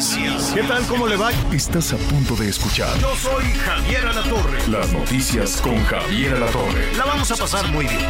[0.00, 0.52] noticias.
[0.54, 0.82] ¿Qué tal?
[0.86, 1.30] ¿Cómo le va?
[1.52, 4.66] Estás a punto de escuchar Yo soy Javier Alatorre.
[4.68, 6.96] las noticias con Javier Alatorre.
[6.96, 8.08] La vamos a pasar muy bien.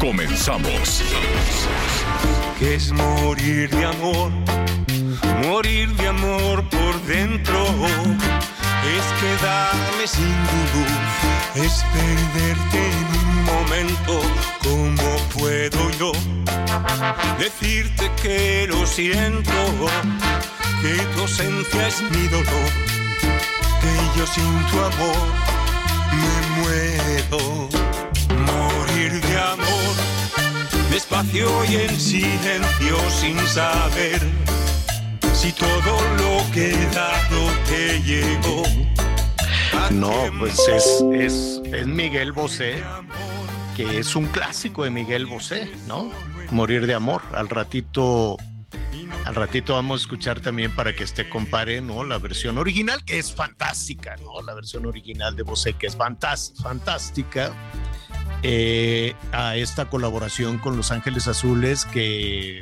[0.00, 1.02] Comenzamos.
[2.58, 4.30] Que es morir de amor,
[5.46, 7.66] morir de amor por dentro.
[8.86, 10.36] Es quedarme sin
[10.72, 14.22] luz, es perderte en un momento.
[14.62, 16.12] ¿Cómo puedo yo
[17.38, 19.50] decirte que lo siento?
[20.82, 22.70] Que tu ausencia es mi dolor,
[23.80, 25.26] que yo sin tu amor
[26.20, 27.68] me muero.
[28.46, 30.16] Morir de amor
[30.96, 34.20] despacio y en silencio sin saber
[35.46, 38.64] si todo lo que dado te llegó.
[39.72, 42.82] ¿A No, pues es, es, es Miguel Bosé,
[43.76, 46.10] que es un clásico de Miguel Bosé, ¿no?
[46.50, 47.22] Morir de amor.
[47.32, 48.36] Al ratito,
[49.24, 52.02] al ratito vamos a escuchar también para que este compare, ¿no?
[52.02, 54.42] La versión original, que es fantástica, ¿no?
[54.42, 57.52] La versión original de Bosé, que es fantástica.
[58.42, 62.60] eh, a esta colaboración con Los Ángeles Azules, que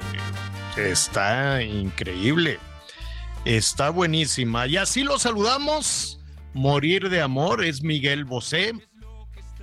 [0.76, 2.58] está increíble.
[3.44, 4.66] Está buenísima.
[4.66, 6.18] Y así lo saludamos.
[6.54, 8.72] Morir de amor es Miguel Bosé.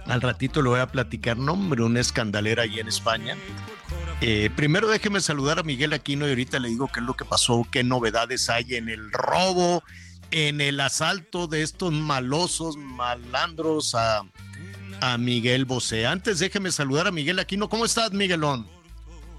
[0.06, 3.38] Al ratito le voy a platicar nombre, una escandalera allí en España.
[4.20, 7.26] Eh, primero déjeme saludar a Miguel Aquino y ahorita le digo qué es lo que
[7.26, 9.84] pasó, qué novedades hay en el robo,
[10.32, 14.24] en el asalto de estos malosos malandros a,
[15.02, 16.06] a Miguel Bosé.
[16.06, 17.70] Antes déjeme saludar a Miguel Aquino.
[17.70, 18.68] ¿Cómo estás, Miguelón?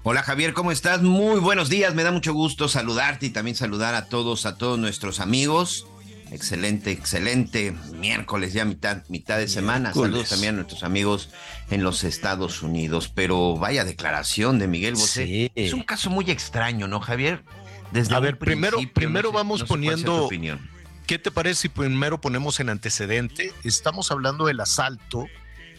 [0.03, 1.01] Hola Javier, ¿cómo estás?
[1.01, 4.77] Muy buenos días, me da mucho gusto saludarte y también saludar a todos, a todos
[4.77, 5.87] nuestros amigos.
[6.31, 9.89] Excelente, excelente miércoles, ya mitad, mitad de semana.
[9.91, 10.09] Miércoles.
[10.11, 11.29] Saludos también a nuestros amigos
[11.69, 13.09] en los Estados Unidos.
[13.13, 15.25] Pero vaya declaración de Miguel Bosé.
[15.25, 15.51] Sí.
[15.55, 17.43] Es un caso muy extraño, ¿no, Javier?
[17.91, 20.59] Desde A ver, primero- primero no sé- vamos no sé poniendo- opinión.
[21.05, 23.53] ¿Qué te parece si primero ponemos en antecedente?
[23.63, 25.27] Estamos hablando del asalto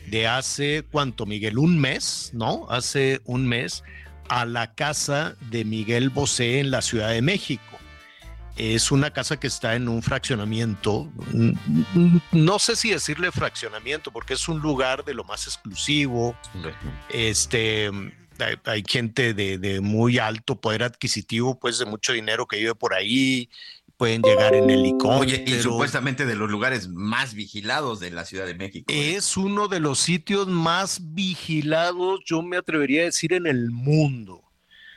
[0.07, 1.59] de hace, ¿cuánto, Miguel?
[1.59, 2.67] Un mes, ¿no?
[2.71, 3.83] Hace un mes
[4.29, 7.63] a la casa de Miguel Bosé en la Ciudad de México.
[8.57, 11.59] Es una casa que está en un fraccionamiento, n-
[12.31, 16.37] no sé si decirle fraccionamiento, porque es un lugar de lo más exclusivo,
[17.09, 17.91] este,
[18.39, 22.77] hay, hay gente de, de muy alto poder adquisitivo, pues de mucho dinero que vive
[22.77, 23.51] por ahí,
[23.97, 25.21] pueden llegar en helicóptero.
[25.21, 28.87] Oye, y supuestamente de los lugares más vigilados de la Ciudad de México.
[28.89, 34.43] Es uno de los sitios más vigilados, yo me atrevería a decir, en el mundo,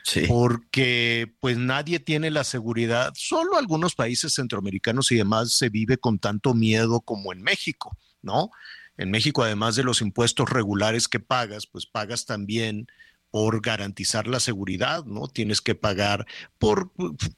[0.04, 0.24] Sí.
[0.26, 6.18] porque pues nadie tiene la seguridad, solo algunos países centroamericanos y demás se vive con
[6.18, 8.50] tanto miedo como en México, ¿no?
[8.96, 12.88] En México, además de los impuestos regulares que pagas, pues pagas también
[13.30, 15.28] por garantizar la seguridad, ¿no?
[15.28, 16.26] Tienes que pagar
[16.58, 16.92] por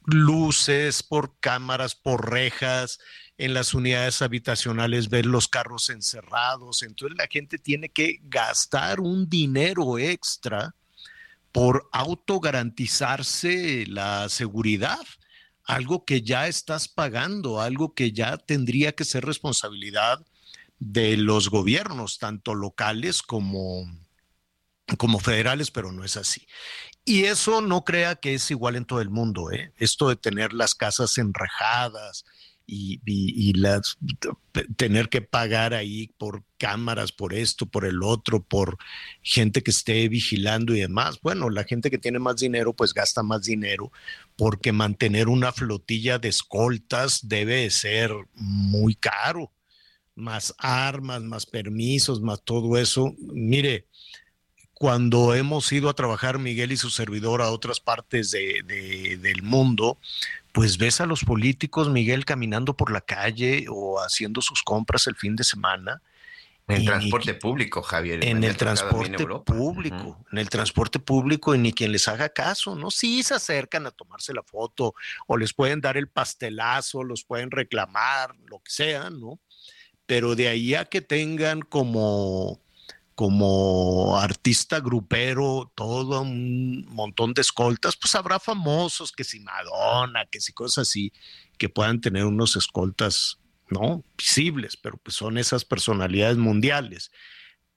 [0.05, 2.99] luces, por cámaras, por rejas,
[3.41, 9.29] en las unidades habitacionales ver los carros encerrados, entonces la gente tiene que gastar un
[9.29, 10.75] dinero extra
[11.51, 14.99] por autogarantizarse la seguridad,
[15.63, 20.23] algo que ya estás pagando, algo que ya tendría que ser responsabilidad
[20.77, 23.91] de los gobiernos, tanto locales como,
[24.97, 26.45] como federales, pero no es así.
[27.05, 29.73] Y eso no crea que es igual en todo el mundo, ¿eh?
[29.77, 32.25] Esto de tener las casas enrejadas
[32.65, 33.97] y, y- las,
[34.77, 38.77] tener que pagar ahí por cámaras, por esto, por el otro, por
[39.21, 41.19] gente que esté vigilando y demás.
[41.21, 43.91] Bueno, la gente que tiene más dinero, pues gasta más dinero,
[44.35, 49.51] porque mantener una flotilla de escoltas debe de ser muy caro.
[50.15, 53.15] Más armas, más permisos, más todo eso.
[53.33, 53.87] Mire,
[54.81, 59.43] cuando hemos ido a trabajar Miguel y su servidor a otras partes de- de- del
[59.43, 59.99] mundo,
[60.53, 65.15] pues ves a los políticos, Miguel, caminando por la calle o haciendo sus compras el
[65.15, 66.01] fin de semana.
[66.67, 68.25] En el transporte público, Javier.
[68.25, 72.75] en el en transporte público, en el transporte público y ni quien les haga caso,
[72.75, 72.89] ¿no?
[72.89, 74.95] Sí se acercan a tomarse la foto
[75.27, 79.37] o les pueden dar el pastelazo, los pueden reclamar, lo que sea, ¿no?
[80.07, 82.59] Pero de ahí a que tengan como
[83.21, 90.41] como artista grupero, todo un montón de escoltas, pues habrá famosos que si Madonna, que
[90.41, 91.13] si cosas así,
[91.59, 93.37] que puedan tener unos escoltas,
[93.69, 94.03] ¿no?
[94.17, 97.11] Visibles, pero pues son esas personalidades mundiales.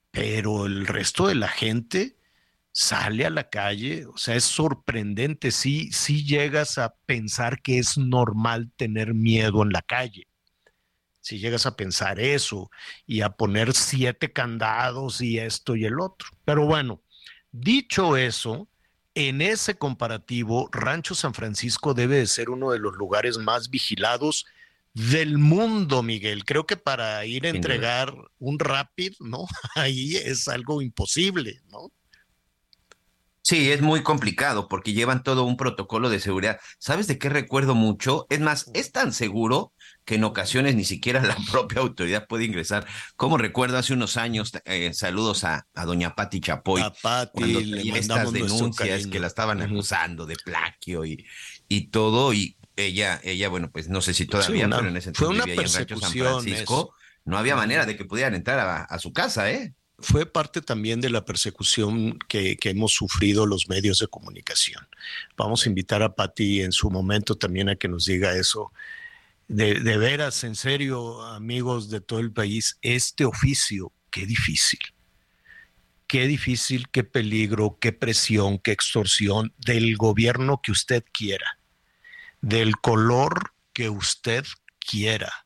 [0.09, 2.17] Pero el resto de la gente
[2.71, 7.99] sale a la calle, o sea, es sorprendente, sí, sí llegas a pensar que es
[7.99, 10.27] normal tener miedo en la calle
[11.25, 12.69] si llegas a pensar eso
[13.07, 16.27] y a poner siete candados y esto y el otro.
[16.45, 17.01] Pero bueno,
[17.51, 18.67] dicho eso,
[19.15, 24.45] en ese comparativo, Rancho San Francisco debe de ser uno de los lugares más vigilados
[24.93, 26.45] del mundo, Miguel.
[26.45, 29.47] Creo que para ir a entregar un Rapid, ¿no?
[29.75, 31.91] Ahí es algo imposible, ¿no?
[33.41, 36.59] Sí, es muy complicado porque llevan todo un protocolo de seguridad.
[36.77, 38.27] ¿Sabes de qué recuerdo mucho?
[38.29, 39.71] Es más, es tan seguro
[40.05, 42.85] que en ocasiones ni siquiera la propia autoridad puede ingresar.
[43.15, 46.93] Como recuerdo hace unos años, eh, saludos a, doña Patti Chapoy, a
[47.31, 51.25] cuando le estas denuncias que la estaban acusando de plaquio y,
[51.67, 55.43] y todo, y ella, ella, bueno, pues no sé si todavía, pero en ese entonces
[55.43, 56.93] fue una persecución San Francisco,
[57.25, 59.73] no había manera de que pudieran entrar a, a su casa, ¿eh?
[59.99, 64.87] fue parte también de la persecución que, hemos sufrido los medios de comunicación.
[65.37, 68.71] Vamos a invitar a Patti en su momento también a que nos diga eso.
[69.47, 74.79] De, de, veras, en serio, amigos de todo el país, este oficio, qué difícil.
[76.07, 81.59] Qué difícil, qué peligro, qué presión, qué extorsión del gobierno que usted quiera,
[82.41, 84.45] del color que usted
[84.79, 85.45] quiera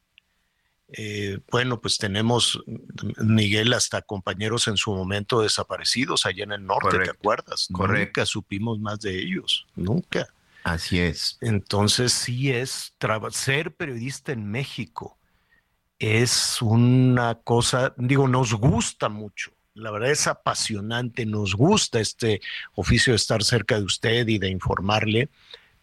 [0.91, 2.63] eh, bueno, pues tenemos,
[3.17, 7.67] Miguel, hasta compañeros en su momento desaparecidos allá en el norte, ¿te acuerdas?
[7.69, 10.27] Nunca supimos más de ellos, nunca.
[10.69, 11.37] Así es.
[11.41, 12.93] Entonces sí es,
[13.31, 15.17] ser periodista en México
[15.97, 19.51] es una cosa, digo, nos gusta mucho.
[19.73, 22.39] La verdad es apasionante, nos gusta este
[22.75, 25.29] oficio de estar cerca de usted y de informarle,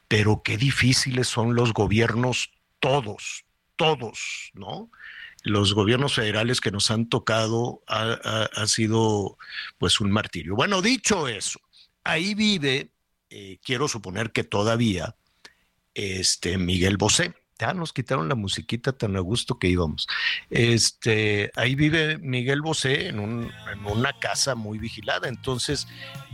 [0.07, 3.45] pero qué difíciles son los gobiernos todos,
[3.75, 4.89] todos, ¿no?
[5.43, 9.37] Los gobiernos federales que nos han tocado ha, sido
[9.79, 10.55] pues un martirio.
[10.55, 11.61] Bueno, dicho eso,
[12.05, 12.93] ahí vive,
[13.31, 15.17] eh, quiero suponer que todavía,
[15.95, 17.35] este Miguel Bosé.
[17.59, 20.07] Ya nos quitaron la musiquita tan a gusto que íbamos.
[20.51, 25.27] Este, ahí vive Miguel Bosé en, una casa muy vigilada.
[25.29, 25.89] Entonces,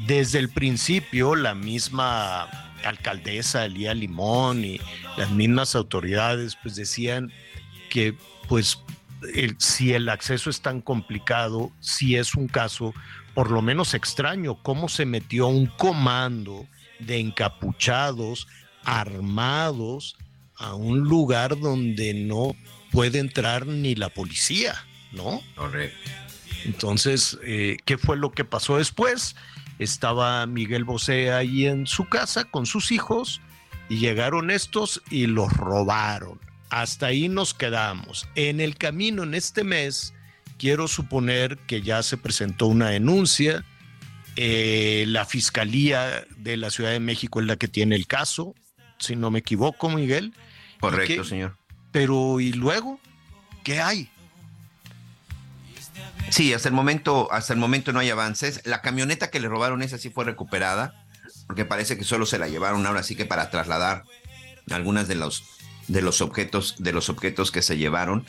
[0.08, 2.42] desde el principio, la misma
[2.84, 4.80] alcaldesa Elía Limón y
[5.16, 7.32] las mismas autoridades pues decían
[7.88, 8.16] que
[8.48, 8.82] pues
[9.58, 12.92] si el acceso es tan complicado, si es un caso
[13.34, 16.66] por lo menos extraño, cómo se metió un comando
[17.06, 18.46] de encapuchados,
[18.84, 20.16] armados,
[20.56, 22.54] a un lugar donde no
[22.90, 24.74] puede entrar ni la policía,
[25.12, 25.40] ¿no?
[25.56, 26.10] Correcto.
[26.64, 29.34] Entonces, eh, ¿qué fue lo que pasó después?
[29.82, 33.40] estaba Miguel Bosé ahí en su casa con sus hijos
[33.88, 36.40] y llegaron estos y los robaron.
[36.70, 38.28] Hasta ahí nos quedamos.
[38.34, 40.14] En el camino, en este mes,
[40.58, 43.64] quiero suponer que ya se presentó una denuncia.
[44.36, 48.54] Eh, la Fiscalía de la Ciudad de México es la que tiene el caso,
[48.98, 50.32] si no me equivoco, Miguel.
[50.80, 51.56] Correcto, señor.
[51.90, 52.98] Pero ¿y luego?
[53.62, 54.08] ¿Qué hay?
[56.30, 58.62] Sí, hasta el momento, hasta el momento no hay avances.
[58.64, 61.04] La camioneta que le robaron esa sí fue recuperada,
[61.46, 64.04] porque parece que solo se la llevaron ahora sí que para trasladar
[64.70, 65.44] algunas de los
[65.88, 68.24] de los objetos de los objetos que se llevaron.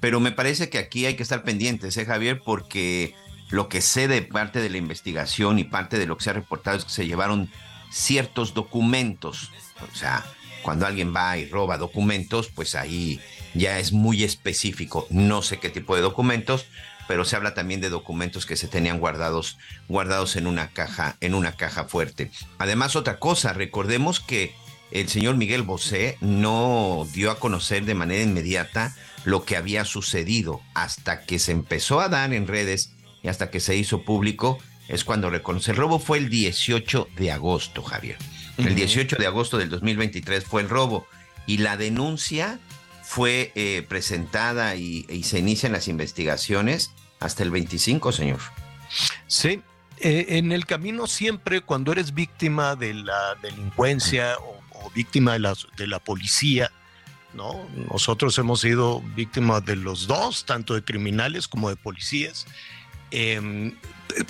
[0.00, 2.40] Pero me parece que aquí hay que estar pendientes, ¿eh, Javier?
[2.44, 3.14] Porque
[3.52, 6.32] lo que sé de parte de la investigación y parte de lo que se ha
[6.32, 7.50] reportado es que se llevaron
[7.90, 9.50] ciertos documentos.
[9.92, 10.24] O sea,
[10.62, 13.20] cuando alguien va y roba documentos, pues ahí
[13.52, 15.06] ya es muy específico.
[15.10, 16.66] No sé qué tipo de documentos,
[17.06, 21.34] pero se habla también de documentos que se tenían guardados, guardados en una caja, en
[21.34, 22.30] una caja fuerte.
[22.56, 24.54] Además, otra cosa, recordemos que
[24.92, 30.62] el señor Miguel Bosé no dio a conocer de manera inmediata lo que había sucedido
[30.72, 35.04] hasta que se empezó a dar en redes y hasta que se hizo público es
[35.04, 35.70] cuando reconoce.
[35.70, 38.18] El robo fue el 18 de agosto, Javier.
[38.58, 41.06] El 18 de agosto del 2023 fue el robo
[41.46, 42.58] y la denuncia
[43.02, 48.40] fue eh, presentada y, se inician las investigaciones hasta el 25, señor.
[49.26, 49.62] Sí,
[49.98, 55.54] eh, en el camino siempre cuando eres víctima de la delincuencia o, víctima de la,
[55.76, 56.70] de la policía,
[57.34, 57.66] ¿no?
[57.90, 62.46] Nosotros hemos sido víctimas de los dos, tanto de criminales como de policías.
[63.12, 63.76] Em,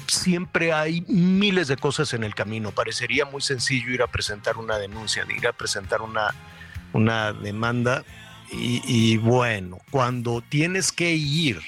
[0.07, 2.73] siempre hay miles de cosas en el camino.
[2.73, 6.35] Parecería muy sencillo ir a presentar una denuncia, ir a presentar una,
[6.93, 8.05] una demanda,
[8.55, 11.61] y, bueno, cuando tienes que ir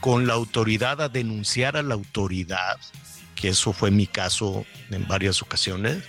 [0.00, 2.78] con la autoridad a denunciar a la autoridad,
[3.36, 6.02] que eso fue mi caso en varias ocasiones,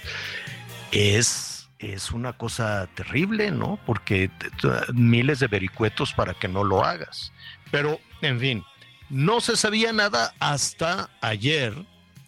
[0.92, 3.80] es, es una cosa terrible, ¿no?
[3.86, 4.32] Porque
[4.94, 7.32] miles de vericuetos para que no lo hagas.
[7.70, 8.64] Pero, en fin,
[9.10, 11.74] no se sabía nada hasta ayer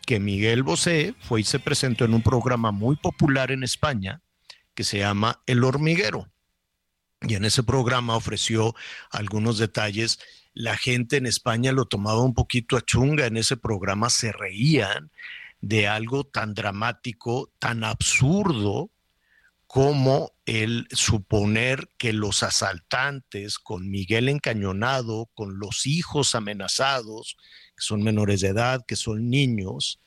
[0.05, 4.21] que Miguel Bosé fue y se presentó en un programa muy popular en España
[4.73, 6.27] que se llama El Hormiguero.
[7.21, 8.73] Y en ese programa ofreció
[9.11, 10.19] algunos detalles.
[10.53, 13.27] La gente en España lo tomaba un poquito a chunga.
[13.27, 15.11] En ese programa se reían
[15.59, 18.89] de algo tan dramático, tan absurdo
[19.71, 27.37] como el suponer que los asaltantes con Miguel encañonado, con los hijos amenazados,
[27.77, 30.01] que son menores de edad, que son niños,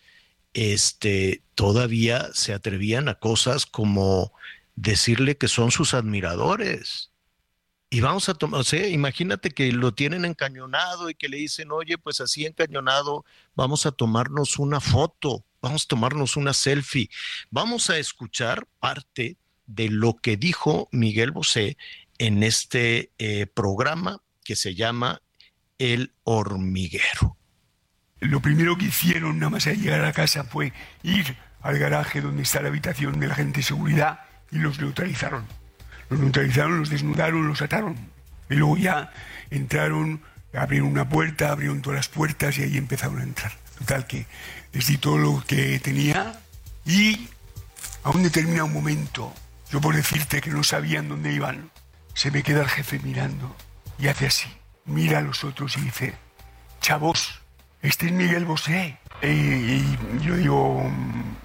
[0.52, 4.35] este, todavía se atrevían a cosas como
[4.76, 7.11] decirle que son sus admiradores.
[7.88, 11.73] Y vamos a tomar, o sea, imagínate que lo tienen encañonado y que le dicen,
[11.73, 17.09] oye, pues así encañonado, vamos a tomarnos una foto, vamos a tomarnos una selfie,
[17.50, 21.76] vamos a escuchar parte de lo que dijo Miguel Bosé
[22.18, 25.23] en este eh, programa que se llama
[25.78, 27.37] El Hormiguero.
[28.21, 32.42] Lo primero que hicieron nada más llegar a la casa fue ir al garaje donde
[32.42, 35.47] está la habitación de la gente de seguridad y los neutralizaron.
[36.09, 37.97] Los neutralizaron, los desnudaron, los ataron.
[38.49, 39.12] Y luego ya
[39.50, 43.52] entraron, abrieron una puerta, abrieron todas las puertas y ahí empezaron a entrar.
[43.78, 44.26] Total que
[44.73, 46.38] les di todo lo que tenía
[46.87, 47.28] y
[48.02, 49.33] a un determinado momento,
[49.75, 51.69] yo por decirte que no sabían dónde iban,
[52.12, 53.57] se me queda el jefe mirando
[53.99, 54.49] y hace así,
[54.85, 56.14] mira a los otros y dice,
[56.81, 57.40] chavos,
[57.83, 59.00] este es Miguel Bosé.
[59.21, 59.83] Y,
[60.21, 61.37] yo digo, mm,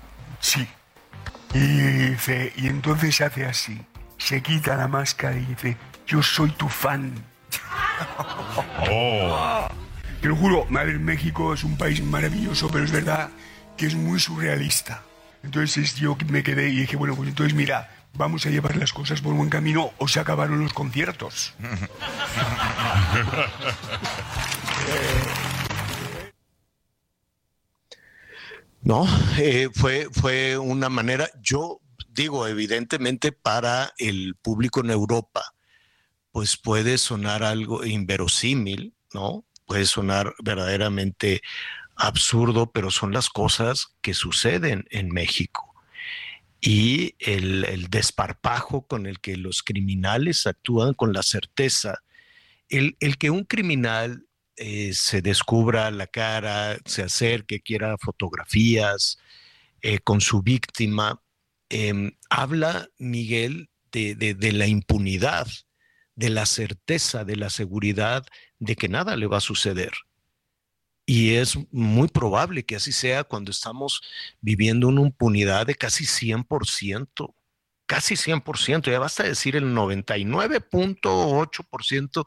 [0.42, 0.68] sí.
[1.56, 1.60] Y
[2.12, 3.82] dice, y entonces hace así,
[4.20, 7.12] se quita la máscara y dice, yo soy tu fan.
[8.92, 9.68] Oh.
[10.22, 13.32] Te lo juro, madre, México es un país maravilloso, pero es verdad
[13.76, 15.02] que es muy surrealista.
[15.44, 19.22] Entonces yo me quedé y dije, bueno, pues entonces mira, vamos a llevar las cosas
[19.22, 21.54] por buen camino o se acabaron los conciertos.
[28.82, 29.06] No,
[29.38, 35.54] eh, fue, fue una manera, yo digo, evidentemente para el público en Europa,
[36.32, 39.46] pues puede sonar algo inverosímil, ¿no?
[39.66, 41.42] Puede sonar verdaderamente
[41.96, 45.69] absurdo, pero son las cosas que suceden en México.
[46.62, 52.04] Y el, desparpajo con el que los criminales actúan con la certeza,
[52.68, 54.26] el, el que un criminal
[54.62, 59.18] eh, se descubra la cara, se acerque, quiera fotografías
[59.82, 61.22] eh, con su víctima.
[61.70, 65.48] Em, habla Miguel de, la impunidad,
[66.16, 68.26] de la certeza, de la seguridad
[68.60, 69.94] de que nada le va a suceder.
[71.10, 74.04] Y es muy probable que así sea cuando estamos
[74.42, 77.34] viviendo una impunidad de casi 100%
[77.88, 82.26] casi 100%, ya basta decir el 99.8%,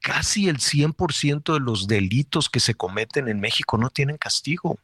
[0.00, 4.80] casi el 100% de los delitos que se cometen en México no tienen castigo.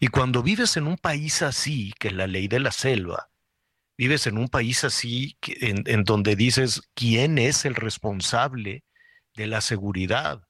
[0.00, 3.28] Y cuando vives en un país así, que es la ley de la selva,
[3.96, 8.82] vives en un país así en, en donde dices quién es el responsable
[9.36, 10.42] de la seguridad,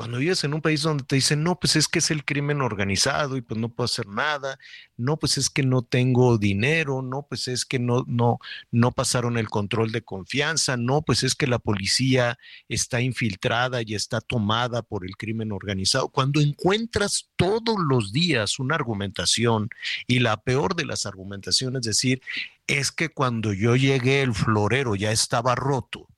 [0.00, 2.62] cuando vives en un país donde te dicen, no, pues es que es el crimen
[2.62, 4.58] organizado y pues no puedo hacer nada,
[4.96, 8.38] no, pues es que no tengo dinero, no, pues es que no, no,
[8.70, 12.38] no pasaron el control de confianza, no, pues es que la policía
[12.70, 16.08] está infiltrada y está tomada por el crimen organizado.
[16.08, 19.68] Cuando encuentras todos los días una argumentación
[20.06, 22.22] y la peor de las argumentaciones es decir,
[22.66, 26.08] es que cuando yo llegué el florero ya estaba roto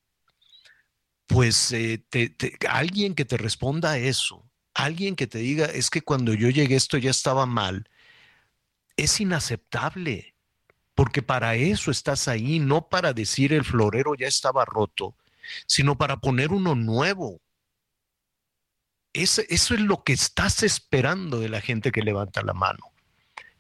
[1.27, 2.05] pues eh,
[2.69, 6.77] alguien que te responda a eso, alguien que te diga, es que cuando yo llegué
[6.77, 7.89] esto ya estaba mal,
[8.97, 10.35] es inaceptable,
[10.95, 15.17] porque para eso estás ahí, no para decir el florero ya estaba roto,
[15.67, 17.41] sino para poner uno nuevo.
[19.13, 22.93] eso es lo que estás esperando de la gente que levanta la mano.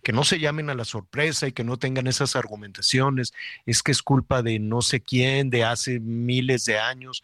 [0.02, 3.32] Que no se llamen a la sorpresa y que no tengan esas argumentaciones.
[3.66, 7.22] Es que es culpa de no sé quién, de hace miles de años.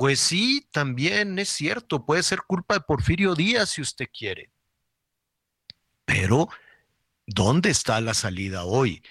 [0.00, 4.50] Pues sí, también es cierto, puede ser culpa de Porfirio Díaz si usted quiere.
[6.06, 6.48] Pero,
[7.26, 9.02] ¿dónde está la salida hoy?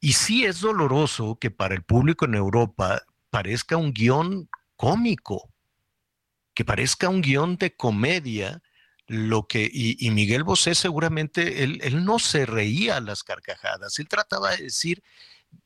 [0.00, 5.50] Y sí es doloroso que para el público en Europa parezca un guion cómico,
[6.52, 8.62] que parezca un guion de comedia,
[9.06, 14.08] lo que, y, Miguel Bosé seguramente, él, él, no se reía a las carcajadas, él
[14.08, 15.02] trataba de decir,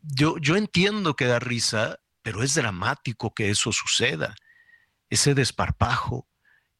[0.02, 4.37] yo, yo entiendo que da risa, pero es dramático que eso suceda
[5.11, 6.29] ese desparpajo.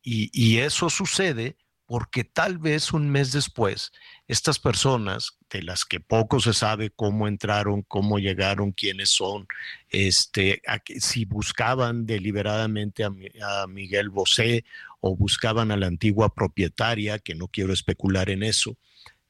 [0.03, 1.57] Y eso sucede
[1.89, 3.93] porque tal vez un mes después
[4.27, 9.47] estas personas de las que poco se sabe cómo entraron, cómo llegaron, quiénes son,
[9.89, 10.61] este,
[10.99, 14.67] si buscaban deliberadamente a, Miguel Bosé
[15.01, 18.77] o buscaban a la antigua propietaria, que no quiero especular en eso,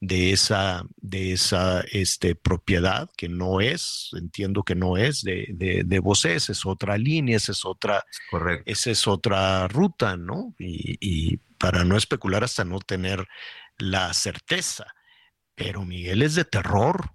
[0.00, 5.82] de esa, de esa este, propiedad, que no es, entiendo que no es de, de,
[5.84, 8.04] de es otra línea, esa es otra,
[8.64, 10.54] esa es otra ruta, ¿no?
[10.58, 13.26] y para no especular hasta no tener
[13.78, 14.86] la certeza.
[15.54, 17.12] Pero Miguel es de terror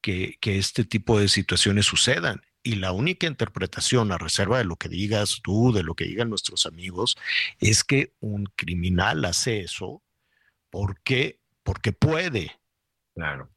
[0.00, 2.42] que, este tipo de situaciones sucedan.
[2.62, 6.28] Y la única interpretación, a reserva de lo que digas tú, de lo que digan
[6.28, 7.16] nuestros amigos,
[7.58, 10.02] es que un criminal hace eso
[10.68, 11.39] porque,
[11.70, 12.60] porque puede.
[13.14, 13.48] Claro.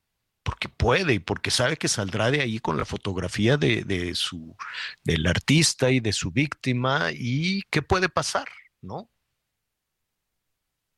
[0.43, 4.55] Porque puede y porque sabe que saldrá de ahí con la fotografía de, de su,
[5.03, 8.47] del artista y de su víctima y qué puede pasar,
[8.83, 9.09] ¿no?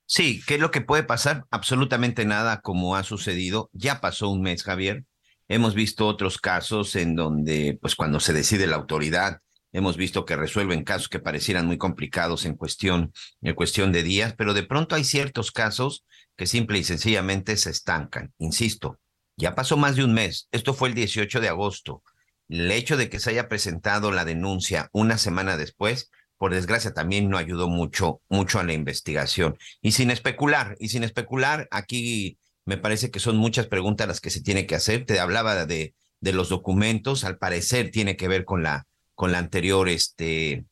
[0.05, 1.45] Sí, ¿qué es lo que puede pasar?
[1.51, 3.69] Absolutamente nada como ha sucedido.
[3.72, 5.05] Ya pasó un mes, Javier.
[5.48, 9.39] Hemos visto otros casos en donde, pues cuando se decide la autoridad,
[9.72, 14.36] hemos visto que resuelven casos que parecieran muy complicados en cuestión, en cuestión de días,
[14.38, 16.03] pero de pronto hay ciertos casos
[16.35, 18.33] que simple y sencillamente se estancan.
[18.37, 18.99] Insisto,
[19.37, 20.47] ya pasó más de un mes.
[20.51, 22.03] Esto fue el 18 de agosto.
[22.47, 27.29] El hecho de que se haya presentado la denuncia una semana después por desgracia también
[27.29, 29.57] no ayudó mucho, mucho a la investigación.
[29.81, 34.29] Y sin especular, y sin especular, aquí me parece que son muchas preguntas las que
[34.29, 35.05] se tiene que hacer.
[35.05, 39.39] Te hablaba de, de los documentos, al parecer tiene que ver con la, con la
[39.39, 40.65] anterior este,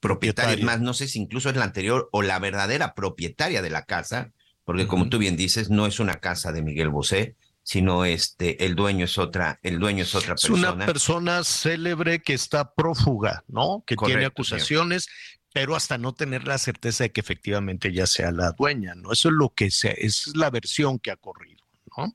[0.00, 3.84] propietaria, más no sé si incluso es la anterior o la verdadera propietaria de la
[3.84, 4.30] casa,
[4.68, 8.74] porque como tú bien dices, no es una casa de Miguel Bosé, sino este el
[8.74, 10.68] dueño es otra, el dueño es otra persona.
[10.68, 13.82] Es una persona célebre que está prófuga, ¿no?
[13.86, 15.08] Que tiene acusaciones,
[15.54, 19.10] pero hasta no tener la certeza de que efectivamente ya sea la dueña, ¿no?
[19.10, 21.64] Eso es lo que sea, es la versión que ha corrido,
[21.96, 22.14] ¿no?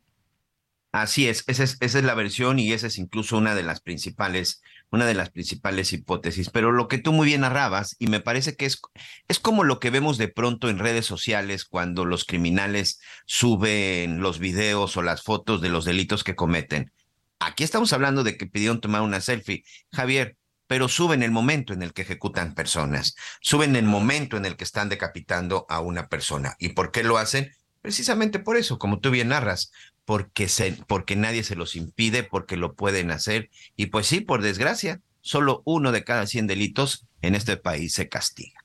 [0.91, 3.81] Así es, esa es, esa es la versión y esa es incluso una de las
[3.81, 4.61] principales
[4.93, 6.51] una de las principales hipótesis.
[6.51, 8.79] Pero lo que tú muy bien narrabas, y me parece que es,
[9.27, 14.37] es como lo que vemos de pronto en redes sociales cuando los criminales suben los
[14.37, 16.91] videos o las fotos de los delitos que cometen.
[17.39, 19.63] Aquí estamos hablando de que pidieron tomar una selfie.
[19.91, 24.55] Javier, pero suben el momento en el que ejecutan personas, suben el momento en el
[24.55, 26.55] que están decapitando a una persona.
[26.59, 27.51] ¿Y por qué lo hacen?
[27.81, 29.71] Precisamente por eso, como tú bien narras,
[30.05, 33.49] porque, se, porque nadie se los impide, porque lo pueden hacer.
[33.75, 38.09] Y pues sí, por desgracia, solo uno de cada 100 delitos en este país se
[38.09, 38.59] castiga.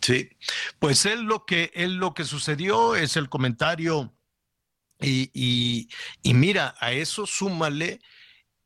[0.00, 0.30] Sí,
[0.78, 4.14] pues él lo que, él lo que sucedió es el comentario
[5.02, 5.88] y,
[6.22, 8.00] y, mira, a eso súmale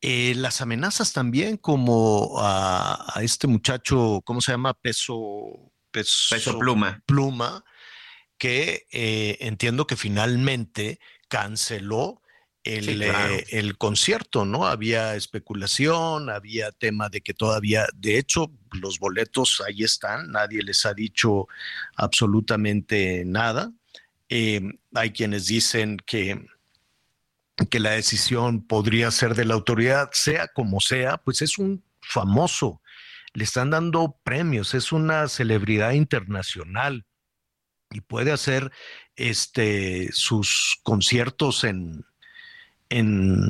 [0.01, 4.73] eh, las amenazas también como a, este muchacho, ¿cómo se llama?
[4.75, 7.01] Peso, peso, pluma.
[7.05, 7.63] Pluma,
[8.37, 12.21] que eh, entiendo que finalmente canceló
[12.63, 14.67] el, eh, el, concierto, ¿no?
[14.67, 20.85] Había especulación, había tema de que todavía, de hecho, los boletos ahí están, nadie les
[20.85, 21.47] ha dicho
[21.95, 23.71] absolutamente nada.
[24.29, 26.45] Em, hay quienes dicen que,
[27.69, 32.81] que la decisión podría ser de la autoridad, sea como sea, pues es un famoso,
[33.33, 37.05] le están dando premios, es una celebridad internacional
[37.91, 38.71] y puede hacer
[39.17, 42.05] este, sus conciertos en,
[42.89, 43.49] en,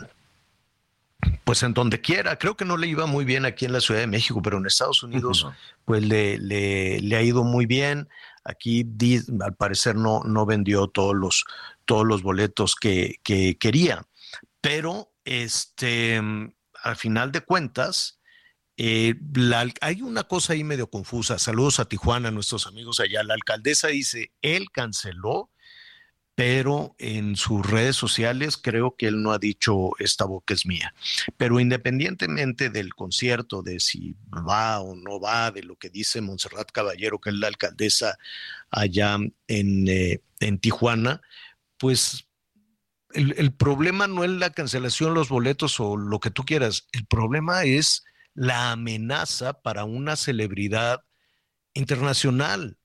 [1.44, 2.38] pues en donde quiera.
[2.38, 4.66] Creo que no le iba muy bien aquí en la Ciudad de México, pero en
[4.66, 5.46] Estados Unidos,
[5.86, 8.10] pues le, le, ha ido muy bien.
[8.44, 8.86] Aquí
[9.42, 11.46] al parecer no, no vendió todos los,
[11.86, 14.08] todos los boletos que, que quería.
[14.62, 16.22] Pero este,
[16.84, 18.18] al final de cuentas,
[18.78, 19.16] eh,
[19.82, 21.40] hay una cosa ahí medio confusa.
[21.40, 23.24] Saludos a Tijuana, nuestros amigos allá.
[23.24, 25.50] La alcaldesa dice, él canceló,
[26.38, 30.94] pero en sus redes sociales creo que él no ha dicho esta boca es mía.
[31.36, 34.16] Pero independientemente del concierto, de si
[34.48, 38.20] va o no va, de lo que dice Montserrat Caballero, que es la alcaldesa
[38.70, 41.24] allá en, eh, en Tijuana,
[41.80, 42.28] pues
[43.14, 46.88] el, el problema no es la cancelación, los boletos o lo que tú quieras.
[46.92, 48.04] El problema es
[48.36, 51.04] la amenaza para una celebridad
[51.74, 52.78] internacional,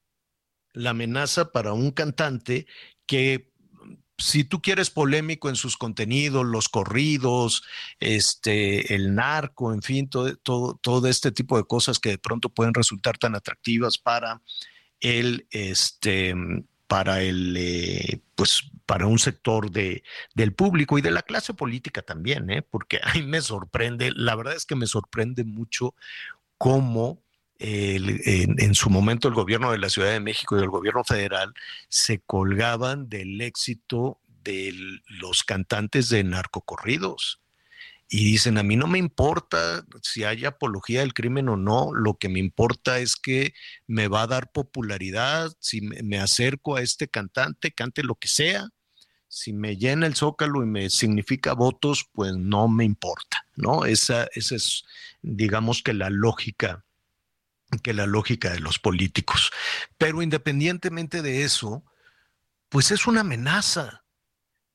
[0.73, 2.67] la amenaza para un cantante
[3.07, 3.53] que
[4.19, 7.65] si tú quieres polémico en sus contenidos, los corridos,
[7.99, 12.49] este, el narco, en fin, todo, todo, todo, este tipo de cosas que de pronto
[12.49, 14.41] pueden resultar tan atractivas para
[15.01, 16.35] el, este,
[16.87, 22.03] para el, eh, pues, para un sector de, del público y de la clase política
[22.03, 22.63] también, ¿eh?
[22.63, 25.95] porque a mí me sorprende, la verdad es que me sorprende mucho
[26.59, 27.23] cómo
[27.63, 31.55] en, su momento el gobierno de la Ciudad de México y el gobierno federal
[31.89, 34.75] se colgaban del éxito de
[35.07, 37.41] los cantantes de narcocorridos.
[38.09, 42.15] Y dicen, a mí no me importa si hay apología del crimen o no, lo
[42.19, 43.55] que me importa es que
[43.87, 48.69] me va a dar popularidad, si me acerco a este cantante, cante lo que sea,
[49.29, 53.87] si me llena el zócalo y me significa votos, pues no me importa, ¿no?
[53.87, 54.85] Esa, esa es,
[55.23, 56.85] digamos que la lógica
[57.83, 59.51] que la lógica de los políticos.
[59.99, 61.85] Pero independientemente de eso,
[62.69, 64.05] pues es una amenaza.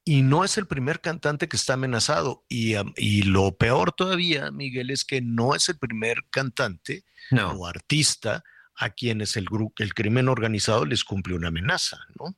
[0.04, 2.46] Y no es el primer cantante que está amenazado.
[2.48, 8.44] Y, y lo peor todavía, Miguel, es que no es el primer cantante o artista
[8.78, 9.48] a quienes el,
[9.80, 12.38] el crimen organizado les cumple una amenaza, ¿no?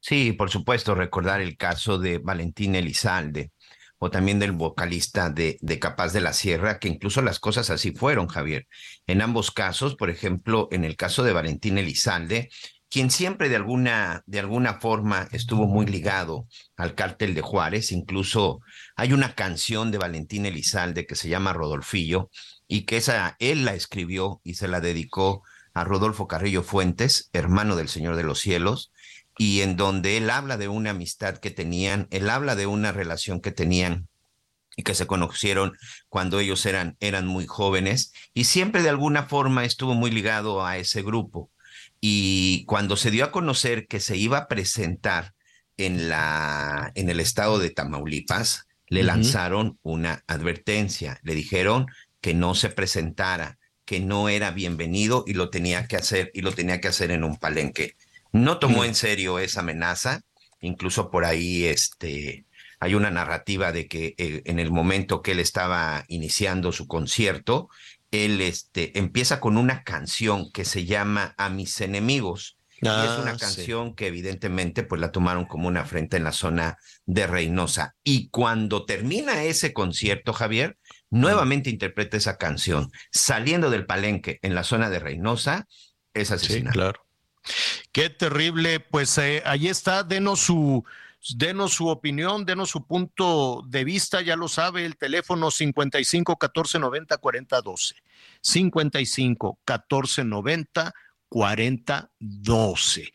[0.00, 3.52] Sí, por supuesto, recordar el caso de Valentín Elizalde,
[4.04, 7.92] o también del vocalista de, de, Capaz de la Sierra, que incluso las cosas así
[7.92, 8.66] fueron, Javier.
[9.06, 12.50] En ambos casos, por ejemplo, en el caso de Valentín Elizalde,
[12.88, 18.58] quien siempre de alguna, de alguna forma estuvo muy ligado al cártel de Juárez, incluso
[18.96, 22.28] hay una canción de Valentín Elizalde que se llama Rodolfillo,
[22.66, 27.76] y que esa él la escribió y se la dedicó a Rodolfo Carrillo Fuentes, hermano
[27.76, 28.91] del Señor de los Cielos,
[29.38, 33.40] y en donde él habla de una amistad que tenían, él habla de una relación
[33.40, 34.08] que tenían
[34.76, 35.76] y que se conocieron
[36.08, 40.78] cuando ellos eran, eran muy jóvenes y siempre de alguna forma estuvo muy ligado a
[40.78, 41.50] ese grupo.
[42.00, 45.34] Y cuando se dio a conocer que se iba a presentar
[45.76, 51.86] en, la, en el estado de Tamaulipas, le lanzaron una advertencia, le dijeron
[52.20, 56.52] que no se presentara, que no era bienvenido y lo tenía que hacer y lo
[56.52, 57.96] tenía que hacer en un palenque
[58.32, 60.22] no tomó en serio esa amenaza,
[60.60, 62.46] incluso por ahí este,
[62.80, 67.68] hay una narrativa de que eh, en el momento que él estaba iniciando su concierto,
[68.10, 72.58] él este, empieza con una canción que se llama A mis enemigos.
[72.80, 76.32] y es ah, una canción que evidentemente pues la tomaron como una afrenta en la
[76.32, 77.94] zona de Reynosa.
[78.02, 80.76] Y cuando termina ese concierto, Javier,
[81.08, 85.68] nuevamente interpreta esa canción, saliendo del palenque en la zona de Reynosa,
[86.14, 86.72] es asesinado.
[86.72, 87.11] Sí, claro.
[87.92, 90.84] Qué terrible, pues eh, ahí está, denos su,
[91.36, 96.78] denos su opinión, denos su punto de vista, ya lo sabe, el teléfono 55 14
[96.78, 97.94] 90 40 12.
[98.40, 100.94] 55 14 90
[101.28, 103.12] 40 12.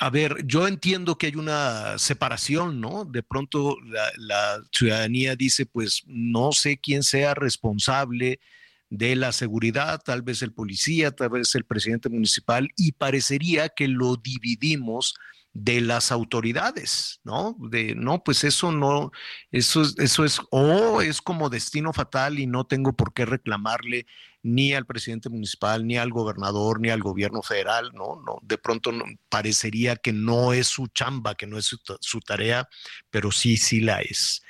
[0.00, 3.04] A ver, yo entiendo que hay una separación, ¿no?
[3.04, 8.38] De pronto la, la ciudadanía dice, pues no sé quién sea responsable
[8.90, 13.88] de la seguridad, tal vez el policía, tal vez el presidente municipal, y parecería que
[13.88, 15.14] lo dividimos
[15.52, 17.56] de las autoridades, ¿no?
[17.58, 19.10] De no, pues eso no,
[19.50, 24.06] eso, eso es, o es como destino fatal y no tengo por qué reclamarle
[24.42, 28.22] ni al presidente municipal, ni al gobernador, ni al gobierno federal, ¿no?
[28.24, 28.92] no de pronto
[29.28, 32.68] parecería que no es su chamba, que no es su, su tarea,
[33.10, 34.42] pero sí, sí la es.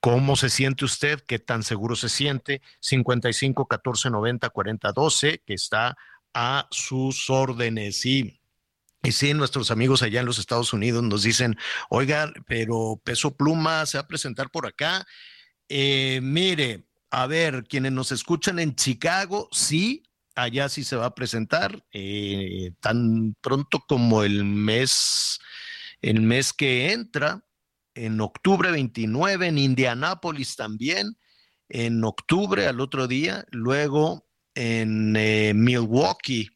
[0.00, 1.20] ¿Cómo se siente usted?
[1.26, 2.62] ¿Qué tan seguro se siente?
[2.80, 5.96] 55 14 90 40 12, que está
[6.32, 8.06] a sus órdenes.
[8.06, 8.40] Y,
[9.02, 11.56] y sí, nuestros amigos allá en los Estados Unidos nos dicen,
[11.90, 15.06] oigan, pero Peso Pluma se va a presentar por acá.
[15.68, 21.14] Eh, mire, a ver, quienes nos escuchan en Chicago, sí, allá sí se va a
[21.14, 25.40] presentar, eh, tan pronto como el mes,
[26.00, 27.44] el mes que entra,
[27.94, 31.16] en octubre 29 en Indianápolis también,
[31.68, 36.50] en octubre al otro día, luego en eh, Milwaukee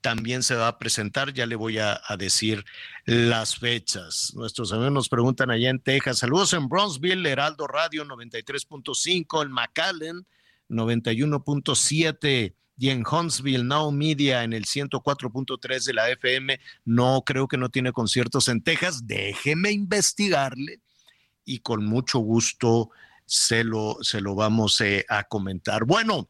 [0.00, 2.62] también se va a presentar, ya le voy a, decir
[3.06, 4.32] las fechas.
[4.34, 10.26] Nuestros amigos nos preguntan allá en Texas, saludos en Bronzeville, Heraldo Radio 93.5, en McAllen
[10.68, 16.58] 91.7 y en Huntsville, Now Media en el 104.3 de la FM.
[16.84, 19.06] No creo que no tiene conciertos en Texas.
[19.06, 20.80] Déjeme investigarle
[21.44, 22.90] y con mucho gusto
[23.26, 25.84] se lo, se lo vamos eh, a comentar.
[25.84, 26.28] Bueno.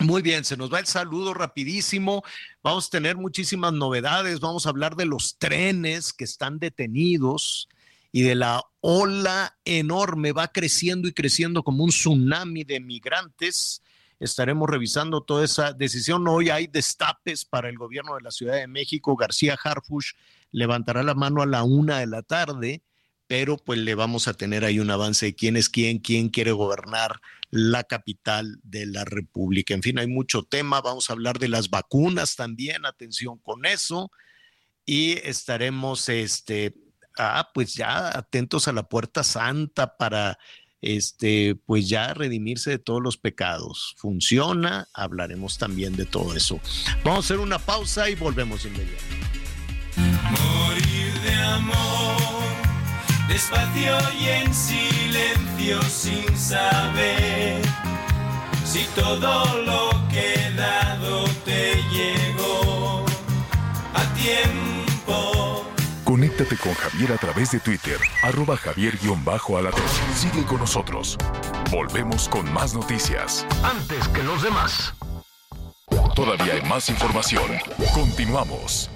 [0.00, 2.24] Muy bien, se nos va el saludo rapidísimo.
[2.64, 4.40] Vamos a tener muchísimas novedades.
[4.40, 7.68] Vamos a hablar de los trenes que están detenidos
[8.10, 10.32] y de la ola enorme.
[10.32, 13.83] Va creciendo y creciendo como un tsunami de migrantes
[14.20, 16.26] estaremos revisando toda esa decisión.
[16.28, 19.16] Hoy hay destapes para el gobierno de la Ciudad de México.
[19.16, 20.12] García Harfush
[20.50, 22.82] levantará la mano a la una de la tarde,
[23.26, 26.52] pero pues le vamos a tener ahí un avance de quién es quién, quién quiere
[26.52, 29.74] gobernar la capital de la República.
[29.74, 30.80] En fin, hay mucho tema.
[30.80, 32.84] Vamos a hablar de las vacunas también.
[32.84, 34.10] Atención con eso.
[34.84, 36.74] Y estaremos, este,
[37.16, 40.38] ah, pues ya atentos a la puerta santa para
[40.84, 43.94] este, pues ya redimirse de todos los pecados.
[43.98, 46.60] Funciona, hablaremos también de todo eso.
[47.02, 49.26] Vamos a hacer una pausa y volvemos inmediatamente.
[49.96, 52.42] Morir de amor,
[53.28, 57.62] despacio y en silencio sin saber
[58.64, 63.04] si todo lo que he dado te llegó
[63.94, 64.63] a tiempo.
[66.14, 69.82] Conéctate con Javier a través de Twitter, arroba javier-alatón.
[70.14, 71.18] Sigue con nosotros.
[71.72, 73.44] Volvemos con más noticias.
[73.64, 74.94] Antes que los demás.
[76.14, 77.42] Todavía hay más información.
[77.92, 78.88] Continuamos.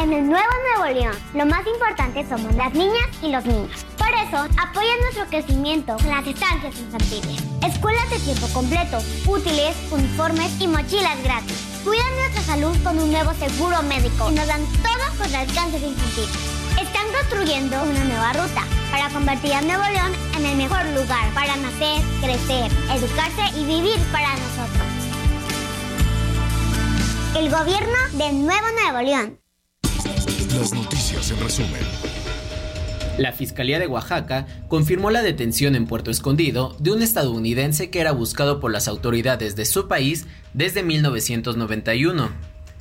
[0.00, 3.84] En el Nuevo Nuevo León, lo más importante somos las niñas y los niños.
[3.98, 7.42] Por eso, apoya nuestro crecimiento en las estancias infantiles.
[7.62, 11.73] Escuelas de tiempo completo, útiles, uniformes y mochilas gratis.
[11.84, 15.82] Cuidan nuestra salud con un nuevo seguro médico y nos dan todo contra el cáncer
[15.82, 16.24] infantil.
[16.80, 21.54] Están construyendo una nueva ruta para convertir a Nuevo León en el mejor lugar para
[21.56, 24.86] nacer, crecer, educarse y vivir para nosotros.
[27.36, 29.40] El gobierno de Nuevo Nuevo León.
[30.58, 32.13] Las noticias en resumen.
[33.16, 38.10] La Fiscalía de Oaxaca confirmó la detención en Puerto Escondido de un estadounidense que era
[38.10, 42.32] buscado por las autoridades de su país desde 1991.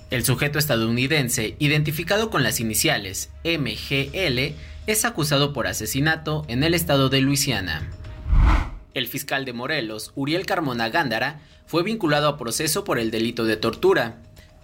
[0.10, 4.56] El sujeto estadounidense, identificado con las iniciales MGL,
[4.88, 7.88] es acusado por asesinato en el estado de Luisiana.
[8.96, 13.58] El fiscal de Morelos, Uriel Carmona Gándara, fue vinculado a proceso por el delito de
[13.58, 14.18] tortura.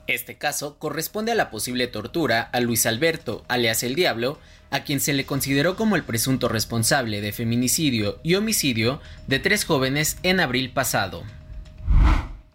[0.08, 4.40] Este caso corresponde a la posible tortura a Luis Alberto, alias el Diablo,
[4.72, 9.66] a quien se le consideró como el presunto responsable de feminicidio y homicidio de tres
[9.66, 11.24] jóvenes en abril pasado.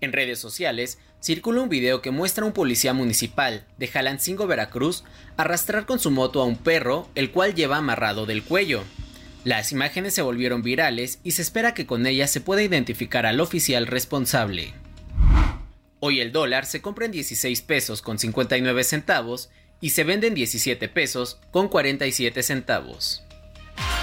[0.01, 5.05] En redes sociales circula un video que muestra a un policía municipal de Jalancingo, Veracruz,
[5.39, 8.85] arrastrar con su moto a un perro, el cual lleva amarrado del cuello.
[9.45, 13.41] Las imágenes se volvieron virales y se espera que con ellas se pueda identificar al
[13.41, 14.75] oficial responsable.
[16.01, 19.49] Hoy el dólar se compra en 16 pesos con 59 centavos
[19.81, 23.23] y se vende en 17 pesos con 47 centavos.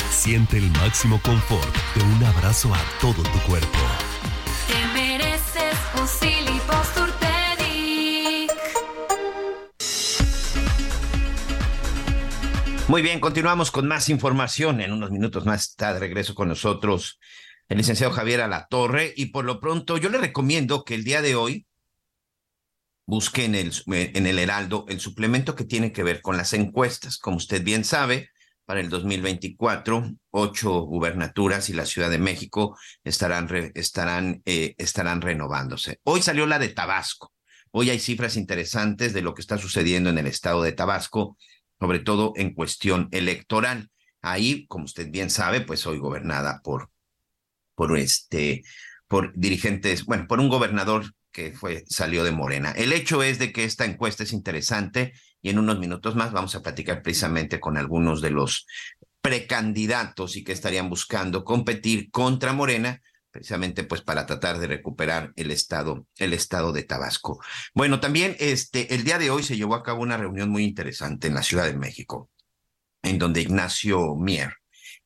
[0.10, 3.80] Siente el máximo confort de un abrazo a todo tu cuerpo.
[4.68, 6.32] Te mereces un.
[12.92, 14.82] Muy bien, continuamos con más información.
[14.82, 17.20] En unos minutos más está de regreso con nosotros
[17.70, 19.14] el licenciado Javier Alatorre.
[19.16, 21.66] Y por lo pronto, yo le recomiendo que el día de hoy
[23.06, 27.18] busque en el, en el Heraldo el suplemento que tiene que ver con las encuestas.
[27.18, 28.30] Como usted bien sabe,
[28.66, 36.00] para el 2024, ocho gubernaturas y la Ciudad de México estarán, estarán, eh, estarán renovándose.
[36.04, 37.34] Hoy salió la de Tabasco.
[37.72, 41.38] Hoy hay cifras interesantes de lo que está sucediendo en el estado de Tabasco,
[41.80, 43.90] sobre todo en cuestión electoral.
[44.22, 46.92] Ahí, como usted bien sabe, pues hoy gobernada por,
[47.76, 48.64] por este,
[49.08, 52.72] por dirigentes, bueno, por un gobernador que fue, salió de Morena.
[52.72, 56.56] El hecho es de que esta encuesta es interesante y en unos minutos más vamos
[56.56, 58.66] a platicar precisamente con algunos de los
[59.22, 65.52] precandidatos y que estarían buscando competir contra Morena precisamente pues para tratar de recuperar el
[65.52, 67.40] estado el estado de Tabasco.
[67.74, 71.28] Bueno, también este el día de hoy se llevó a cabo una reunión muy interesante
[71.28, 72.30] en la Ciudad de México
[73.04, 74.54] en donde Ignacio Mier,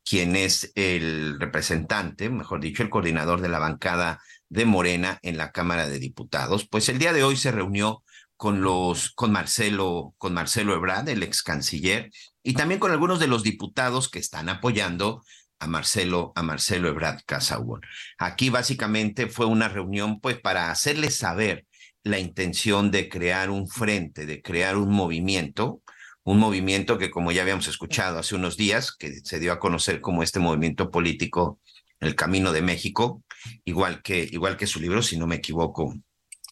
[0.04, 5.52] quien es el representante, mejor dicho, el coordinador de la bancada de Morena en la
[5.52, 8.04] Cámara de Diputados, pues el día de hoy se reunió
[8.38, 12.12] con los con Marcelo con Marcelo Ebrard, el ex canciller,
[12.44, 15.24] y también con algunos de los diputados que están apoyando
[15.60, 17.82] a Marcelo a Marcelo Ebrard Casaubon.
[18.18, 21.66] Aquí básicamente fue una reunión pues para hacerles saber
[22.04, 25.82] la intención de crear un frente, de crear un movimiento,
[26.24, 30.02] un movimiento que como ya habíamos escuchado hace unos días, que se dio a conocer
[30.02, 31.60] como este movimiento político
[32.00, 33.24] El Camino de México,
[33.64, 35.94] igual que, igual que su libro, si no me equivoco,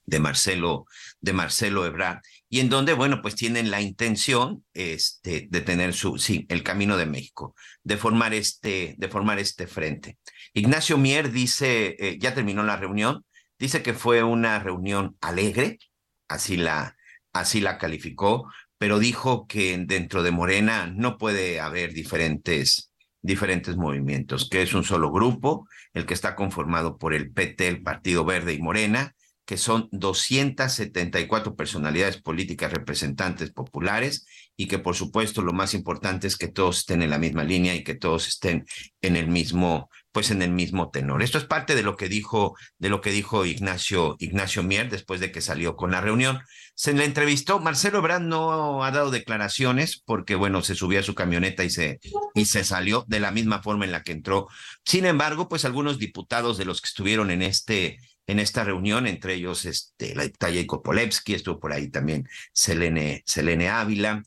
[0.06, 0.86] de Marcelo,
[1.22, 6.18] de Marcelo Ebrard, y en donde, bueno, pues tienen la intención este, de tener su,
[6.18, 10.18] sí, el camino de México, de formar este, de formar este frente.
[10.54, 13.26] Ignacio Mier dice, eh, ya terminó la reunión,
[13.58, 15.80] dice que fue una reunión alegre,
[16.28, 16.96] así la,
[17.32, 22.93] así la calificó, pero dijo que dentro de Morena no puede haber diferentes,
[23.24, 27.82] diferentes movimientos, que es un solo grupo, el que está conformado por el PT, el
[27.82, 35.42] Partido Verde y Morena, que son 274 personalidades políticas representantes populares y que por supuesto
[35.42, 38.66] lo más importante es que todos estén en la misma línea y que todos estén
[39.02, 41.24] en el mismo pues en el mismo tenor.
[41.24, 45.20] Esto es parte de lo que dijo, de lo que dijo Ignacio, Ignacio Mier después
[45.20, 46.40] de que salió con la reunión.
[46.76, 51.16] Se le entrevistó, Marcelo Ebrard no ha dado declaraciones porque, bueno, se subió a su
[51.16, 52.00] camioneta y se,
[52.36, 54.48] y se salió de la misma forma en la que entró.
[54.86, 57.98] Sin embargo, pues algunos diputados de los que estuvieron en este,
[58.28, 63.24] en esta reunión, entre ellos este, la diputada Jacob Polevsky, estuvo por ahí también Selene,
[63.26, 64.22] Selene Ávila,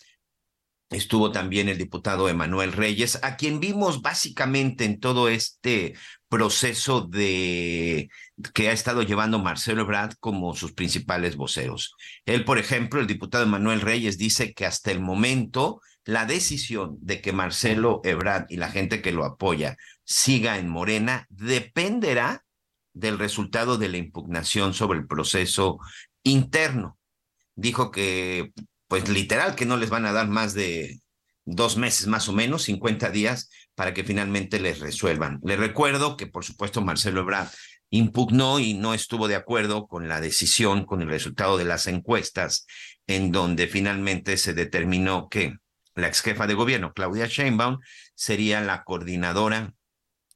[0.91, 5.95] Estuvo también el diputado Emanuel Reyes, a quien vimos básicamente en todo este
[6.29, 8.09] proceso de
[8.55, 11.95] que ha estado llevando Marcelo Ebrard como sus principales voceros.
[12.25, 17.21] Él, por ejemplo, el diputado Emanuel Reyes dice que hasta el momento la decisión de
[17.21, 22.45] que Marcelo Ebrard y la gente que lo apoya siga en Morena dependerá
[22.93, 25.79] del resultado de la impugnación sobre el proceso
[26.23, 26.97] interno.
[27.57, 28.53] Dijo que
[28.89, 31.01] pues literal que no les van a dar más de
[31.45, 35.39] dos meses más o menos, 50 días, para que finalmente les resuelvan.
[35.43, 37.49] Les recuerdo que, por supuesto, Marcelo Ebrard
[37.91, 42.67] impugnó y no estuvo de acuerdo con la decisión, con el resultado de las encuestas,
[43.07, 45.57] en donde finalmente se determinó que
[45.95, 47.79] la ex jefa de gobierno, Claudia Sheinbaum,
[48.15, 49.73] sería la coordinadora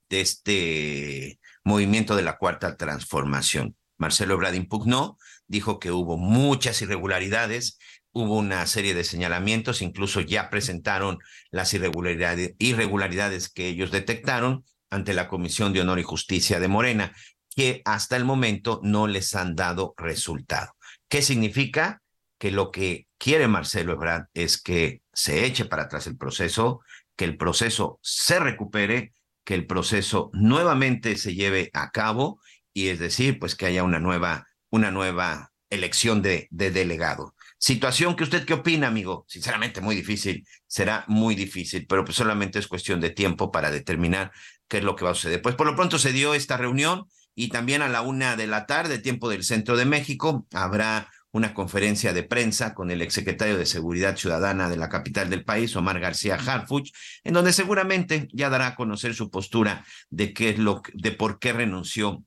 [0.08, 3.76] de este movimiento de la cuarta transformación.
[3.98, 7.78] Marcelo Ebrard impugnó, dijo que hubo muchas irregularidades,
[8.12, 11.18] hubo una serie de señalamientos, incluso ya presentaron
[11.50, 17.14] las irregularidades, que ellos detectaron ante la Comisión de Honor y Justicia de Morena,
[17.54, 20.74] que hasta el momento no les han dado resultado.
[21.08, 22.02] ¿Qué significa?
[22.38, 26.80] Que lo que quiere Marcelo Ebrard es que se eche para atrás el proceso,
[27.16, 29.12] que el proceso se recupere,
[29.44, 32.40] que el proceso nuevamente se lleve a cabo
[32.72, 37.34] y es decir, pues que haya una nueva, una nueva elección de delegado.
[37.62, 39.26] Situación que usted qué opina, amigo?
[39.28, 44.32] Sinceramente, muy difícil, será muy difícil, pero pues solamente es cuestión de tiempo para determinar
[44.66, 45.42] qué es lo que va a suceder.
[45.42, 48.64] Pues por lo pronto se dio esta reunión y también a la una de la
[48.64, 53.66] tarde, tiempo del Centro de México, habrá una conferencia de prensa con el exsecretario de
[53.66, 56.90] Seguridad Ciudadana de la capital del país, Omar García Harfuch,
[57.24, 61.38] en donde seguramente ya dará a conocer su postura de qué es lo de por
[61.38, 62.24] qué renunció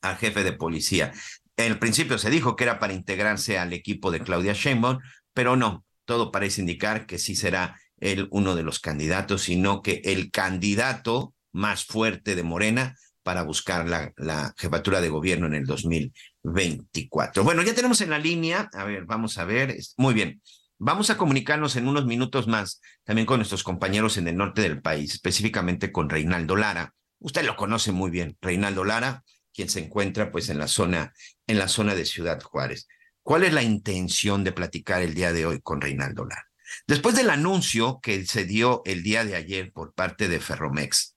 [0.00, 1.12] al jefe de policía.
[1.56, 4.98] En el principio se dijo que era para integrarse al equipo de Claudia Sheinbaum,
[5.32, 10.02] pero no, todo parece indicar que sí será él uno de los candidatos, sino que
[10.04, 15.64] el candidato más fuerte de Morena para buscar la, la, jefatura de gobierno en el
[15.64, 17.42] 2024.
[17.42, 20.42] Bueno, ya tenemos en la línea, a ver, vamos a ver, muy bien,
[20.78, 24.82] vamos a comunicarnos en unos minutos más también con nuestros compañeros en el norte del
[24.82, 26.94] país, específicamente con Reinaldo Lara.
[27.18, 31.14] Usted lo conoce muy bien, Reinaldo Lara, quien se encuentra pues en la zona,
[31.46, 32.88] en la zona de Ciudad Juárez.
[33.22, 36.46] ¿Cuál es la intención de platicar el día de hoy con Reinaldo Lara?
[36.86, 41.16] Después del anuncio que se dio el día de ayer por parte de Ferromex,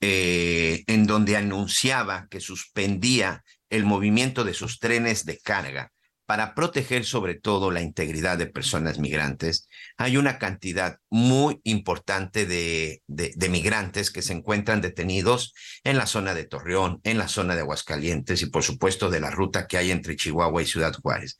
[0.00, 5.92] eh, en donde anunciaba que suspendía el movimiento de sus trenes de carga
[6.26, 13.02] para proteger sobre todo la integridad de personas migrantes, hay una cantidad muy importante de,
[13.48, 18.42] migrantes que se encuentran detenidos en la zona de Torreón, en la zona de Aguascalientes
[18.42, 21.38] y por supuesto de la ruta que hay entre Chihuahua y Ciudad Juárez.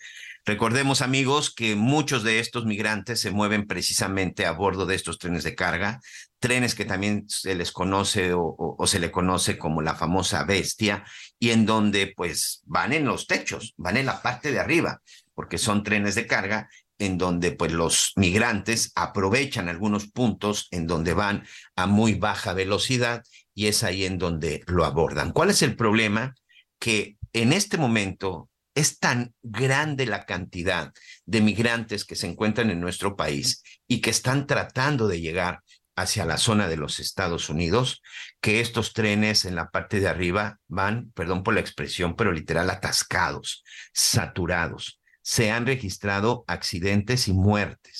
[0.48, 5.42] Recordemos, amigos, que muchos de estos migrantes se mueven precisamente a bordo de estos trenes
[5.42, 6.00] de carga,
[6.38, 11.04] trenes que también se les conoce o, se le conoce como la famosa bestia,
[11.38, 15.02] y en donde pues van en los techos, van en la parte de arriba,
[15.34, 16.68] porque son trenes de carga
[16.98, 21.44] en donde pues los migrantes aprovechan algunos puntos en donde van
[21.74, 23.22] a muy baja velocidad
[23.54, 25.32] y es ahí en donde lo abordan.
[25.32, 26.34] ¿Cuál es el problema?
[26.78, 30.92] Que en este momento es tan grande la cantidad
[31.24, 35.62] de migrantes que se encuentran en nuestro país y que están tratando de llegar
[35.96, 38.02] hacia la zona de los Estados Unidos,
[38.40, 42.70] que estos trenes en la parte de arriba van, perdón por la expresión, pero literal
[42.70, 45.00] atascados, saturados.
[45.22, 47.95] Se han registrado accidentes y muertes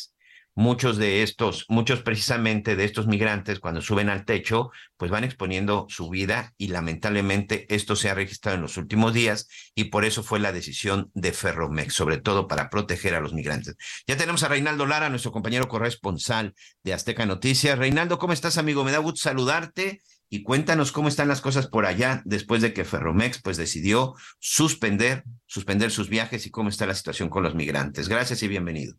[0.56, 5.86] muchos de estos, muchos precisamente de estos migrantes cuando suben al techo, pues van exponiendo
[5.90, 10.22] su vida y lamentablemente esto se ha registrado en los últimos días y por eso
[10.22, 13.76] fue la decisión de Ferromex, sobre todo para proteger a los migrantes.
[14.06, 17.78] Ya tenemos a Reinaldo Lara, nuestro compañero corresponsal de Azteca Noticias.
[17.78, 18.82] Reinaldo, ¿cómo estás, amigo?
[18.82, 22.86] Me da gusto saludarte y cuéntanos cómo están las cosas por allá después de que
[22.86, 28.08] Ferromex pues decidió suspender suspender sus viajes y cómo está la situación con los migrantes.
[28.08, 28.96] Gracias y bienvenido.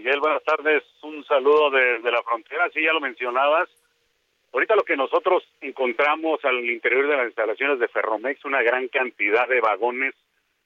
[0.00, 0.82] Miguel, buenas tardes.
[1.02, 2.70] Un saludo desde la frontera.
[2.72, 3.68] Sí, ya lo mencionabas.
[4.50, 9.46] Ahorita lo que nosotros encontramos al interior de las instalaciones de Ferromex, una gran cantidad
[9.46, 10.14] de vagones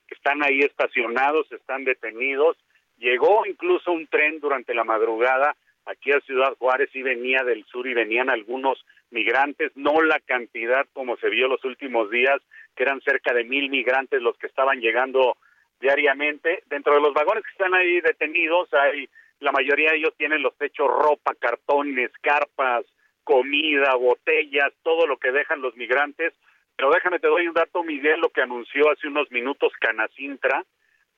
[0.06, 2.56] que están ahí estacionados, están detenidos.
[2.98, 7.88] Llegó incluso un tren durante la madrugada aquí a Ciudad Juárez y venía del sur
[7.88, 12.40] y venían algunos migrantes, no la cantidad como se vio los últimos días,
[12.76, 15.36] que eran cerca de mil migrantes los que estaban llegando
[15.80, 16.62] diariamente.
[16.66, 19.08] Dentro de los vagones que están ahí detenidos, hay
[19.40, 22.84] la mayoría de ellos tienen los techos ropa, cartones, carpas,
[23.24, 26.32] comida, botellas, todo lo que dejan los migrantes.
[26.76, 30.64] Pero déjame te doy un dato, Miguel, lo que anunció hace unos minutos Canacintra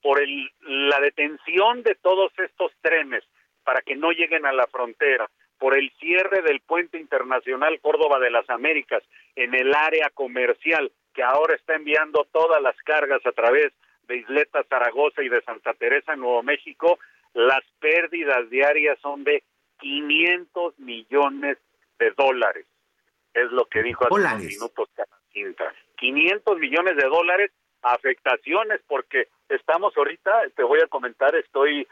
[0.03, 3.25] por el, la detención de todos estos trenes
[3.64, 8.31] para que no lleguen a la frontera, por el cierre del puente internacional Córdoba de
[8.31, 9.03] las Américas
[9.35, 13.73] en el área comercial que ahora está enviando todas las cargas a través
[14.07, 16.99] de Isleta Zaragoza y de Santa Teresa Nuevo México,
[17.37, 19.45] las pérdidas diarias son de
[19.78, 21.59] 500 millones
[21.99, 22.66] de dólares.
[23.34, 25.74] Es lo que dijo hace unos minutos Canacintra.
[25.99, 27.51] 500 millones de dólares
[27.82, 31.87] afectaciones porque estamos ahorita, te voy a comentar, estoy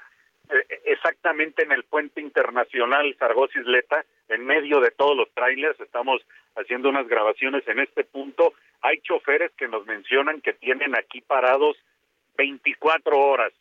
[0.48, 6.22] eh, exactamente en el puente internacional Zaragoza Isleta, en medio de todos los trailers, estamos
[6.56, 8.54] haciendo unas grabaciones en este punto.
[8.80, 11.76] Hay choferes que nos mencionan que tienen aquí parados
[12.38, 13.52] 24 horas.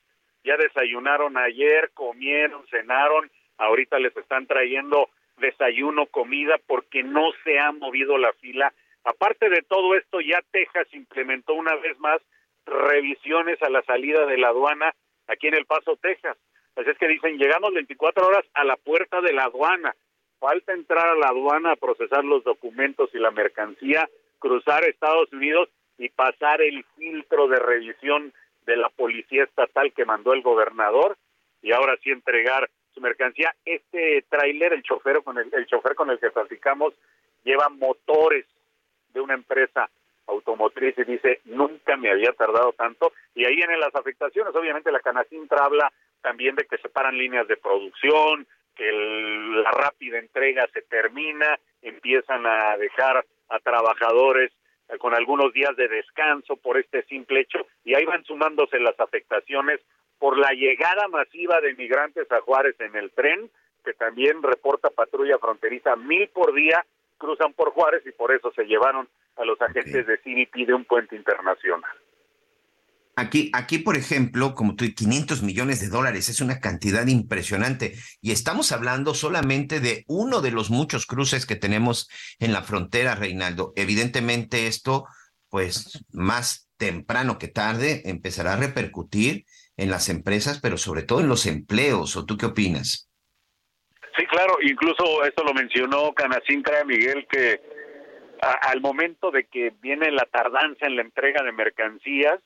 [0.43, 7.71] Ya desayunaron ayer, comieron, cenaron, ahorita les están trayendo desayuno, comida, porque no se ha
[7.71, 8.73] movido la fila.
[9.03, 12.21] Aparte de todo esto, ya Texas implementó una vez más
[12.65, 14.93] revisiones a la salida de la aduana
[15.27, 16.37] aquí en El Paso, Texas.
[16.75, 19.95] Así es que dicen, llegamos 24 horas a la puerta de la aduana.
[20.39, 25.69] Falta entrar a la aduana a procesar los documentos y la mercancía, cruzar Estados Unidos
[25.97, 28.33] y pasar el filtro de revisión
[28.65, 31.17] de la policía estatal que mandó el gobernador
[31.61, 33.53] y ahora sí entregar su mercancía.
[33.65, 36.93] Este tráiler, el chofer con el, el chofer con el que traficamos,
[37.43, 38.45] lleva motores
[39.13, 39.89] de una empresa
[40.27, 45.01] automotriz y dice nunca me había tardado tanto y ahí vienen las afectaciones obviamente la
[45.01, 45.91] Canacintra habla
[46.21, 52.45] también de que se paran líneas de producción que la rápida entrega se termina empiezan
[52.45, 54.51] a dejar a trabajadores
[54.99, 59.79] con algunos días de descanso por este simple hecho y ahí van sumándose las afectaciones
[60.19, 63.49] por la llegada masiva de migrantes a Juárez en el tren
[63.83, 66.85] que también reporta patrulla fronteriza mil por día
[67.17, 69.07] cruzan por Juárez y por eso se llevaron
[69.37, 71.91] a los agentes de CBP de un puente internacional.
[73.15, 78.31] Aquí, aquí, por ejemplo, como tú, 500 millones de dólares es una cantidad impresionante y
[78.31, 82.09] estamos hablando solamente de uno de los muchos cruces que tenemos
[82.39, 83.71] en la frontera, Reinaldo.
[83.75, 85.05] Evidentemente esto,
[85.49, 89.45] pues más temprano que tarde, empezará a repercutir
[89.77, 92.15] en las empresas, pero sobre todo en los empleos.
[92.15, 93.09] ¿O tú qué opinas?
[94.17, 97.61] Sí, claro, incluso esto lo mencionó Canacintra Miguel, que
[98.41, 102.39] al momento de que viene la tardanza en la entrega de mercancías,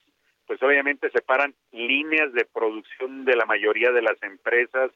[0.48, 4.92] pues obviamente se paran líneas de producción de la mayoría de las empresas,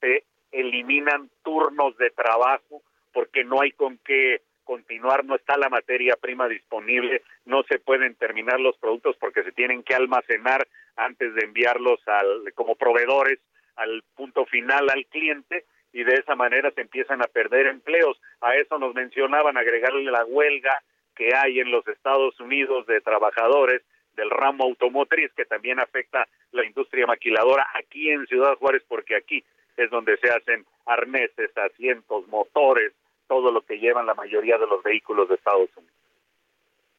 [0.00, 2.82] se eliminan turnos de trabajo
[3.12, 8.14] porque no hay con qué continuar, no está la materia prima disponible, no se pueden
[8.16, 13.38] terminar los productos porque se tienen que almacenar antes de enviarlos al, como proveedores
[13.76, 18.20] al punto final al cliente y de esa manera se empiezan a perder empleos.
[18.40, 20.82] A eso nos mencionaban agregarle la huelga
[21.14, 23.82] que hay en los Estados Unidos de trabajadores
[24.18, 29.44] del ramo automotriz que también afecta la industria maquiladora aquí en Ciudad Juárez porque aquí
[29.76, 32.92] es donde se hacen arneses, asientos, motores,
[33.28, 35.94] todo lo que llevan la mayoría de los vehículos de Estados Unidos.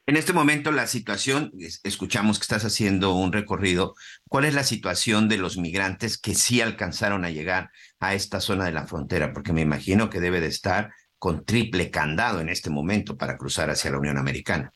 [0.06, 1.52] En este momento la situación,
[1.84, 3.94] escuchamos que estás haciendo un recorrido,
[4.28, 8.64] ¿cuál es la situación de los migrantes que sí alcanzaron a llegar a esta zona
[8.64, 9.32] de la frontera?
[9.32, 13.68] Porque me imagino que debe de estar con triple candado en este momento para cruzar
[13.68, 14.72] hacia la Unión Americana.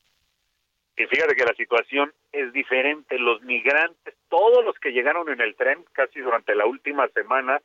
[0.97, 3.19] Y fíjate que la situación es diferente.
[3.19, 7.61] Los migrantes, todos los que llegaron en el tren, casi durante la última semana,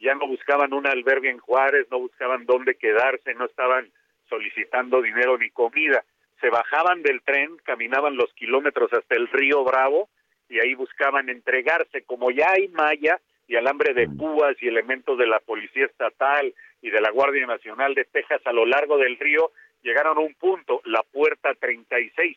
[0.00, 3.90] ya no buscaban un albergue en Juárez, no buscaban dónde quedarse, no estaban
[4.28, 6.04] solicitando dinero ni comida
[6.44, 10.10] se bajaban del tren, caminaban los kilómetros hasta el río Bravo
[10.50, 12.02] y ahí buscaban entregarse.
[12.02, 13.18] Como ya hay malla
[13.48, 16.52] y alambre de púas y elementos de la Policía Estatal
[16.82, 19.52] y de la Guardia Nacional de Texas a lo largo del río,
[19.82, 22.36] llegaron a un punto, la puerta 36,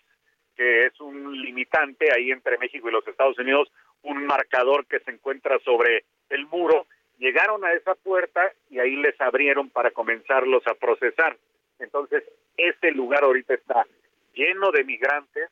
[0.58, 3.72] que es un limitante ahí entre México y los Estados Unidos,
[4.03, 6.88] un marcador que se encuentra sobre el muro.
[7.20, 11.38] Llegaron a esa puerta y ahí les abrieron para comenzarlos a procesar.
[11.80, 12.24] Entonces,
[12.58, 13.86] ese lugar ahorita está
[14.34, 15.49] lleno de migrantes,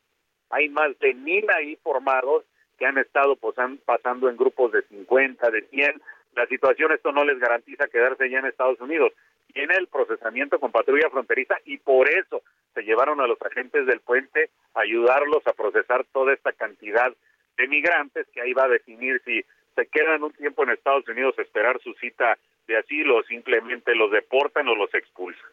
[0.50, 2.44] hay más de mil ahí formados
[2.78, 3.38] que han estado
[3.86, 6.02] pasando en grupos de 50, de 100.
[6.36, 9.14] La situación esto no les garantiza quedarse ya en Estados Unidos.
[9.56, 12.42] Tiene el procesamiento con patrulla fronteriza y por eso
[12.74, 17.14] se llevaron a los agentes del puente a ayudarlos a procesar toda esta cantidad
[17.56, 21.36] de migrantes que ahí va a definir si se quedan un tiempo en Estados Unidos
[21.38, 22.38] a esperar su cita
[22.68, 25.50] de asilo o simplemente los deportan o los expulsan.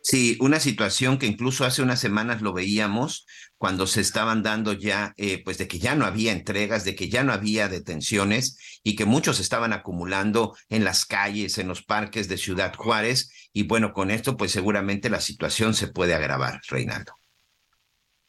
[0.00, 3.26] Sí, una situación que incluso hace unas semanas lo veíamos
[3.64, 7.08] cuando se estaban dando ya, eh, pues de que ya no había entregas, de que
[7.08, 12.28] ya no había detenciones y que muchos estaban acumulando en las calles, en los parques
[12.28, 13.48] de Ciudad Juárez.
[13.54, 17.14] Y bueno, con esto pues seguramente la situación se puede agravar, Reinaldo.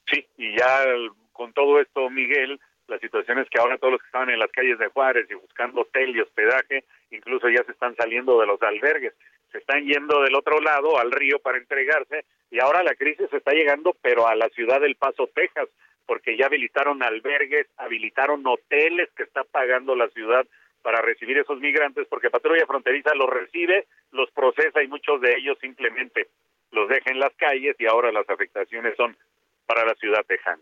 [0.09, 0.85] Sí, y ya
[1.33, 2.57] con todo esto, Miguel,
[2.87, 5.33] la situación es que ahora todos los que estaban en las calles de Juárez y
[5.33, 9.11] buscando hotel y hospedaje, incluso ya se están saliendo de los albergues
[9.51, 13.51] se están yendo del otro lado al río para entregarse y ahora la crisis está
[13.51, 15.67] llegando pero a la ciudad del Paso, Texas,
[16.05, 20.45] porque ya habilitaron albergues, habilitaron hoteles que está pagando la ciudad
[20.81, 25.57] para recibir esos migrantes porque Patrulla Fronteriza los recibe, los procesa y muchos de ellos
[25.59, 26.27] simplemente
[26.71, 29.17] los deja en las calles y ahora las afectaciones son
[29.65, 30.61] para la ciudad tejana.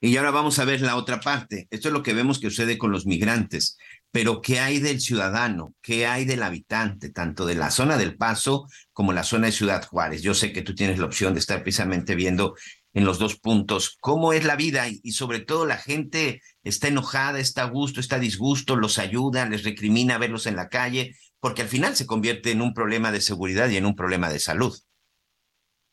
[0.00, 1.66] Y ahora vamos a ver la otra parte.
[1.70, 3.78] Esto es lo que vemos que sucede con los migrantes.
[4.12, 5.74] Pero ¿qué hay del ciudadano?
[5.82, 9.86] ¿Qué hay del habitante, tanto de la zona del Paso como la zona de Ciudad
[9.86, 10.22] Juárez?
[10.22, 12.56] Yo sé que tú tienes la opción de estar precisamente viendo
[12.92, 17.38] en los dos puntos cómo es la vida y, sobre todo la gente está enojada,
[17.38, 21.62] está a gusto, está a disgusto, los ayuda, les recrimina verlos en la calle, porque
[21.62, 24.74] al final se convierte en un problema de seguridad y en un problema de salud.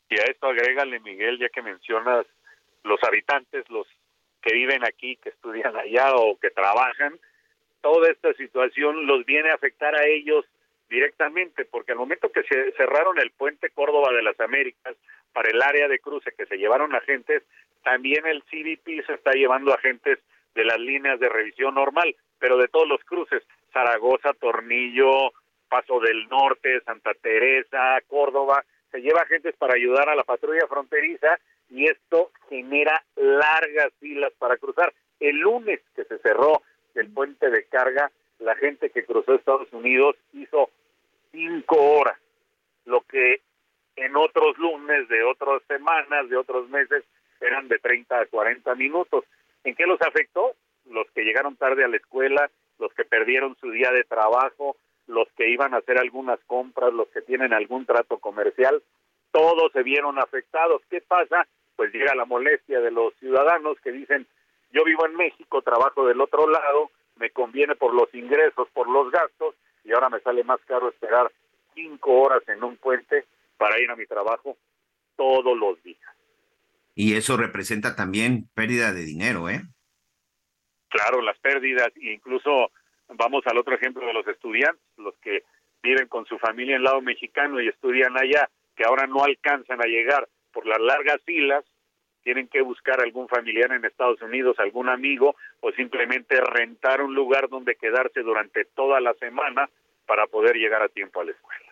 [0.09, 2.25] Y a esto agrégale, Miguel, ya que mencionas
[2.83, 3.85] los habitantes, los
[4.41, 7.19] que viven aquí, que estudian allá o que trabajan,
[7.81, 10.45] toda esta situación los viene a afectar a ellos
[10.89, 14.95] directamente, porque al momento que se cerraron el puente Córdoba de las Américas
[15.33, 17.43] para el área de cruce que se llevaron agentes,
[17.83, 20.19] también el CBP se está llevando agentes
[20.55, 25.31] de las líneas de revisión normal, pero de todos los cruces, Zaragoza, Tornillo,
[25.69, 31.37] Paso del Norte, Santa Teresa, Córdoba, se lleva agentes para ayudar a la patrulla fronteriza
[31.69, 34.93] y esto genera largas filas para cruzar.
[35.19, 36.61] El lunes que se cerró
[36.97, 40.69] el puente de carga, la gente que cruzó Estados Unidos hizo
[41.31, 42.17] cinco horas,
[42.85, 43.41] lo que
[43.95, 47.03] en otros lunes de otras semanas, de otros meses,
[47.41, 49.25] eran de 30 a 40 minutos.
[49.63, 50.53] ¿En qué los afectó?
[50.89, 54.77] Los que llegaron tarde a la escuela, los que perdieron su día de trabajo,
[55.07, 58.81] los que iban a hacer algunas compras, los que tienen algún trato comercial,
[59.31, 60.81] todos se vieron afectados.
[60.89, 61.47] ¿Qué pasa?
[61.75, 64.27] Pues llega la molestia de los ciudadanos que dicen,
[64.71, 69.11] yo vivo en México, trabajo del otro lado, me conviene por los ingresos, por los
[69.11, 71.31] gastos, y ahora me sale más caro esperar
[71.73, 73.25] cinco horas en un puente
[73.57, 74.57] para ir a mi trabajo
[75.15, 75.99] todos los días.
[76.95, 79.61] Y eso representa también pérdida de dinero, ¿eh?
[80.89, 82.71] Claro, las pérdidas, incluso
[83.09, 85.43] vamos al otro ejemplo de los estudiantes, los que
[85.83, 89.81] viven con su familia en el lado mexicano y estudian allá, que ahora no alcanzan
[89.81, 91.63] a llegar por las largas filas,
[92.23, 97.49] tienen que buscar algún familiar en Estados Unidos, algún amigo, o simplemente rentar un lugar
[97.49, 99.69] donde quedarse durante toda la semana
[100.05, 101.67] para poder llegar a tiempo a la escuela.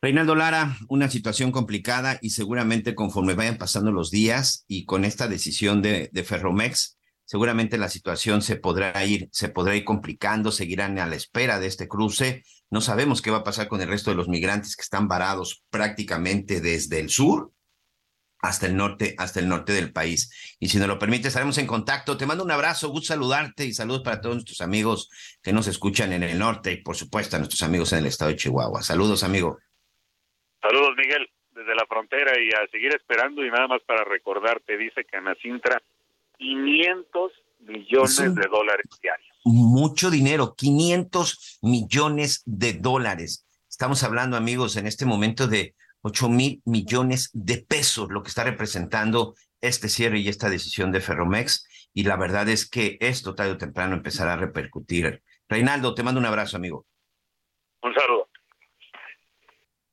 [0.00, 5.26] Reinaldo Lara, una situación complicada y seguramente conforme vayan pasando los días y con esta
[5.26, 10.98] decisión de, de Ferromex, seguramente la situación se podrá ir, se podrá ir complicando, seguirán
[11.00, 12.44] a la espera de este cruce.
[12.70, 15.64] No sabemos qué va a pasar con el resto de los migrantes que están varados
[15.68, 17.52] prácticamente desde el sur
[18.40, 20.56] hasta el norte, hasta el norte del país.
[20.60, 22.16] Y si nos lo permite, estaremos en contacto.
[22.16, 25.10] Te mando un abrazo, gusto saludarte y saludos para todos nuestros amigos
[25.42, 28.30] que nos escuchan en el norte y por supuesto a nuestros amigos en el estado
[28.30, 28.82] de Chihuahua.
[28.82, 29.58] Saludos, amigo.
[30.60, 35.04] Saludos, Miguel, desde la frontera y a seguir esperando y nada más para recordarte, dice
[35.04, 35.80] Canacintra,
[36.38, 39.28] 500 millones de dólares diarios.
[39.44, 43.46] Mucho dinero, 500 millones de dólares.
[43.68, 48.44] Estamos hablando, amigos, en este momento de 8 mil millones de pesos, lo que está
[48.44, 51.66] representando este cierre y esta decisión de Ferromex.
[51.92, 55.22] Y la verdad es que esto tarde o temprano empezará a repercutir.
[55.48, 56.86] Reinaldo, te mando un abrazo, amigo.
[57.82, 58.28] Un saludo.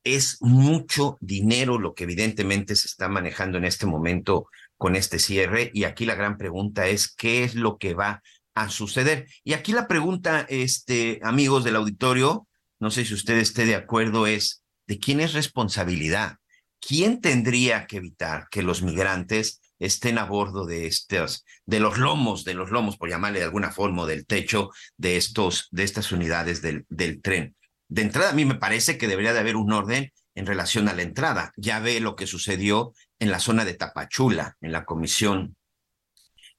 [0.04, 5.70] Es mucho dinero lo que evidentemente se está manejando en este momento con este cierre.
[5.74, 8.22] Y aquí la gran pregunta es, ¿qué es lo que va
[8.54, 9.26] a suceder?
[9.42, 12.46] Y aquí la pregunta, este, amigos del auditorio,
[12.78, 16.38] no sé si usted esté de acuerdo, es, de quién es responsabilidad.
[16.80, 22.44] ¿Quién tendría que evitar que los migrantes estén a bordo de estos, de los lomos,
[22.44, 26.62] de los lomos, por llamarle de alguna forma, del techo de estos, de estas unidades
[26.62, 27.56] del, del tren?
[27.88, 30.94] De entrada, a mí me parece que debería de haber un orden en relación a
[30.94, 31.52] la entrada.
[31.56, 35.56] Ya ve lo que sucedió en la zona de Tapachula, en la Comisión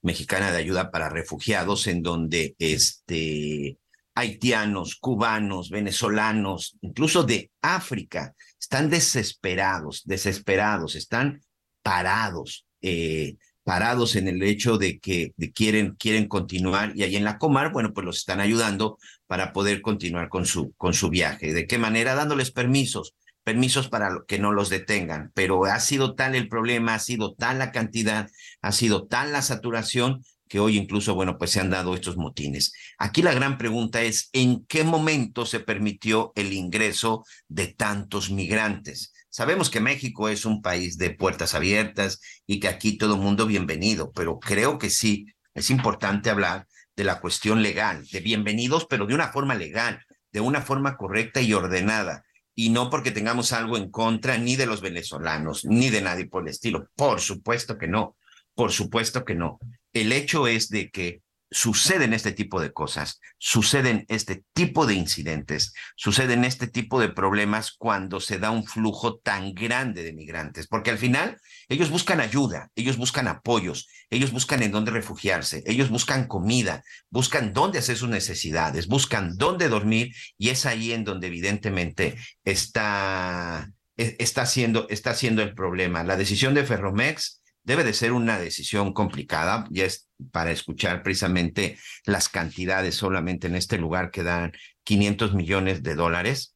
[0.02, 3.78] Mexicana de Ayuda para Refugiados, en donde este,
[4.18, 11.44] haitianos, cubanos, venezolanos, incluso de África, están desesperados, desesperados, están
[11.84, 17.38] parados, eh, parados en el hecho de que quieren, quieren continuar y ahí en la
[17.38, 18.98] Comar, bueno, pues los están ayudando
[19.28, 21.54] para poder continuar con su, con su viaje.
[21.54, 22.16] ¿De qué manera?
[22.16, 23.14] Dándoles permisos,
[23.44, 27.60] permisos para que no los detengan, pero ha sido tal el problema, ha sido tal
[27.60, 28.32] la cantidad,
[28.64, 32.74] ha sido tal la saturación que hoy incluso, bueno, pues se han dado estos motines.
[32.98, 39.14] Aquí la gran pregunta es, ¿en qué momento se permitió el ingreso de tantos migrantes?
[39.30, 44.12] Sabemos que México es un país de puertas abiertas y que aquí todo mundo bienvenido,
[44.12, 49.14] pero creo que sí es importante hablar de la cuestión legal, de bienvenidos, pero de
[49.14, 52.24] una forma legal, de una forma correcta y ordenada,
[52.56, 56.42] y no porque tengamos algo en contra ni de los venezolanos, ni de nadie por
[56.42, 56.90] el estilo.
[56.96, 58.18] Por supuesto que no,
[58.56, 59.60] por supuesto que no.
[60.02, 65.74] El hecho es de que suceden este tipo de cosas, suceden este tipo de incidentes,
[65.96, 70.92] suceden este tipo de problemas cuando se da un flujo tan grande de migrantes, porque
[70.92, 71.40] al final
[71.70, 77.54] ellos buscan ayuda, ellos buscan apoyos, ellos buscan en dónde refugiarse, ellos buscan comida, buscan
[77.54, 84.18] dónde hacer sus necesidades, buscan dónde dormir y es ahí en donde evidentemente está, e,
[84.20, 86.04] está, siendo, está siendo el problema.
[86.04, 91.78] La decisión de Ferromex debe de ser una decisión complicada, y es para escuchar precisamente
[92.06, 94.54] las cantidades solamente en este lugar que dan
[94.86, 96.56] 500 millones de dólares,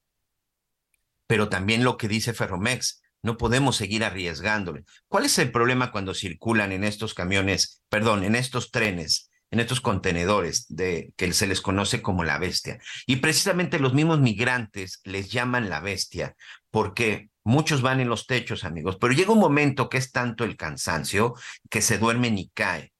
[1.27, 4.85] pero también lo que dice Ferromex, no podemos seguir arriesgándole.
[5.09, 9.81] ¿Cuál es el problema cuando circulan en estos camiones, perdón, en estos trenes, en estos
[9.81, 12.79] contenedores de que se les conoce como la bestia?
[13.05, 16.37] Y precisamente los mismos migrantes les llaman la bestia
[16.69, 20.57] porque Muchos van en los techos, amigos, pero llega un momento que es tanto el
[20.57, 21.33] cansancio
[21.69, 22.91] que se duermen y caen.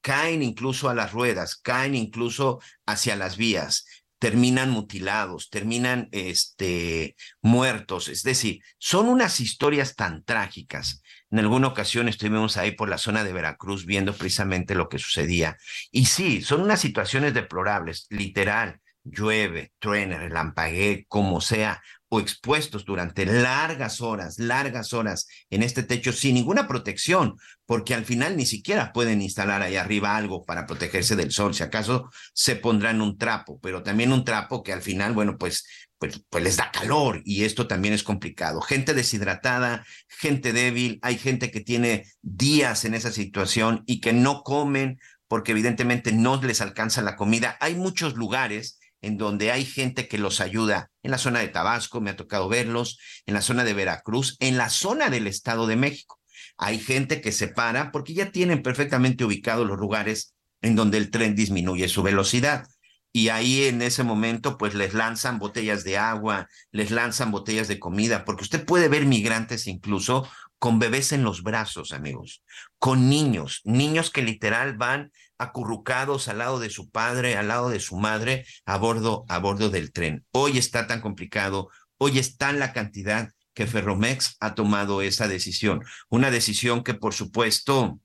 [0.00, 3.84] Caen incluso a las ruedas, caen incluso hacia las vías,
[4.18, 8.08] terminan mutilados, terminan este, muertos.
[8.08, 11.02] Es decir, son unas historias tan trágicas.
[11.30, 15.56] En alguna ocasión estuvimos ahí por la zona de Veracruz viendo precisamente lo que sucedía.
[15.90, 18.80] Y sí, son unas situaciones deplorables, literal.
[19.04, 26.12] Llueve, truena, relampaguee, como sea, o expuestos durante largas horas, largas horas en este techo
[26.12, 27.36] sin ninguna protección,
[27.66, 31.62] porque al final ni siquiera pueden instalar ahí arriba algo para protegerse del sol, si
[31.62, 35.66] acaso se pondrán un trapo, pero también un trapo que al final, bueno, pues,
[35.98, 38.60] pues, pues les da calor y esto también es complicado.
[38.60, 44.42] Gente deshidratada, gente débil, hay gente que tiene días en esa situación y que no
[44.42, 47.56] comen porque evidentemente no les alcanza la comida.
[47.60, 50.90] Hay muchos lugares en donde hay gente que los ayuda.
[51.02, 54.56] En la zona de Tabasco, me ha tocado verlos, en la zona de Veracruz, en
[54.56, 56.20] la zona del Estado de México.
[56.56, 61.10] Hay gente que se para porque ya tienen perfectamente ubicados los lugares en donde el
[61.10, 62.66] tren disminuye su velocidad.
[63.12, 67.78] Y ahí en ese momento, pues les lanzan botellas de agua, les lanzan botellas de
[67.78, 70.28] comida, porque usted puede ver migrantes incluso
[70.58, 72.42] con bebés en los brazos, amigos,
[72.78, 77.80] con niños, niños que literal van acurrucados al lado de su padre, al lado de
[77.80, 80.26] su madre, a bordo, a bordo del tren.
[80.32, 85.84] Hoy está tan complicado, hoy está la cantidad que Ferromex ha tomado esa decisión.
[86.08, 88.00] Una decisión que, por supuesto,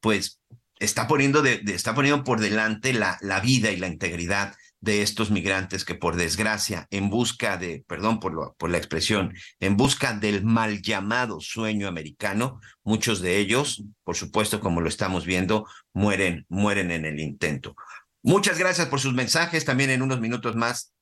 [0.00, 0.40] pues
[0.78, 5.30] está poniendo, de, está poniendo por delante la, la vida y la integridad de estos
[5.30, 10.12] migrantes que por desgracia, en busca de, perdón por, lo, por la expresión, en busca
[10.12, 16.46] del mal llamado sueño americano, muchos de ellos, por supuesto, como lo estamos viendo, mueren,
[16.48, 17.74] mueren en el intento.
[18.22, 19.64] Muchas gracias por sus mensajes.
[19.64, 20.92] También en unos minutos más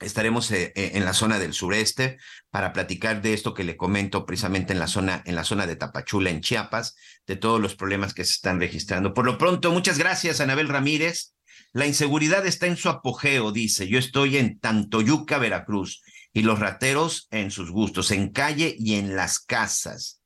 [0.00, 2.18] estaremos eh, eh, en la zona del sureste
[2.50, 5.76] para platicar de esto que le comento precisamente en la zona en la zona de
[5.76, 6.96] Tapachula en Chiapas,
[7.26, 9.14] de todos los problemas que se están registrando.
[9.14, 11.34] Por lo pronto, muchas gracias Anabel Ramírez.
[11.72, 13.88] La inseguridad está en su apogeo, dice.
[13.88, 16.02] Yo estoy en Tantoyuca, Veracruz,
[16.32, 20.20] y los rateros en sus gustos, en calle y en las casas.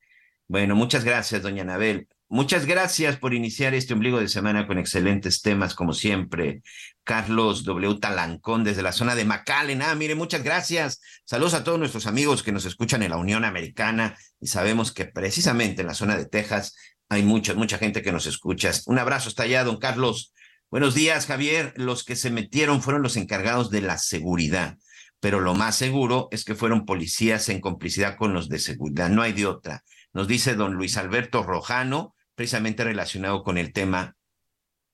[0.47, 2.07] Bueno, muchas gracias, doña Anabel.
[2.31, 6.61] Muchas gracias por iniciar este ombligo de semana con excelentes temas, como siempre.
[7.03, 7.99] Carlos W.
[7.99, 9.81] Talancón desde la zona de McAllen.
[9.81, 11.01] Ah, mire, muchas gracias.
[11.25, 15.05] Saludos a todos nuestros amigos que nos escuchan en la Unión Americana y sabemos que
[15.05, 16.75] precisamente en la zona de Texas
[17.09, 18.69] hay mucha, mucha gente que nos escucha.
[18.85, 20.31] Un abrazo hasta allá, don Carlos.
[20.71, 21.73] Buenos días, Javier.
[21.77, 24.77] Los que se metieron fueron los encargados de la seguridad,
[25.19, 29.09] pero lo más seguro es que fueron policías en complicidad con los de seguridad.
[29.09, 29.83] No hay de otra.
[30.13, 34.15] Nos dice don Luis Alberto Rojano, precisamente relacionado con el tema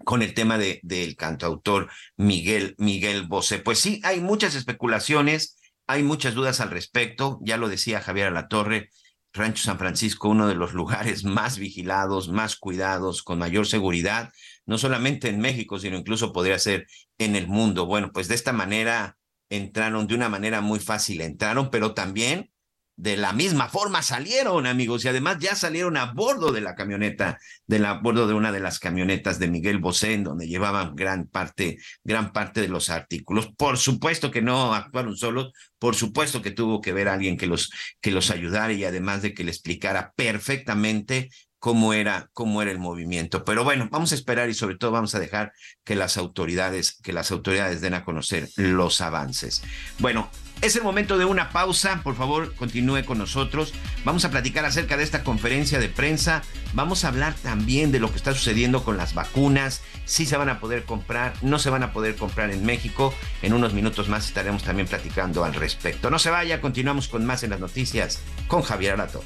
[0.05, 3.59] con el tema de, del cantautor Miguel, Miguel Bosé.
[3.59, 5.57] Pues sí, hay muchas especulaciones,
[5.87, 8.89] hay muchas dudas al respecto, ya lo decía Javier Alatorre,
[9.33, 14.31] Rancho San Francisco, uno de los lugares más vigilados, más cuidados, con mayor seguridad,
[14.65, 16.87] no solamente en México, sino incluso podría ser
[17.17, 17.85] en el mundo.
[17.85, 19.17] Bueno, pues de esta manera
[19.49, 22.51] entraron, de una manera muy fácil entraron, pero también
[22.97, 27.39] de la misma forma salieron, amigos, y además ya salieron a bordo de la camioneta,
[27.67, 30.95] de la, a bordo de una de las camionetas de Miguel Bosé, en donde llevaban
[30.95, 33.51] gran parte, gran parte de los artículos.
[33.57, 37.69] Por supuesto que no actuaron solos, por supuesto que tuvo que ver alguien que los,
[37.99, 41.29] que los ayudara y además de que le explicara perfectamente
[41.65, 43.43] cómo era, cómo era el movimiento.
[43.43, 45.51] Pero bueno, vamos a esperar y sobre todo vamos a dejar
[45.83, 49.63] que las autoridades, que las autoridades den a conocer los avances.
[49.97, 50.29] Bueno,
[50.61, 53.73] es el momento de una pausa, por favor, continúe con nosotros.
[54.03, 56.43] Vamos a platicar acerca de esta conferencia de prensa.
[56.73, 60.49] Vamos a hablar también de lo que está sucediendo con las vacunas, si se van
[60.49, 63.11] a poder comprar, no se van a poder comprar en México.
[63.41, 66.11] En unos minutos más estaremos también platicando al respecto.
[66.11, 69.23] No se vaya, continuamos con más en las noticias con Javier Alato.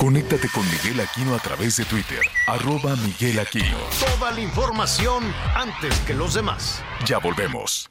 [0.00, 3.76] Conéctate con Miguel Aquino a través de Twitter, arroba Miguel Aquino.
[4.18, 5.22] Toda la información
[5.54, 6.82] antes que los demás.
[7.04, 7.86] Ya volvemos.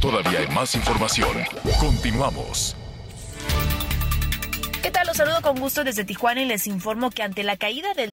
[0.00, 1.38] Todavía hay más información.
[1.80, 2.76] Continuamos.
[4.80, 5.08] ¿Qué tal?
[5.08, 8.10] Los saludo con gusto desde Tijuana y les informo que ante la caída del...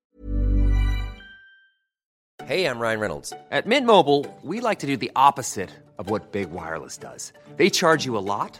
[2.47, 3.33] Hey, I'm Ryan Reynolds.
[3.51, 5.69] At Mint Mobile, we like to do the opposite
[5.99, 7.33] of what Big Wireless does.
[7.57, 8.59] They charge you a lot.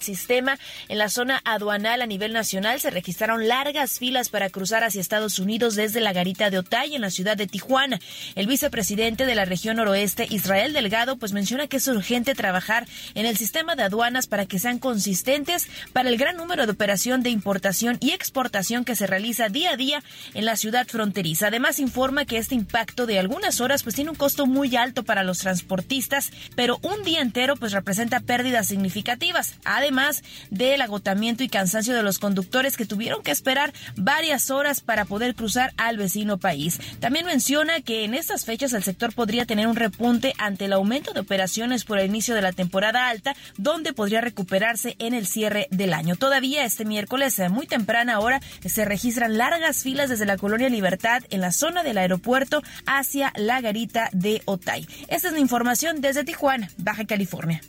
[0.00, 5.00] sistema en la zona aduanal a nivel nacional se registraron largas filas para cruzar hacia
[5.00, 8.00] Estados Unidos desde la garita de Otay en la ciudad de Tijuana.
[8.34, 13.26] El vicepresidente de la región noroeste, Israel Delgado, pues menciona que es urgente trabajar en
[13.26, 17.30] el sistema de aduanas para que sean consistentes para el gran número de operación de
[17.30, 20.02] importación y exportación que se realiza día a día
[20.34, 21.48] en la ciudad fronteriza.
[21.48, 25.24] Además informa que este impacto de algunas horas pues tiene un costo muy alto para
[25.24, 29.54] los transportistas, pero un día entero pues representa pérdidas significativas.
[29.64, 34.80] Además además del agotamiento y cansancio de los conductores que tuvieron que esperar varias horas
[34.80, 36.78] para poder cruzar al vecino país.
[37.00, 41.12] También menciona que en estas fechas el sector podría tener un repunte ante el aumento
[41.12, 45.66] de operaciones por el inicio de la temporada alta, donde podría recuperarse en el cierre
[45.72, 46.14] del año.
[46.14, 51.40] Todavía este miércoles, muy temprana hora, se registran largas filas desde la colonia Libertad en
[51.40, 54.86] la zona del aeropuerto hacia la garita de Otay.
[55.08, 57.60] Esta es la información desde Tijuana, Baja California.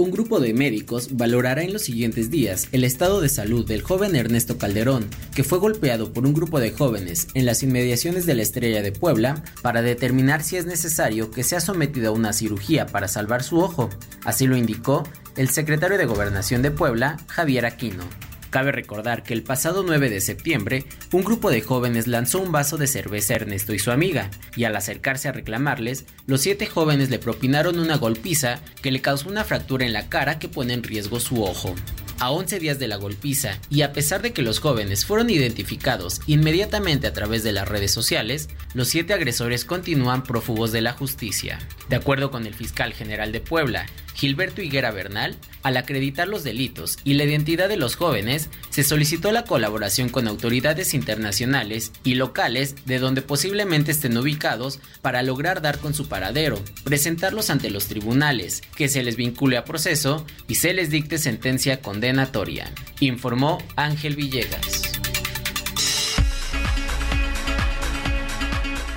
[0.00, 4.16] Un grupo de médicos valorará en los siguientes días el estado de salud del joven
[4.16, 8.40] Ernesto Calderón, que fue golpeado por un grupo de jóvenes en las inmediaciones de la
[8.40, 13.08] Estrella de Puebla, para determinar si es necesario que sea sometido a una cirugía para
[13.08, 13.90] salvar su ojo.
[14.24, 18.04] Así lo indicó el secretario de Gobernación de Puebla, Javier Aquino.
[18.50, 22.76] Cabe recordar que el pasado 9 de septiembre, un grupo de jóvenes lanzó un vaso
[22.76, 27.10] de cerveza a Ernesto y su amiga, y al acercarse a reclamarles, los siete jóvenes
[27.10, 30.82] le propinaron una golpiza que le causó una fractura en la cara que pone en
[30.82, 31.74] riesgo su ojo
[32.20, 36.20] a 11 días de la golpiza y a pesar de que los jóvenes fueron identificados
[36.26, 41.58] inmediatamente a través de las redes sociales, los siete agresores continúan prófugos de la justicia.
[41.88, 43.86] De acuerdo con el fiscal general de Puebla,
[44.20, 49.32] Gilberto Higuera Bernal, al acreditar los delitos y la identidad de los jóvenes, se solicitó
[49.32, 55.78] la colaboración con autoridades internacionales y locales de donde posiblemente estén ubicados para lograr dar
[55.78, 60.74] con su paradero, presentarlos ante los tribunales, que se les vincule a proceso y se
[60.74, 64.82] les dicte sentencia condenatoria, informó Ángel Villegas.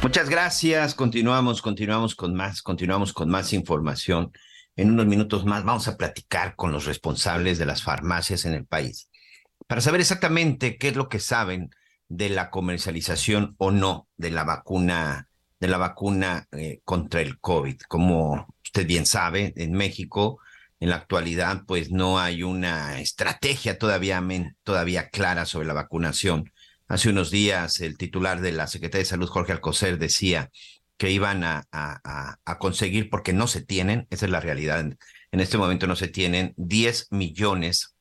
[0.01, 0.95] Muchas gracias.
[0.95, 4.33] Continuamos, continuamos con más, continuamos con más información.
[4.75, 8.65] En unos minutos más vamos a platicar con los responsables de las farmacias en el
[8.65, 9.09] país
[9.67, 11.71] para saber exactamente qué es lo que saben
[12.09, 17.79] de la comercialización o no de la vacuna de la vacuna eh, contra el COVID.
[17.87, 20.39] Como usted bien sabe, en México
[20.81, 24.21] en la actualidad pues no hay una estrategia todavía,
[24.63, 26.51] todavía clara sobre la vacunación.
[26.89, 30.51] Hace unos días el titular de la Secretaría de Salud, Jorge Alcocer, decía
[31.03, 35.57] que iban a, a, conseguir, porque no se tienen, esa es la realidad, en este
[35.57, 37.97] momento no se tienen 10 millones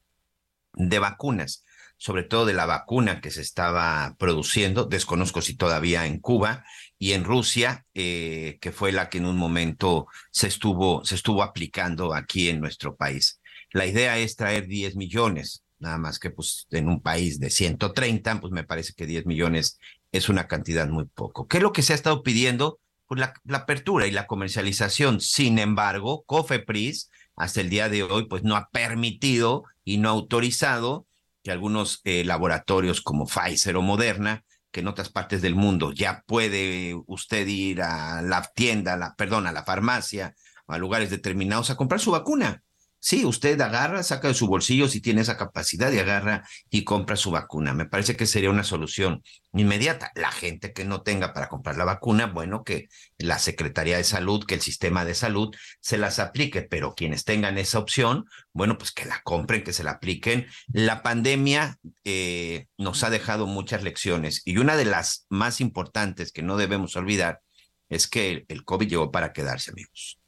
[0.74, 1.64] de vacunas,
[1.96, 6.64] sobre todo de la vacuna que se estaba produciendo, desconozco si todavía en Cuba
[6.96, 11.42] y en Rusia, eh, que fue la que en un momento se estuvo, se estuvo
[11.42, 13.40] aplicando aquí en nuestro país.
[13.72, 18.40] La idea es traer 10 millones, nada más que pues en un país de 130,
[18.40, 19.80] pues me parece que 10 millones
[20.12, 21.48] es una cantidad muy poco.
[21.48, 22.78] ¿Qué es lo que se ha estado pidiendo?
[23.12, 25.20] Pues la, apertura y la comercialización.
[25.20, 30.12] Sin embargo, Cofepris hasta el día de hoy pues no ha permitido y no ha
[30.12, 31.06] autorizado
[31.42, 36.24] que algunos eh, laboratorios como Pfizer o Moderna que en otras partes del mundo ya
[36.26, 40.34] puede usted ir a la tienda, la, perdón, a la farmacia
[40.66, 42.62] a lugares determinados a comprar su vacuna.
[43.04, 47.16] Sí, usted agarra, saca de su bolsillo si tiene esa capacidad y agarra y compra
[47.16, 47.74] su vacuna.
[47.74, 50.12] Me parece que sería una solución inmediata.
[50.14, 52.88] La gente que no tenga para comprar la vacuna, bueno, que
[53.18, 57.58] la Secretaría de Salud, que el sistema de salud se las aplique, pero quienes tengan
[57.58, 60.46] esa opción, bueno, pues que la compren, que se la apliquen.
[60.72, 66.42] La pandemia eh, nos ha dejado muchas lecciones y una de las más importantes que
[66.42, 67.40] no debemos olvidar
[67.88, 70.21] es que el COVID llegó para quedarse, amigos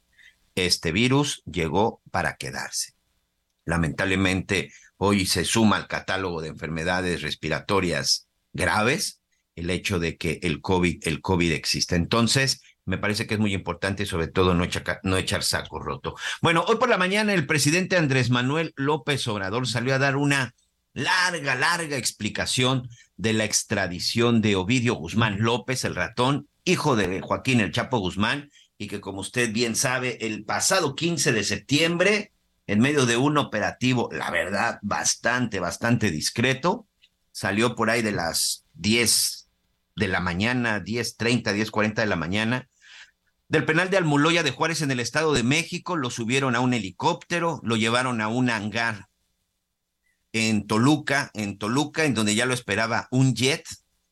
[0.55, 2.93] este virus llegó para quedarse.
[3.65, 9.21] Lamentablemente, hoy se suma al catálogo de enfermedades respiratorias graves
[9.55, 11.95] el hecho de que el COVID, el COVID existe.
[11.95, 14.65] Entonces, me parece que es muy importante, sobre todo, no
[15.03, 16.15] no echar saco roto.
[16.41, 20.53] Bueno, hoy por la mañana el presidente Andrés Manuel López Obrador salió a dar una
[20.93, 27.59] larga, larga explicación de la extradición de Ovidio Guzmán López, el ratón, hijo de Joaquín
[27.59, 32.33] El Chapo Guzmán, y que como usted bien sabe, el pasado 15 de septiembre,
[32.67, 36.87] en medio de un operativo, la verdad, bastante, bastante discreto,
[37.31, 39.49] salió por ahí de las 10
[39.95, 42.69] de la mañana, 10.30, 10.40 de la mañana,
[43.47, 46.73] del penal de Almuloya de Juárez en el Estado de México, lo subieron a un
[46.73, 49.07] helicóptero, lo llevaron a un hangar
[50.33, 53.63] en Toluca, en Toluca, en donde ya lo esperaba un jet,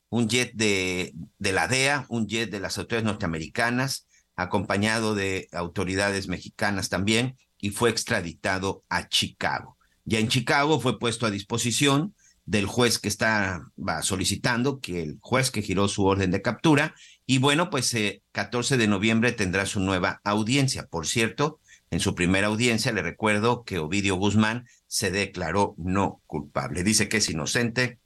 [0.09, 6.27] un jet de, de la DEA, un jet de las autoridades norteamericanas, acompañado de autoridades
[6.27, 9.77] mexicanas también, y fue extraditado a Chicago.
[10.05, 12.13] Ya en Chicago fue puesto a disposición
[12.45, 13.63] del juez que está
[14.01, 16.93] solicitando, que el juez que giró su orden de captura,
[17.25, 20.87] y bueno, pues el eh, 14 de noviembre tendrá su nueva audiencia.
[20.87, 21.59] Por cierto,
[21.89, 26.83] en su primera audiencia le recuerdo que Ovidio Guzmán se declaró no culpable.
[26.83, 27.99] Dice que es inocente,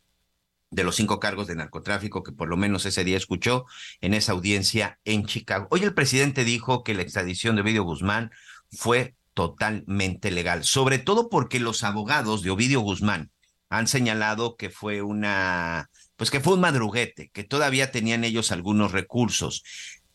[0.70, 3.66] de los cinco cargos de narcotráfico que por lo menos ese día escuchó
[4.02, 5.68] en esa audiencia en Chicago.
[5.72, 8.32] Hoy el presidente dijo que la extradición de Ovidio Guzmán
[8.72, 13.32] fue totalmente legal, sobre todo porque los abogados de Ovidio Guzmán
[13.70, 18.92] han señalado que fue una, pues que fue un madruguete, que todavía tenían ellos algunos
[18.92, 19.64] recursos,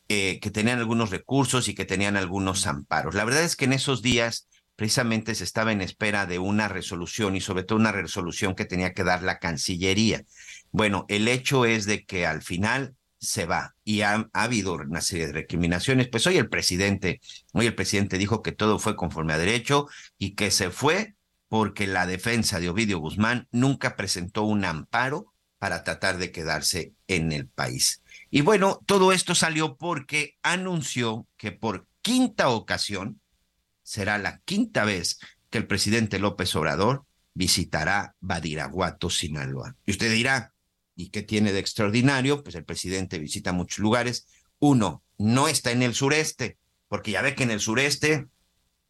[0.09, 3.15] eh, que tenían algunos recursos y que tenían algunos amparos.
[3.15, 7.37] La verdad es que en esos días precisamente se estaba en espera de una resolución
[7.37, 10.25] y sobre todo una resolución que tenía que dar la Cancillería.
[10.71, 15.29] Bueno, el hecho es de que al final se va y ha, habido una serie
[15.29, 16.09] de recriminaciones.
[16.09, 17.21] Pues hoy el presidente,
[17.53, 19.87] hoy el presidente dijo que todo fue conforme a derecho
[20.19, 21.15] y que se fue
[21.49, 27.31] porque la defensa de Ovidio Guzmán nunca presentó un amparo para tratar de quedarse en
[27.31, 28.03] el país.
[28.31, 33.21] Y bueno, todo esto salió porque anunció que por quinta ocasión,
[33.93, 35.19] será la quinta vez
[35.51, 39.77] que el presidente López Obrador visitará Badiraguato, Sinaloa.
[39.85, 40.55] Y usted dirá,
[40.97, 42.43] ¿y qué tiene de extraordinario?
[42.43, 44.27] Pues el presidente visita muchos lugares.
[44.59, 46.57] Uno, no está en el sureste,
[46.89, 48.29] porque ya ve que en el sureste,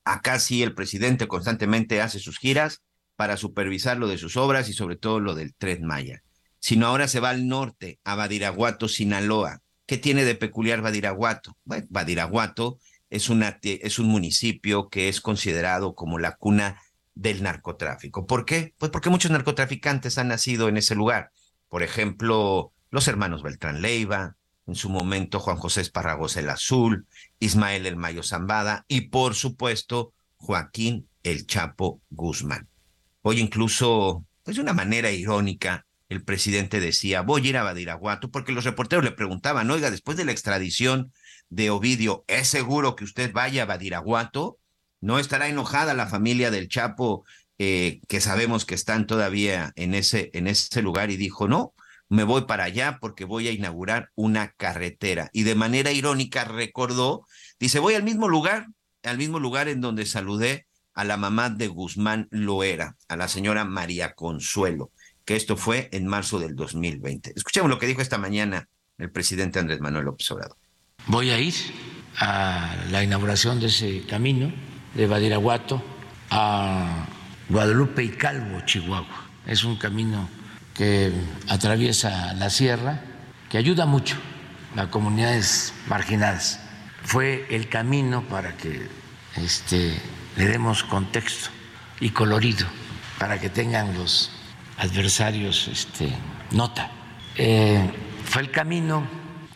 [0.05, 2.81] acá sí el presidente constantemente hace sus giras
[3.17, 6.23] para supervisar lo de sus obras y sobre todo lo del Tren Maya.
[6.61, 9.63] Sino ahora se va al norte, a Badiraguato, Sinaloa.
[9.85, 11.59] ¿Qué tiene de peculiar Badiraguato?
[11.65, 12.79] Bueno, Badiraguato
[13.13, 13.31] es,
[13.63, 16.81] es un municipio que es considerado como la cuna
[17.15, 18.27] del narcotráfico.
[18.27, 18.75] ¿Por qué?
[18.79, 21.31] Pues porque muchos narcotraficantes han nacido en ese lugar.
[21.69, 24.37] Por ejemplo, los hermanos Beltrán Leiva,
[24.67, 27.07] en su momento Juan José Esparragos el Azul,
[27.39, 32.69] Ismael el Mayo Zambada y por supuesto Joaquín el Chapo Guzmán.
[33.21, 38.31] Hoy incluso, pues de una manera irónica, el presidente decía, voy a ir a Badiraguato,
[38.31, 41.13] porque los reporteros le preguntaban, oiga, después de la extradición
[41.53, 44.59] de Ovidio, ¿es seguro que usted vaya a Badiraguato?
[45.03, 47.27] ¿No estará enojada la familia del Chapo,
[47.59, 51.11] eh, que sabemos que están todavía en ese, en ese lugar?
[51.11, 51.75] Y dijo, no,
[52.09, 55.29] me voy para allá porque voy a inaugurar una carretera.
[55.35, 57.27] Y de manera irónica recordó,
[57.61, 58.69] dice, voy al mismo lugar,
[59.03, 63.67] al mismo lugar en donde saludé a la mamá de Guzmán Loera, a la señora
[63.67, 64.91] María Consuelo,
[65.27, 67.35] que esto fue en marzo del 2020.
[67.37, 70.62] Escuchemos lo que dijo esta mañana el presidente Andrés Manuel López Obrador.
[71.07, 71.55] Voy a ir
[72.19, 74.53] a la inauguración de ese camino
[74.95, 75.83] de Badiraguato
[76.31, 77.07] a
[77.49, 79.27] Guadalupe y Calvo, Chihuahua.
[79.47, 80.29] Es un camino
[80.75, 81.13] que
[81.49, 83.01] atraviesa la sierra,
[83.51, 84.17] que ayuda mucho
[84.77, 86.61] a comunidades marginadas.
[87.03, 88.89] Fue el camino para que
[89.37, 90.01] este,
[90.37, 91.51] le demos contexto
[91.99, 92.67] y colorido,
[93.19, 94.31] para que tengan los
[94.79, 96.13] adversarios este,
[96.53, 96.93] nota.
[97.37, 97.91] Eh,
[98.25, 99.05] fue el camino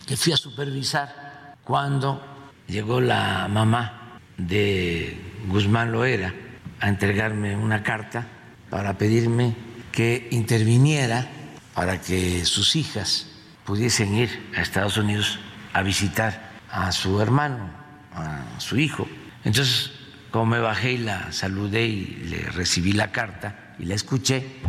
[0.07, 1.26] que fui a supervisar
[1.67, 2.23] cuando
[2.69, 6.33] llegó la mamá de Guzmán Loera
[6.79, 8.25] a entregarme una carta
[8.71, 9.53] para pedirme
[9.91, 11.27] que interviniera
[11.75, 13.27] para que sus hijas
[13.65, 15.41] pudiesen ir a Estados Unidos
[15.73, 17.69] a visitar a su hermano,
[18.15, 19.09] a su hijo.
[19.43, 19.91] Entonces,
[20.31, 24.61] como me bajé y la saludé y le recibí la carta y la escuché,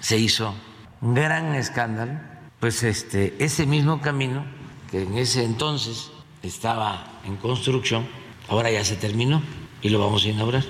[0.00, 0.54] se hizo
[1.02, 2.12] un gran escándalo,
[2.58, 4.46] pues este, ese mismo camino
[4.90, 6.10] que en ese entonces
[6.42, 8.06] estaba en construcción,
[8.48, 9.42] ahora ya se terminó
[9.82, 10.64] y lo vamos a inaugurar.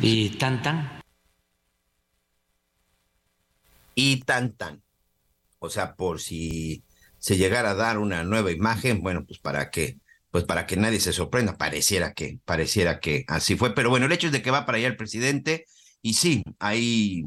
[0.00, 1.00] Y tan tan.
[3.94, 4.82] Y tan tan.
[5.58, 6.84] O sea, por si
[7.18, 9.98] se llegara a dar una nueva imagen, bueno, pues para que
[10.30, 14.12] pues para que nadie se sorprenda, pareciera que pareciera que así fue, pero bueno, el
[14.12, 15.66] hecho es de que va para allá el presidente
[16.02, 17.24] y sí, hay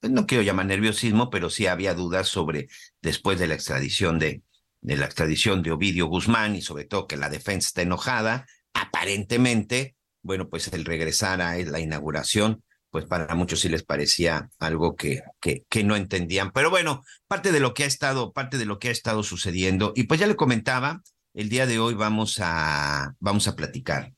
[0.00, 2.68] pues no quiero llamar nerviosismo, pero sí había dudas sobre
[3.00, 4.42] después de la extradición de
[4.82, 9.96] de la extradición de Ovidio Guzmán y sobre todo que la defensa está enojada, aparentemente,
[10.22, 15.22] bueno, pues el regresar a la inauguración, pues para muchos sí les parecía algo que,
[15.40, 16.50] que, que no entendían.
[16.50, 19.92] Pero bueno, parte de lo que ha estado, parte de lo que ha estado sucediendo,
[19.96, 21.00] y pues ya le comentaba,
[21.32, 24.12] el día de hoy vamos a, vamos a platicar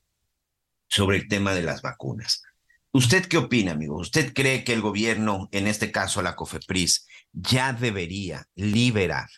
[0.88, 2.42] sobre el tema de las vacunas.
[2.90, 3.96] ¿Usted qué opina, amigo?
[3.96, 9.28] ¿Usted cree que el gobierno, en este caso la COFEPRIS, ya debería liberar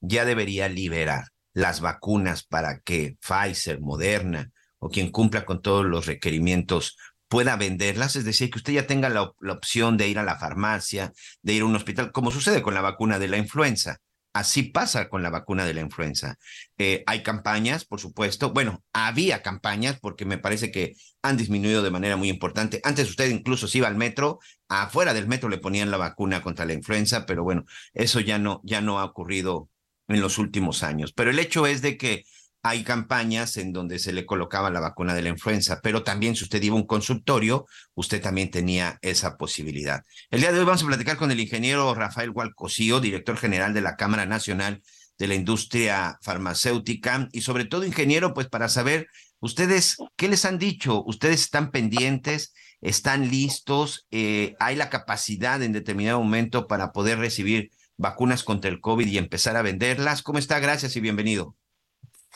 [0.00, 6.06] ya debería liberar las vacunas para que Pfizer, Moderna o quien cumpla con todos los
[6.06, 6.96] requerimientos
[7.28, 11.12] pueda venderlas, es decir, que usted ya tenga la, opción de ir a la farmacia,
[11.42, 13.98] de ir a un hospital, como sucede con la vacuna de la influenza.
[14.32, 16.36] Así pasa con la vacuna de la influenza.
[16.76, 18.52] Eh, hay campañas, por supuesto.
[18.52, 22.80] Bueno, había campañas porque me parece que han disminuido de manera muy importante.
[22.84, 24.38] Antes usted incluso se iba al metro,
[24.68, 28.60] afuera del metro le ponían la vacuna contra la influenza, pero bueno, eso ya no,
[28.64, 29.70] ya no ha ocurrido
[30.08, 31.12] en los últimos años.
[31.12, 32.24] Pero el hecho es de que
[32.62, 36.44] hay campañas en donde se le colocaba la vacuna de la influenza, pero también si
[36.44, 40.02] usted iba a un consultorio, usted también tenía esa posibilidad.
[40.30, 43.80] El día de hoy vamos a platicar con el ingeniero Rafael Gualcosío, director general de
[43.80, 44.82] la Cámara Nacional
[45.18, 49.08] de la Industria Farmacéutica y sobre todo ingeniero, pues para saber
[49.40, 55.72] ustedes qué les han dicho, ustedes están pendientes, están listos, eh, hay la capacidad en
[55.72, 60.22] determinado momento para poder recibir vacunas contra el COVID y empezar a venderlas.
[60.22, 60.60] ¿Cómo está?
[60.60, 61.54] Gracias y bienvenido.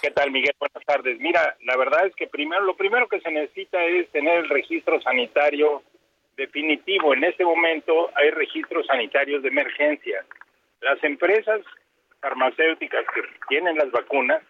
[0.03, 0.55] ¿Qué tal, Miguel?
[0.59, 1.19] Buenas tardes.
[1.21, 5.01] Mira, la verdad es que primero, lo primero que se necesita es tener el registro
[5.01, 5.83] sanitario
[6.37, 7.15] definitivo.
[7.15, 10.25] En este momento hay registros sanitarios de emergencia.
[10.81, 11.61] Las empresas
[12.21, 14.43] farmacéuticas que tienen las vacunas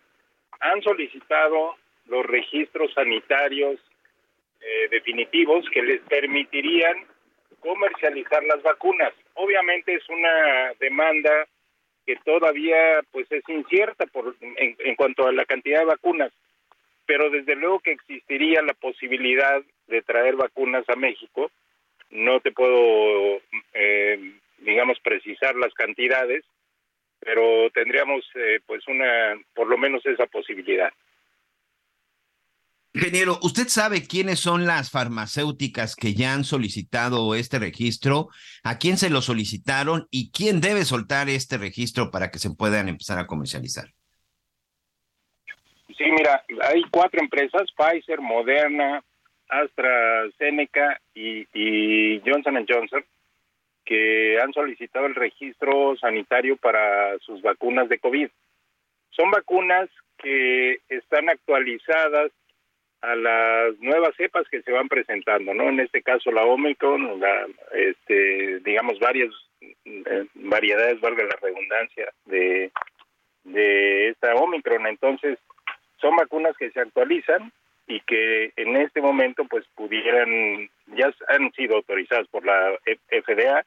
[0.60, 3.78] han solicitado los registros sanitarios
[4.60, 6.96] eh, definitivos que les permitirían
[7.60, 9.12] comercializar las vacunas.
[9.35, 11.47] Obviamente es una demanda
[12.07, 16.33] que todavía pues es incierta por en, cuanto a la cantidad de vacunas,
[17.07, 21.51] pero desde luego que existiría la posibilidad de traer vacunas a México.
[22.11, 23.41] No te puedo,
[23.72, 26.45] eh, digamos, precisar las cantidades,
[27.20, 30.93] pero tendríamos eh, pues una, por lo menos esa posibilidad.
[32.95, 38.28] Ingeniero, ¿usted sabe quiénes son las farmacéuticas que ya han solicitado este registro?
[38.64, 42.90] ¿A quién se lo solicitaron y quién debe soltar este registro para que se puedan
[42.90, 43.86] empezar a comercializar?
[45.97, 49.03] Sí, mira, hay cuatro empresas, Pfizer, Moderna,
[49.49, 53.05] AstraZeneca y, y Johnson Johnson,
[53.86, 58.28] que han solicitado el registro sanitario para sus vacunas de COVID.
[59.12, 59.88] Son vacunas
[60.18, 62.30] que están actualizadas
[63.03, 65.68] a las nuevas cepas que se van presentando, ¿no?
[65.68, 69.30] En este caso la Omicron, la, este, digamos varias
[69.61, 72.70] eh, variedades, valga la redundancia, de,
[73.44, 74.86] de esta Omicron.
[74.86, 75.38] Entonces,
[76.00, 77.53] son vacunas que se actualizan
[77.88, 82.78] y que en este momento pues pudieran, ya han sido autorizadas por la
[83.09, 83.64] FDA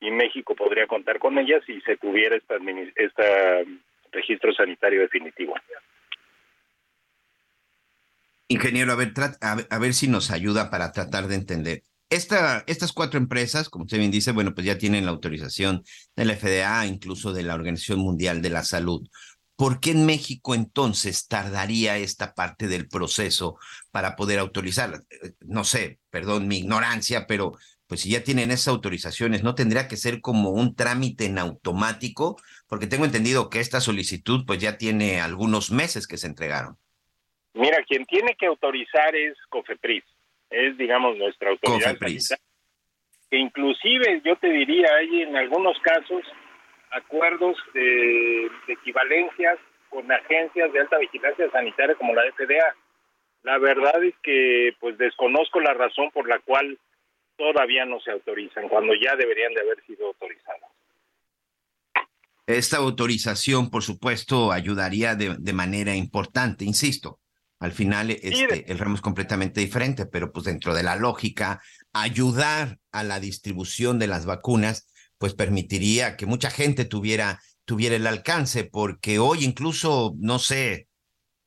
[0.00, 2.56] y México podría contar con ellas si se tuviera esta,
[2.96, 3.62] esta
[4.10, 5.54] registro sanitario definitivo.
[8.48, 9.14] Ingeniero, a ver,
[9.70, 11.82] a si nos ayuda para tratar de entender.
[12.10, 15.82] Esta, estas cuatro empresas, como usted bien dice, bueno, pues ya tienen la autorización
[16.14, 19.08] de la FDA, incluso de la Organización Mundial de la Salud.
[19.56, 23.56] ¿Por qué en México entonces tardaría esta parte del proceso
[23.90, 25.00] para poder autorizarla?
[25.40, 27.52] No sé, perdón mi ignorancia, pero
[27.86, 32.36] pues si ya tienen esas autorizaciones, ¿no tendría que ser como un trámite en automático?
[32.66, 36.78] Porque tengo entendido que esta solicitud pues ya tiene algunos meses que se entregaron.
[37.54, 40.04] Mira, quien tiene que autorizar es COFEPRIS,
[40.50, 41.96] es digamos nuestra autoridad
[43.30, 46.22] que inclusive yo te diría hay en algunos casos
[46.90, 52.74] acuerdos de, equivalencias con agencias de alta vigilancia sanitaria como la FDA.
[53.42, 56.78] La verdad es que pues desconozco la razón por la cual
[57.36, 60.70] todavía no se autorizan, cuando ya deberían de haber sido autorizadas.
[62.46, 67.18] Esta autorización, por supuesto, ayudaría de, de manera importante, insisto.
[67.60, 71.60] Al final, este, el ramo es completamente diferente, pero pues dentro de la lógica,
[71.92, 74.86] ayudar a la distribución de las vacunas,
[75.18, 80.88] pues permitiría que mucha gente tuviera, tuviera el alcance, porque hoy incluso, no sé,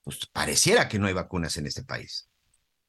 [0.04, 2.30] pues pareciera que no hay vacunas en este país.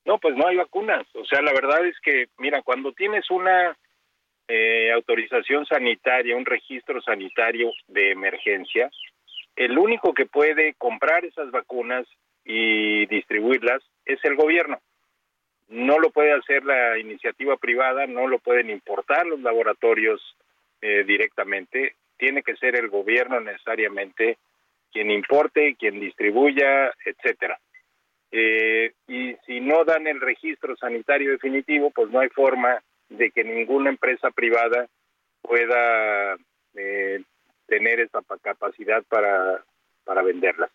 [0.05, 1.07] No, pues no hay vacunas.
[1.15, 3.77] O sea, la verdad es que, mira, cuando tienes una
[4.47, 8.91] eh, autorización sanitaria, un registro sanitario de emergencia,
[9.57, 12.07] el único que puede comprar esas vacunas
[12.49, 14.81] y distribuirlas es el gobierno.
[15.69, 20.21] No lo puede hacer la iniciativa privada, no lo pueden importar los laboratorios
[20.81, 24.39] eh, directamente, tiene que ser el gobierno necesariamente
[24.91, 27.61] quien importe, quien distribuya, etcétera.
[28.31, 33.45] Eh, y si no dan el registro sanitario definitivo, pues no hay forma de que
[33.45, 34.89] ninguna empresa privada
[35.43, 36.37] pueda
[36.75, 37.23] eh,
[37.67, 39.63] tener esa capacidad para,
[40.05, 40.71] para venderlas.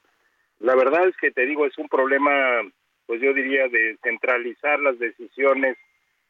[0.64, 2.32] La verdad es que te digo, es un problema,
[3.06, 5.78] pues yo diría, de centralizar las decisiones,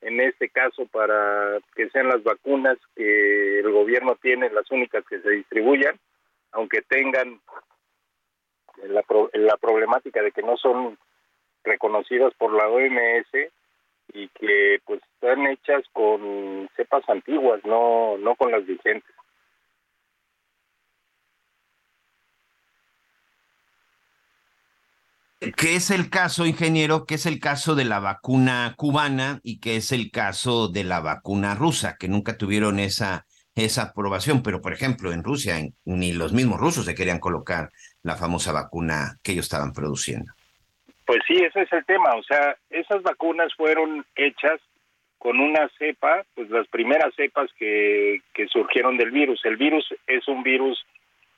[0.01, 5.19] en este caso para que sean las vacunas que el gobierno tiene las únicas que
[5.19, 5.99] se distribuyan,
[6.51, 7.41] aunque tengan
[8.87, 9.03] la,
[9.57, 10.97] problemática de que no son
[11.63, 13.51] reconocidas por la OMS
[14.13, 19.12] y que pues están hechas con cepas antiguas, no no con las vigentes.
[25.51, 27.05] ¿Qué es el caso, ingeniero?
[27.05, 31.01] ¿Qué es el caso de la vacuna cubana y qué es el caso de la
[31.01, 33.25] vacuna rusa, que nunca tuvieron esa,
[33.55, 34.41] esa aprobación?
[34.41, 37.69] Pero, por ejemplo, en Rusia ni los mismos rusos se querían colocar
[38.03, 40.31] la famosa vacuna que ellos estaban produciendo.
[41.05, 42.15] Pues sí, ese es el tema.
[42.15, 44.61] O sea, esas vacunas fueron hechas
[45.17, 49.43] con una cepa, pues las primeras cepas que, que surgieron del virus.
[49.43, 50.85] El virus es un virus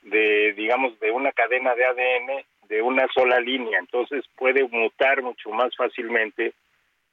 [0.02, 5.50] de, digamos, de una cadena de ADN de una sola línea, entonces puede mutar mucho
[5.50, 6.54] más fácilmente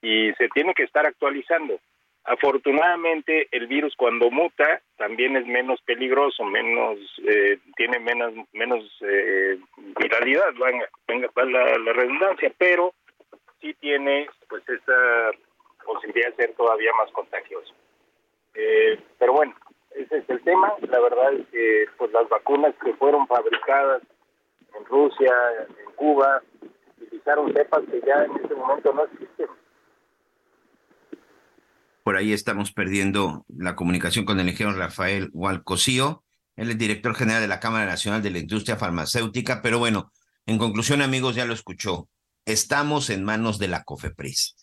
[0.02, 1.80] y se tiene que estar actualizando.
[2.26, 6.98] Afortunadamente el virus cuando muta también es menos peligroso, menos
[7.28, 9.58] eh, tiene menos menos eh,
[10.00, 12.94] viralidad, venga, venga la, la redundancia, pero
[13.60, 15.32] sí tiene pues esta
[15.86, 17.74] posibilidad de ser todavía más contagioso.
[18.54, 19.54] Eh, pero bueno,
[19.96, 20.74] ese es el tema.
[20.82, 24.02] La verdad es que pues las vacunas que fueron fabricadas
[24.84, 25.34] en Rusia,
[25.68, 26.42] en Cuba,
[27.02, 29.48] utilizaron cepas que ya en este momento no existen.
[32.04, 36.24] Por ahí estamos perdiendo la comunicación con el ingeniero Rafael Hualcosío.
[36.56, 39.62] Él es director general de la Cámara Nacional de la Industria Farmacéutica.
[39.62, 40.12] Pero bueno,
[40.46, 42.10] en conclusión, amigos, ya lo escuchó.
[42.46, 44.58] Estamos en manos de la COFEPRIS.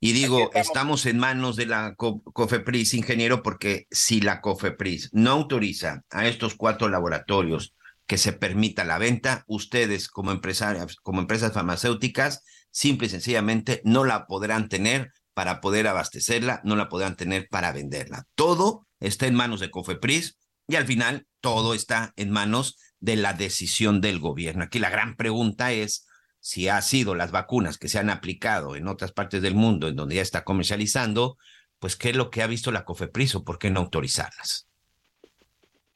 [0.00, 0.66] Y digo, estamos.
[0.66, 1.06] estamos.
[1.06, 6.88] en manos de la COFEPRIS, ingeniero, porque si la COFEPRIS no autoriza a estos cuatro
[6.88, 7.74] laboratorios
[8.10, 12.42] que se permita la venta, ustedes como empresarias, como empresas farmacéuticas,
[12.72, 17.70] simple y sencillamente no la podrán tener para poder abastecerla, no la podrán tener para
[17.70, 18.24] venderla.
[18.34, 23.32] Todo está en manos de Cofepris y al final todo está en manos de la
[23.32, 24.64] decisión del gobierno.
[24.64, 26.04] Aquí la gran pregunta es
[26.40, 29.94] si ha sido las vacunas que se han aplicado en otras partes del mundo en
[29.94, 31.38] donde ya está comercializando,
[31.78, 34.66] pues qué es lo que ha visto la Cofepris o por qué no autorizarlas.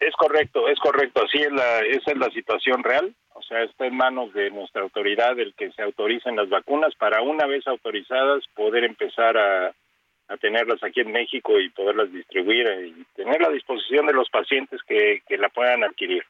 [0.07, 1.25] Es correcto, es correcto.
[1.25, 3.15] Así es la, esa es la situación real.
[3.35, 7.23] O sea, está en manos de nuestra autoridad el que se autoricen las vacunas para
[7.23, 9.75] una vez autorizadas poder empezar a,
[10.29, 14.81] a tenerlas aquí en México y poderlas distribuir y tener a disposición de los pacientes
[14.87, 16.23] que, que la puedan adquirir.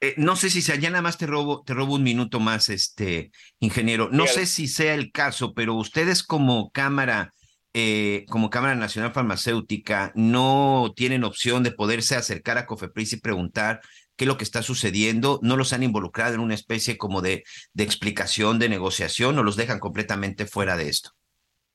[0.00, 2.68] Eh, no sé si sea, ya nada más te robo, te robo un minuto más,
[2.68, 4.08] este ingeniero.
[4.12, 7.32] No sé si sea el caso, pero ustedes como cámara
[7.76, 13.80] eh, como Cámara Nacional Farmacéutica no tienen opción de poderse acercar a Cofepris y preguntar
[14.16, 17.42] qué es lo que está sucediendo, no los han involucrado en una especie como de,
[17.76, 21.10] explicación, de negociación, o los dejan completamente fuera de esto.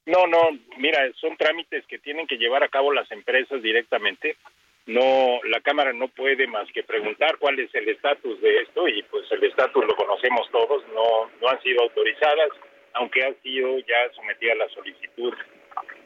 [0.06, 4.38] No, no, mira, son trámites que tienen que llevar a cabo las empresas directamente.
[4.86, 9.04] No, la Cámara no puede más que preguntar cuál es el estatus de esto y
[9.04, 12.50] pues el estatus lo conocemos todos, no, no han sido autorizadas,
[12.94, 15.34] aunque ha sido ya sometida la solicitud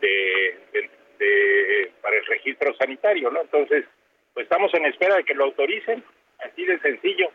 [0.02, 3.42] de, para el registro sanitario, ¿no?
[3.42, 3.86] Entonces,
[4.34, 6.04] pues estamos en espera de que lo autoricen,
[6.40, 7.30] así de sencillo.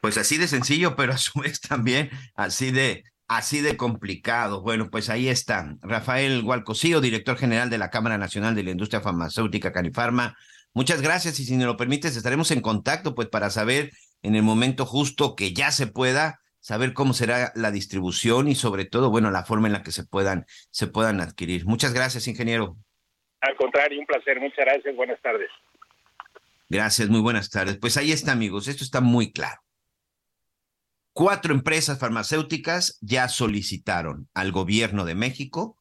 [0.00, 4.62] Pues así de sencillo, pero a su vez también así de así de complicado.
[4.62, 5.76] Bueno, pues ahí está.
[5.82, 10.36] Rafael Gualcosío, director general de la Cámara Nacional de la Industria Farmacéutica Canifarma.
[10.74, 13.92] Muchas gracias y si me lo permites estaremos en contacto pues para saber
[14.22, 18.86] en el momento justo que ya se pueda saber cómo será la distribución y sobre
[18.86, 21.64] todo, bueno, la forma en la que se puedan se puedan adquirir.
[21.64, 22.76] Muchas gracias, ingeniero.
[23.40, 24.40] Al contrario, un placer.
[24.40, 24.96] Muchas gracias.
[24.96, 25.48] Buenas tardes.
[26.68, 27.78] Gracias, muy buenas tardes.
[27.78, 28.66] Pues ahí está, amigos.
[28.66, 29.60] Esto está muy claro.
[31.12, 35.78] Cuatro empresas farmacéuticas ya solicitaron al gobierno de México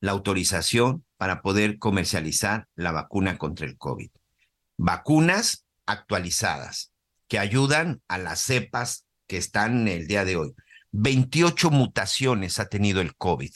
[0.00, 4.10] la autorización para poder comercializar la vacuna contra el COVID.
[4.76, 6.92] Vacunas actualizadas
[7.28, 10.54] que ayudan a las cepas que están el día de hoy.
[10.90, 13.50] 28 mutaciones ha tenido el COVID,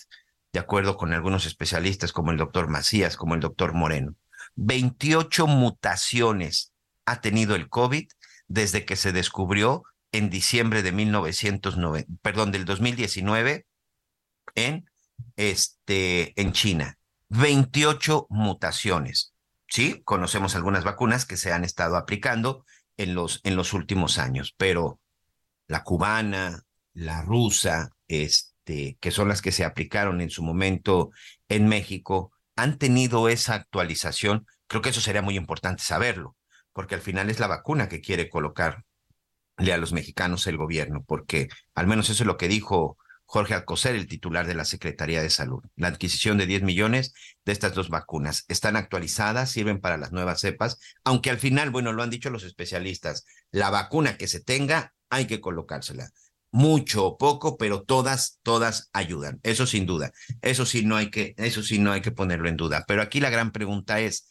[0.55, 4.15] de acuerdo con algunos especialistas como el doctor Macías, como el doctor Moreno.
[4.55, 6.73] 28 mutaciones
[7.05, 8.09] ha tenido el COVID
[8.49, 9.83] desde que se descubrió
[10.13, 13.67] en diciembre de 1990, perdón, del 2019
[14.55, 14.89] en
[15.37, 16.97] este, en China.
[17.29, 19.35] 28 mutaciones.
[19.69, 22.65] Sí, conocemos algunas vacunas que se han estado aplicando
[22.97, 25.01] en los, en los últimos años, pero
[25.67, 26.63] la cubana,
[26.93, 31.11] la rusa, este, que son las que se aplicaron en su momento
[31.49, 34.47] en México, han tenido esa actualización.
[34.67, 36.37] Creo que eso sería muy importante saberlo,
[36.73, 38.83] porque al final es la vacuna que quiere colocarle
[39.73, 43.95] a los mexicanos el gobierno, porque al menos eso es lo que dijo Jorge Alcocer,
[43.95, 45.63] el titular de la Secretaría de Salud.
[45.75, 47.13] La adquisición de 10 millones
[47.45, 51.93] de estas dos vacunas están actualizadas, sirven para las nuevas cepas, aunque al final, bueno,
[51.93, 56.11] lo han dicho los especialistas, la vacuna que se tenga hay que colocársela.
[56.53, 59.41] Mucho o poco, pero todas, todas ayudan.
[59.43, 60.13] Eso sin duda.
[60.43, 62.85] Eso sí no hay que, eso sí no hay que ponerlo en duda.
[62.87, 64.29] Pero aquí la gran pregunta es,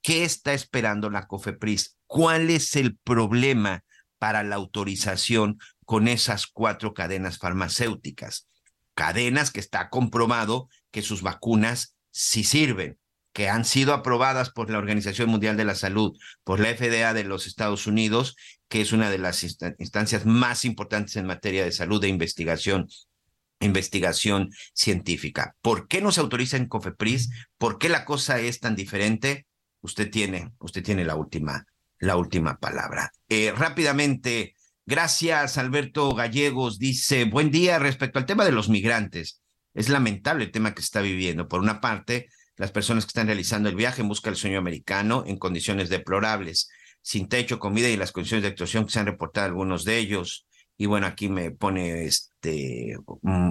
[0.00, 1.98] ¿qué está esperando la COFEPRIS?
[2.06, 3.84] ¿Cuál es el problema
[4.18, 8.48] para la autorización con esas cuatro cadenas farmacéuticas.
[8.94, 12.98] Cadenas que está comprobado que sus vacunas sí sirven,
[13.36, 17.22] que han sido aprobadas por la Organización Mundial de la Salud, por la FDA de
[17.22, 18.34] los Estados Unidos,
[18.70, 22.88] que es una de las instancias más importantes en materia de salud e investigación
[23.60, 25.54] investigación científica.
[25.60, 27.28] ¿Por qué no se autoriza en COFEPRIS?
[27.58, 29.46] ¿Por qué la cosa es tan diferente?
[29.82, 31.66] Usted tiene, usted tiene la última,
[31.98, 33.12] la última palabra.
[33.28, 34.54] Eh, rápidamente,
[34.88, 36.78] Gracias, Alberto Gallegos.
[36.78, 39.42] Dice, buen día respecto al tema de los migrantes.
[39.74, 41.48] Es lamentable el tema que se está viviendo.
[41.48, 45.24] Por una parte, las personas que están realizando el viaje en busca del sueño americano
[45.26, 46.68] en condiciones deplorables,
[47.02, 50.46] sin techo, comida y las condiciones de actuación que se han reportado algunos de ellos.
[50.78, 52.96] Y bueno, aquí me pone este,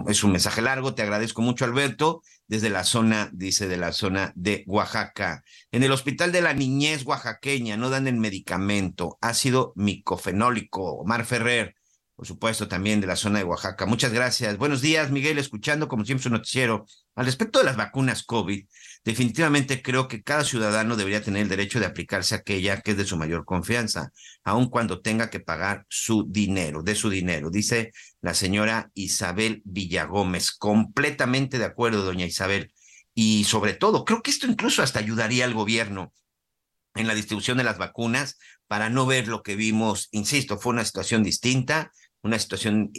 [0.08, 4.32] es un mensaje largo, te agradezco mucho Alberto, desde la zona, dice, de la zona
[4.36, 5.44] de Oaxaca.
[5.72, 11.76] En el Hospital de la Niñez Oaxaqueña no dan el medicamento, ácido micofenólico, Omar Ferrer,
[12.16, 13.86] por supuesto, también de la zona de Oaxaca.
[13.86, 14.58] Muchas gracias.
[14.58, 16.86] Buenos días, Miguel, escuchando como siempre su noticiero.
[17.14, 18.66] Al respecto de las vacunas COVID,
[19.06, 23.06] definitivamente creo que cada ciudadano debería tener el derecho de aplicarse aquella que es de
[23.06, 24.12] su mayor confianza,
[24.44, 30.52] aun cuando tenga que pagar su dinero, de su dinero, dice la señora Isabel Villagómez.
[30.52, 32.74] Completamente de acuerdo, doña Isabel.
[33.14, 36.12] Y sobre todo, creo que esto incluso hasta ayudaría al gobierno
[36.96, 38.38] en la distribución de las vacunas
[38.68, 40.10] para no ver lo que vimos.
[40.12, 41.92] Insisto, fue una situación distinta
[42.26, 42.92] una situación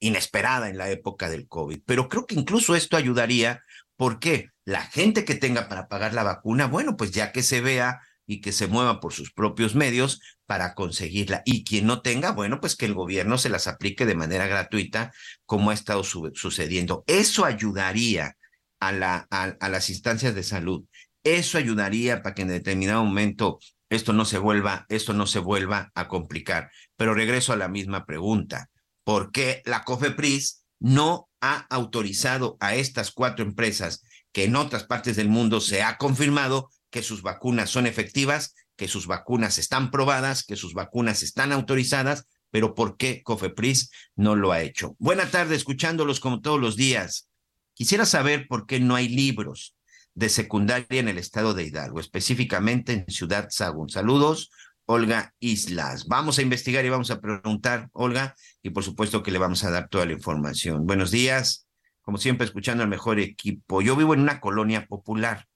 [0.00, 1.82] inesperada en la época del COVID.
[1.84, 3.62] Pero creo que incluso esto ayudaría
[3.98, 8.00] porque la gente que tenga para pagar la vacuna, bueno, pues ya que se vea
[8.26, 11.42] y que se mueva por sus propios medios para conseguirla.
[11.44, 15.12] Y quien no tenga, bueno, pues que el gobierno se las aplique de manera gratuita,
[15.46, 17.02] como ha estado sucediendo.
[17.08, 18.36] Eso ayudaría
[18.78, 20.84] a, a las instancias de salud.
[21.24, 23.58] Eso ayudaría para que en determinado momento
[23.90, 26.70] esto no se vuelva, esto no se vuelva a complicar.
[26.96, 28.70] Pero regreso a la misma pregunta.
[29.02, 34.02] ¿Por qué la COFEPRIS no ha autorizado a estas cuatro empresas
[34.32, 38.88] que en otras partes del mundo se ha confirmado que sus vacunas son efectivas, que
[38.88, 44.52] sus vacunas están probadas, que sus vacunas están autorizadas, pero ¿por qué COFEPRIS no lo
[44.52, 44.96] ha hecho?
[44.98, 47.28] Buena tarde, escuchándolos como todos los días.
[47.74, 49.76] Quisiera saber por qué no hay libros
[50.14, 53.88] de secundaria en el estado de Hidalgo, específicamente en Ciudad Sagún.
[53.88, 54.50] Saludos,
[54.90, 56.06] Olga Islas.
[56.06, 59.70] Vamos a investigar y vamos a preguntar, Olga, y por supuesto que le vamos a
[59.70, 60.86] dar toda la información.
[60.86, 61.66] Buenos días,
[62.00, 63.82] como siempre, escuchando al mejor equipo.
[63.82, 65.46] Yo vivo en una colonia popular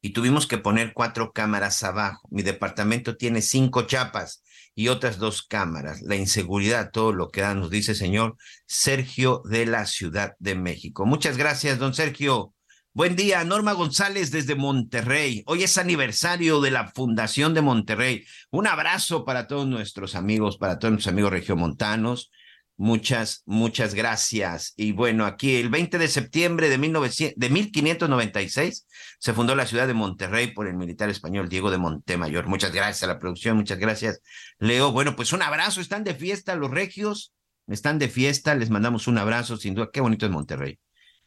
[0.00, 2.26] y tuvimos que poner cuatro cámaras abajo.
[2.30, 4.42] Mi departamento tiene cinco chapas
[4.74, 6.00] y otras dos cámaras.
[6.00, 11.04] La inseguridad, todo lo que da, nos dice señor Sergio de la Ciudad de México.
[11.04, 12.53] Muchas gracias, don Sergio.
[12.96, 15.42] Buen día, Norma González desde Monterrey.
[15.46, 18.24] Hoy es aniversario de la Fundación de Monterrey.
[18.52, 22.30] Un abrazo para todos nuestros amigos, para todos nuestros amigos regiomontanos,
[22.76, 24.74] Muchas, muchas gracias.
[24.76, 28.86] Y bueno, aquí el 20 de septiembre de, 1900, de 1596
[29.18, 32.46] se fundó la ciudad de Monterrey por el militar español Diego de Montemayor.
[32.46, 34.20] Muchas gracias a la producción, muchas gracias,
[34.58, 34.92] Leo.
[34.92, 37.32] Bueno, pues un abrazo, están de fiesta los regios,
[37.66, 39.90] están de fiesta, les mandamos un abrazo, sin duda.
[39.92, 40.78] Qué bonito es Monterrey.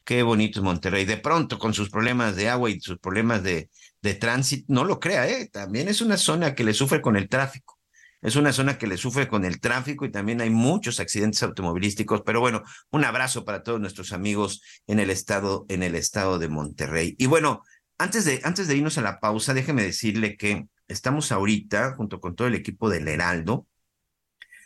[0.07, 1.05] Qué bonito es Monterrey.
[1.05, 3.69] De pronto, con sus problemas de agua y sus problemas de,
[4.01, 5.49] de tránsito, no lo crea, ¿eh?
[5.51, 7.77] También es una zona que le sufre con el tráfico
[8.21, 12.23] es una zona que le sufre con el tráfico y también hay muchos accidentes automovilísticos.
[12.25, 16.49] Pero bueno, un abrazo para todos nuestros amigos en el estado, en el estado de
[16.49, 17.15] Monterrey.
[17.19, 17.61] Y bueno,
[17.97, 22.35] antes de, antes de irnos a la pausa, déjeme decirle que estamos ahorita, junto con
[22.35, 23.67] todo el equipo del Heraldo,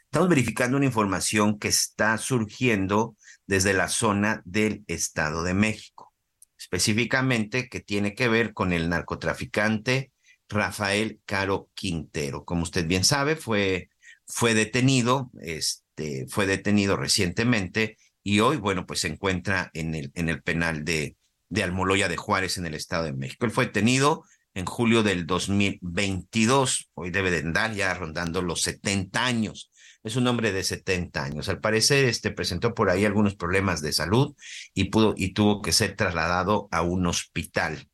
[0.05, 3.15] estamos verificando una información que está surgiendo
[3.47, 6.13] desde la zona del Estado de México,
[6.57, 10.11] específicamente que tiene que ver con el narcotraficante
[10.49, 12.45] Rafael Caro Quintero.
[12.45, 13.89] Como usted bien sabe, fue,
[14.27, 20.29] fue detenido, este, fue detenido recientemente y hoy, bueno, pues se encuentra en el, en
[20.29, 21.17] el penal de,
[21.49, 23.45] de Almoloya de Juárez en el Estado de México.
[23.45, 24.23] Él fue detenido
[24.53, 26.89] en julio del 2022.
[26.93, 29.70] Hoy debe de andar ya rondando los 70 años.
[30.03, 31.49] Es un hombre de 70 años.
[31.49, 34.35] Al parecer, este presentó por ahí algunos problemas de salud
[34.73, 37.87] y pudo y tuvo que ser trasladado a un hospital.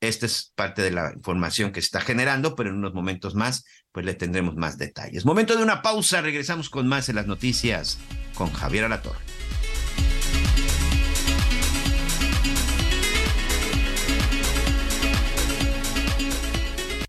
[0.00, 4.06] Esta es parte de la información que está generando, pero en unos momentos más, pues
[4.06, 5.26] le tendremos más detalles.
[5.26, 7.98] Momento de una pausa, regresamos con más en las noticias
[8.34, 9.18] con Javier Alatorre.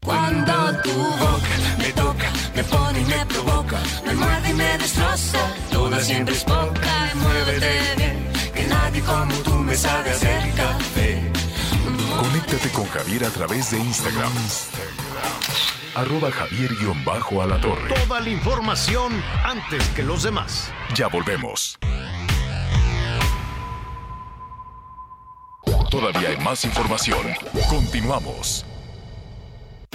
[0.01, 0.81] Cuando
[2.55, 5.39] me pone y me provoca, me muerde y me destroza,
[5.71, 11.31] toda siempre es poca, muévete bien, que nadie como tú me sabe hacer café.
[12.19, 14.31] Conéctate con Javier a través de Instagram.
[15.95, 16.71] Arroba javier
[17.59, 17.93] torre.
[17.93, 19.11] Toda la información
[19.43, 20.71] antes que los demás.
[20.95, 21.77] Ya volvemos.
[25.89, 27.33] Todavía hay más información.
[27.69, 28.65] Continuamos.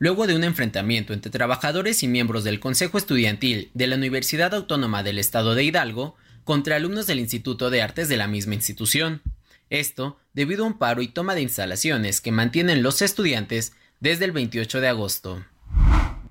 [0.00, 5.02] luego de un enfrentamiento entre trabajadores y miembros del Consejo Estudiantil de la Universidad Autónoma
[5.02, 9.20] del Estado de Hidalgo contra alumnos del Instituto de Artes de la misma institución.
[9.68, 14.32] Esto debido a un paro y toma de instalaciones que mantienen los estudiantes desde el
[14.32, 15.44] 28 de agosto.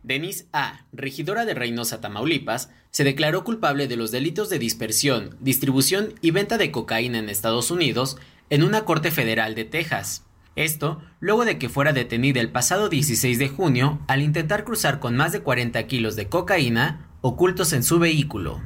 [0.01, 6.15] Denise A., regidora de Reynosa, Tamaulipas, se declaró culpable de los delitos de dispersión, distribución
[6.21, 8.17] y venta de cocaína en Estados Unidos
[8.49, 10.25] en una corte federal de Texas.
[10.55, 15.15] Esto luego de que fuera detenida el pasado 16 de junio al intentar cruzar con
[15.15, 18.61] más de 40 kilos de cocaína ocultos en su vehículo.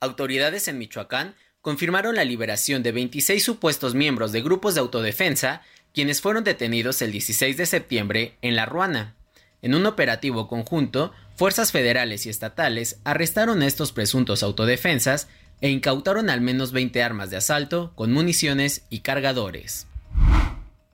[0.00, 6.20] Autoridades en Michoacán confirmaron la liberación de 26 supuestos miembros de grupos de autodefensa, quienes
[6.20, 9.16] fueron detenidos el 16 de septiembre en La Ruana.
[9.62, 15.28] En un operativo conjunto, fuerzas federales y estatales arrestaron a estos presuntos autodefensas
[15.60, 19.86] e incautaron al menos 20 armas de asalto con municiones y cargadores.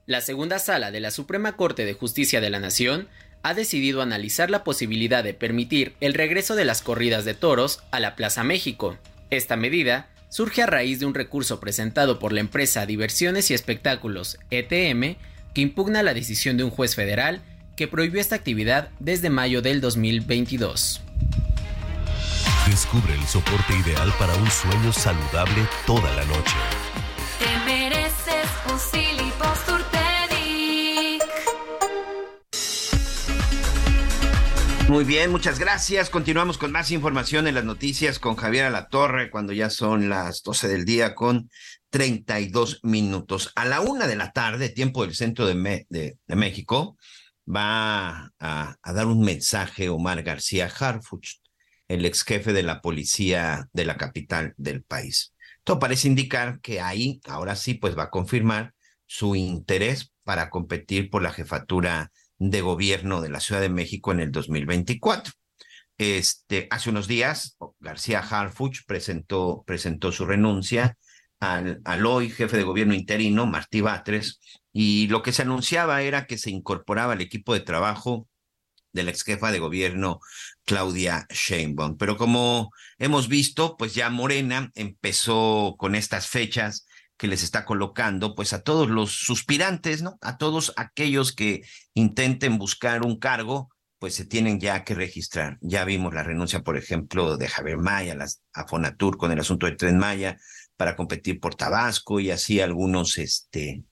[0.07, 3.09] La segunda sala de la Suprema Corte de Justicia de la Nación
[3.43, 7.99] ha decidido analizar la posibilidad de permitir el regreso de las corridas de toros a
[7.99, 8.97] la Plaza México.
[9.31, 14.39] Esta medida surge a raíz de un recurso presentado por la empresa Diversiones y Espectáculos
[14.53, 15.17] ETM
[15.53, 17.43] que impugna la decisión de un juez federal
[17.75, 21.01] que prohibió esta actividad desde mayo del 2022.
[22.71, 26.55] Descubre el soporte ideal para un sueño saludable toda la noche.
[27.41, 28.79] Te mereces un
[34.89, 36.11] Muy bien, muchas gracias.
[36.11, 40.69] Continuamos con más información en las noticias con Javier Alatorre cuando ya son las 12
[40.69, 41.51] del día con
[41.91, 43.51] 32 minutos.
[43.57, 46.97] A la una de la tarde, tiempo del centro de, México,
[47.53, 51.41] va a, a, dar un mensaje Omar García Harfuch,
[51.89, 55.35] el ex jefe de la policía de la capital del país.
[55.65, 58.73] Todo parece indicar que ahí, ahora sí, pues va a confirmar
[59.05, 64.21] su interés para competir por la jefatura de gobierno de la Ciudad de México en
[64.21, 65.33] el 2024.
[65.99, 70.97] Este, hace unos días, García Harfuch presentó, presentó su renuncia
[71.41, 74.41] al, al, hoy jefe de gobierno interino, Martí Batres,
[74.73, 78.29] y lo que se anunciaba era que se incorporaba al equipo de trabajo
[78.97, 80.21] de la ex jefa de gobierno,
[80.65, 81.97] Claudia Sheinbaum.
[81.97, 86.87] Pero como hemos visto, pues ya Morena empezó con estas fechas
[87.17, 90.19] que les está colocando pues a todos los suspirantes, ¿no?
[90.21, 91.63] A todos aquellos que
[91.95, 95.59] intenten buscar un cargo, pues se tienen ya que registrar.
[95.61, 99.67] Ya vimos la renuncia, por ejemplo, de Javier Maya las, a Fonatur con el asunto
[99.67, 100.37] del Tren Maya
[100.77, 103.85] para competir por Tabasco y así algunos, este,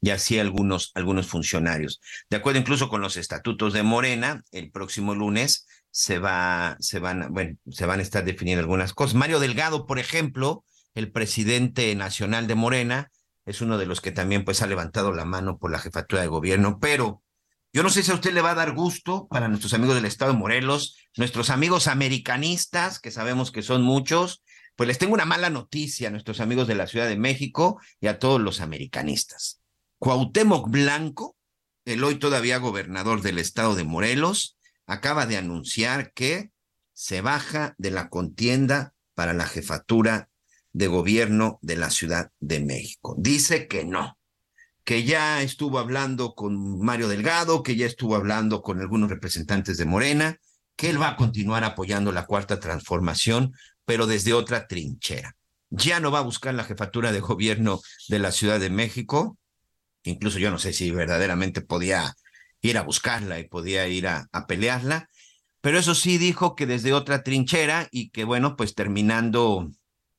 [0.00, 2.00] y así algunos, algunos funcionarios.
[2.30, 7.32] De acuerdo incluso con los estatutos de Morena, el próximo lunes se va, se van,
[7.32, 9.14] bueno, se van a estar definiendo algunas cosas.
[9.14, 10.64] Mario Delgado, por ejemplo,
[10.94, 13.10] el presidente nacional de Morena,
[13.44, 16.28] es uno de los que también pues ha levantado la mano por la jefatura de
[16.28, 17.22] gobierno, pero
[17.72, 20.04] yo no sé si a usted le va a dar gusto para nuestros amigos del
[20.04, 24.42] estado de Morelos, nuestros amigos americanistas, que sabemos que son muchos,
[24.74, 28.06] pues les tengo una mala noticia a nuestros amigos de la Ciudad de México y
[28.06, 29.60] a todos los americanistas.
[29.98, 31.36] Cuauhtémoc Blanco,
[31.84, 34.56] el hoy todavía gobernador del estado de Morelos,
[34.86, 36.50] acaba de anunciar que
[36.92, 40.29] se baja de la contienda para la jefatura
[40.72, 43.14] de gobierno de la Ciudad de México.
[43.18, 44.18] Dice que no,
[44.84, 49.84] que ya estuvo hablando con Mario Delgado, que ya estuvo hablando con algunos representantes de
[49.84, 50.38] Morena,
[50.76, 53.52] que él va a continuar apoyando la cuarta transformación,
[53.84, 55.36] pero desde otra trinchera.
[55.68, 59.38] Ya no va a buscar la jefatura de gobierno de la Ciudad de México,
[60.02, 62.16] incluso yo no sé si verdaderamente podía
[62.62, 65.08] ir a buscarla y podía ir a, pelearla,
[65.60, 69.70] pero eso sí dijo que desde otra trinchera y que bueno, pues terminando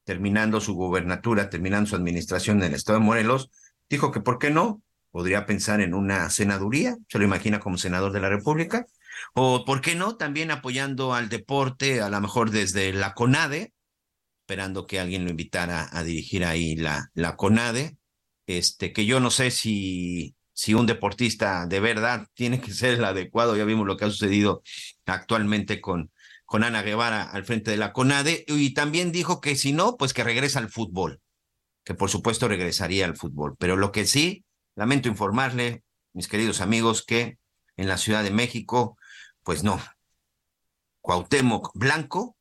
[0.03, 3.49] terminando su gobernatura, terminando su administración en el estado de Morelos,
[3.89, 8.11] dijo que por qué no, podría pensar en una senaduría, se lo imagina como senador
[8.11, 8.87] de la República,
[9.33, 13.73] o por qué no, también apoyando al deporte, a lo mejor desde la CONADE,
[14.41, 17.97] esperando que alguien lo invitara a dirigir ahí la, la CONADE,
[18.47, 23.05] este, que yo no sé si, si un deportista de verdad tiene que ser el
[23.05, 24.63] adecuado, ya vimos lo que ha sucedido
[25.05, 26.11] actualmente con,
[26.51, 30.13] con Ana Guevara al frente de la CONADE y también dijo que si no, pues
[30.13, 31.21] que regresa al fútbol,
[31.85, 33.55] que por supuesto regresaría al fútbol.
[33.57, 34.43] Pero lo que sí,
[34.75, 37.37] lamento informarle, mis queridos amigos, que
[37.77, 38.97] en la Ciudad de México,
[39.43, 39.81] pues no.
[40.99, 42.35] Cuauhtémoc Blanco,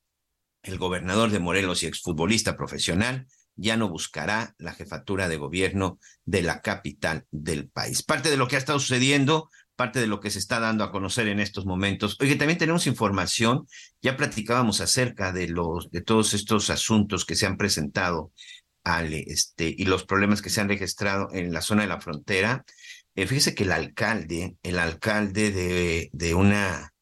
[0.65, 6.43] el gobernador de Morelos y exfutbolista profesional, ya no buscará la jefatura de gobierno de
[6.43, 8.03] la capital del país.
[8.03, 9.51] Parte de lo que ha estado sucediendo
[9.81, 12.19] parte de lo que se está dando a conocer en estos momentos.
[12.21, 13.67] Oye, también tenemos información,
[14.03, 18.31] ya platicábamos acerca de los de todos estos asuntos que se han presentado
[18.85, 22.63] este y los problemas que se han registrado en la zona de la frontera.
[23.15, 26.93] Eh, fíjese que el alcalde, el alcalde de, de una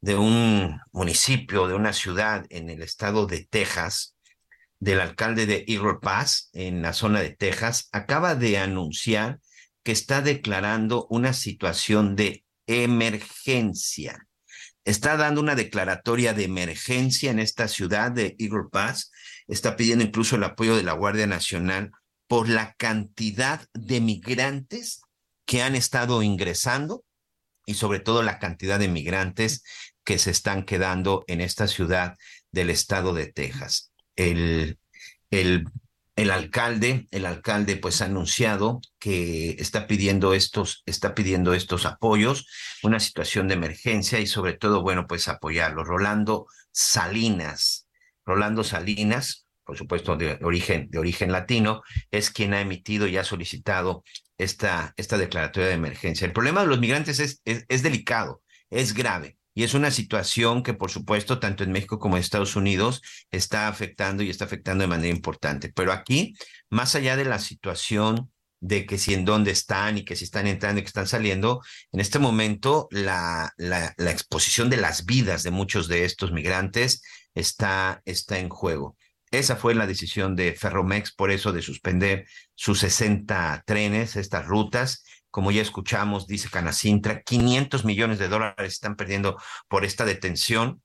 [0.00, 4.16] de un municipio, de una ciudad en el estado de Texas,
[4.80, 9.38] del alcalde de Eagle Pass, en la zona de Texas, acaba de anunciar
[9.88, 14.28] que está declarando una situación de emergencia.
[14.84, 19.10] Está dando una declaratoria de emergencia en esta ciudad de Eagle Pass.
[19.46, 21.90] Está pidiendo incluso el apoyo de la Guardia Nacional
[22.26, 25.00] por la cantidad de migrantes
[25.46, 27.02] que han estado ingresando
[27.64, 29.62] y sobre todo la cantidad de migrantes
[30.04, 32.18] que se están quedando en esta ciudad
[32.52, 33.90] del estado de Texas.
[34.16, 34.78] El,
[35.30, 35.64] el
[36.18, 42.48] el alcalde, el alcalde pues ha anunciado que está pidiendo estos, está pidiendo estos apoyos,
[42.82, 45.84] una situación de emergencia y sobre todo, bueno, pues apoyarlo.
[45.84, 47.86] Rolando Salinas,
[48.26, 53.22] Rolando Salinas, por supuesto de origen, de origen latino, es quien ha emitido y ha
[53.22, 54.02] solicitado
[54.38, 56.26] esta, esta declaratoria de emergencia.
[56.26, 59.36] El problema de los migrantes es, es delicado, es grave.
[59.58, 63.02] Y es una situación que, por supuesto, tanto en México como en Estados Unidos
[63.32, 65.72] está afectando y está afectando de manera importante.
[65.74, 66.36] Pero aquí,
[66.70, 68.30] más allá de la situación
[68.60, 71.60] de que si en dónde están y que si están entrando y que están saliendo,
[71.90, 77.02] en este momento la, la, la exposición de las vidas de muchos de estos migrantes
[77.34, 78.96] está, está en juego.
[79.32, 85.02] Esa fue la decisión de Ferromex, por eso de suspender sus 60 trenes, estas rutas,
[85.30, 89.36] como ya escuchamos, dice Canacintra, 500 millones de dólares están perdiendo
[89.68, 90.82] por esta detención,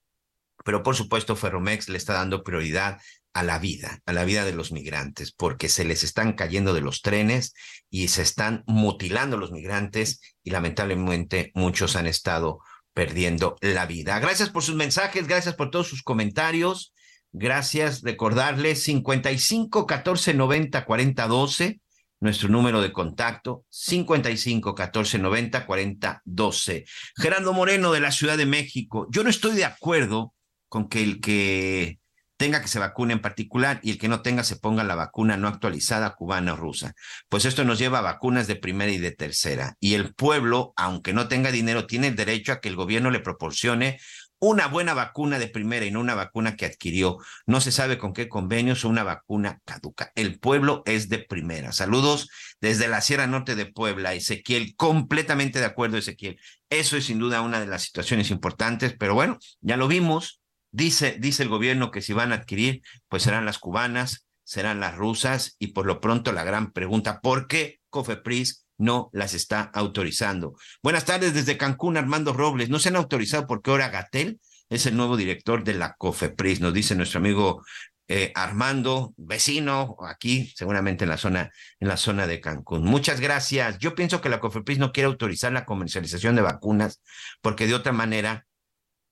[0.64, 2.98] pero por supuesto Ferromex le está dando prioridad
[3.32, 6.80] a la vida, a la vida de los migrantes, porque se les están cayendo de
[6.80, 7.52] los trenes
[7.90, 12.60] y se están mutilando los migrantes y lamentablemente muchos han estado
[12.92, 14.20] perdiendo la vida.
[14.20, 16.94] Gracias por sus mensajes, gracias por todos sus comentarios.
[17.32, 21.80] Gracias, recordarles 55 14 90 40 12
[22.24, 26.84] nuestro número de contacto 55 14 90 40 12.
[27.16, 29.06] Gerardo Moreno de la Ciudad de México.
[29.10, 30.34] Yo no estoy de acuerdo
[30.68, 32.00] con que el que
[32.38, 35.36] tenga que se vacune en particular y el que no tenga se ponga la vacuna
[35.36, 36.94] no actualizada cubana o rusa.
[37.28, 39.76] Pues esto nos lleva a vacunas de primera y de tercera.
[39.78, 43.20] Y el pueblo, aunque no tenga dinero, tiene el derecho a que el gobierno le
[43.20, 44.00] proporcione
[44.44, 47.16] una buena vacuna de primera y no una vacuna que adquirió.
[47.46, 50.12] No se sabe con qué convenios una vacuna caduca.
[50.14, 51.72] El pueblo es de primera.
[51.72, 52.28] Saludos
[52.60, 54.74] desde la Sierra Norte de Puebla, Ezequiel.
[54.76, 56.38] Completamente de acuerdo, Ezequiel.
[56.68, 60.42] Eso es sin duda una de las situaciones importantes, pero bueno, ya lo vimos.
[60.70, 64.94] Dice, dice el gobierno que si van a adquirir, pues serán las cubanas, serán las
[64.94, 70.56] rusas y por lo pronto la gran pregunta, ¿por qué Cofepris no las está autorizando?
[70.82, 72.68] Buenas tardes desde Cancún, Armando Robles.
[72.68, 76.74] No se han autorizado porque ahora Gatel es el nuevo director de la Cofepris, nos
[76.74, 77.62] dice nuestro amigo
[78.06, 82.84] eh, Armando, vecino aquí, seguramente en la zona, en la zona de Cancún.
[82.84, 83.78] Muchas gracias.
[83.78, 87.00] Yo pienso que la Cofepris no quiere autorizar la comercialización de vacunas
[87.40, 88.46] porque de otra manera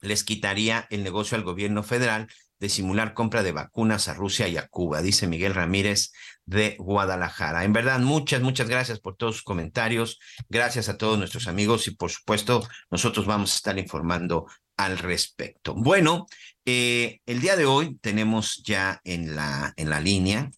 [0.01, 2.29] les quitaría el negocio al gobierno federal
[2.59, 6.13] de simular compra de vacunas a Rusia y a Cuba, dice Miguel Ramírez
[6.47, 7.65] de Guadalajara.
[7.65, 10.19] En verdad, muchas, muchas gracias por todos sus comentarios.
[10.49, 14.47] Gracias a todos nuestros amigos y por supuesto, nosotros vamos a estar informando
[14.77, 15.75] al respecto.
[15.75, 16.27] Bueno,
[16.65, 20.51] eh, el día de hoy tenemos ya en la, en la línea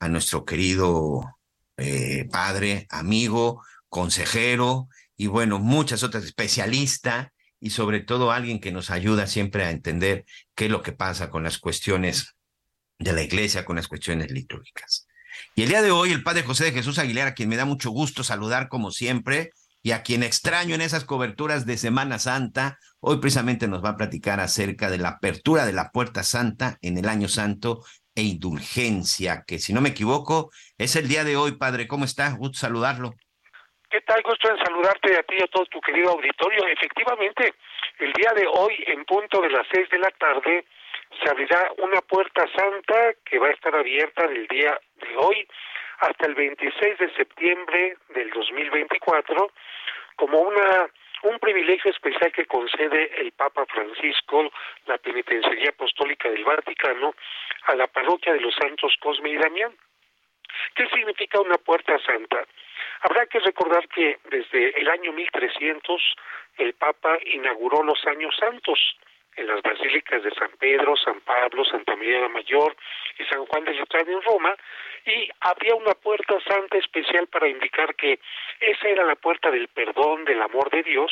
[0.00, 1.38] a nuestro querido
[1.76, 7.28] eh, padre, amigo, consejero y bueno, muchas otras especialistas
[7.60, 10.24] y sobre todo alguien que nos ayuda siempre a entender
[10.56, 12.34] qué es lo que pasa con las cuestiones
[12.98, 15.06] de la iglesia, con las cuestiones litúrgicas.
[15.54, 17.66] Y el día de hoy, el Padre José de Jesús Aguilera, a quien me da
[17.66, 19.50] mucho gusto saludar como siempre,
[19.82, 23.96] y a quien extraño en esas coberturas de Semana Santa, hoy precisamente nos va a
[23.98, 27.80] platicar acerca de la apertura de la Puerta Santa en el Año Santo
[28.14, 31.86] e indulgencia, que si no me equivoco, es el día de hoy, Padre.
[31.86, 32.30] ¿Cómo está?
[32.30, 33.12] Gusto saludarlo.
[33.90, 34.22] ¿Qué tal?
[34.22, 36.66] Gusto en saludarte a ti y a todo tu querido auditorio.
[36.66, 37.52] Efectivamente,
[37.98, 40.64] el día de hoy, en punto de las seis de la tarde,
[41.22, 45.46] se abrirá una puerta santa que va a estar abierta del día de hoy
[45.98, 49.50] hasta el 26 de septiembre del 2024
[50.16, 50.88] como una
[51.22, 54.50] un privilegio especial que concede el Papa Francisco,
[54.86, 57.14] la Penitenciaría Apostólica del Vaticano,
[57.66, 59.72] a la parroquia de los Santos Cosme y Damián.
[60.74, 62.44] ¿Qué significa una puerta santa?
[63.02, 66.02] Habrá que recordar que desde el año 1300
[66.58, 68.78] el Papa inauguró los años santos
[69.36, 72.76] en las basílicas de San Pedro, San Pablo, Santa María la Mayor
[73.18, 74.56] y San Juan de Letrán en Roma,
[75.04, 78.20] y había una puerta santa especial para indicar que
[78.60, 81.10] esa era la puerta del perdón, del amor de Dios,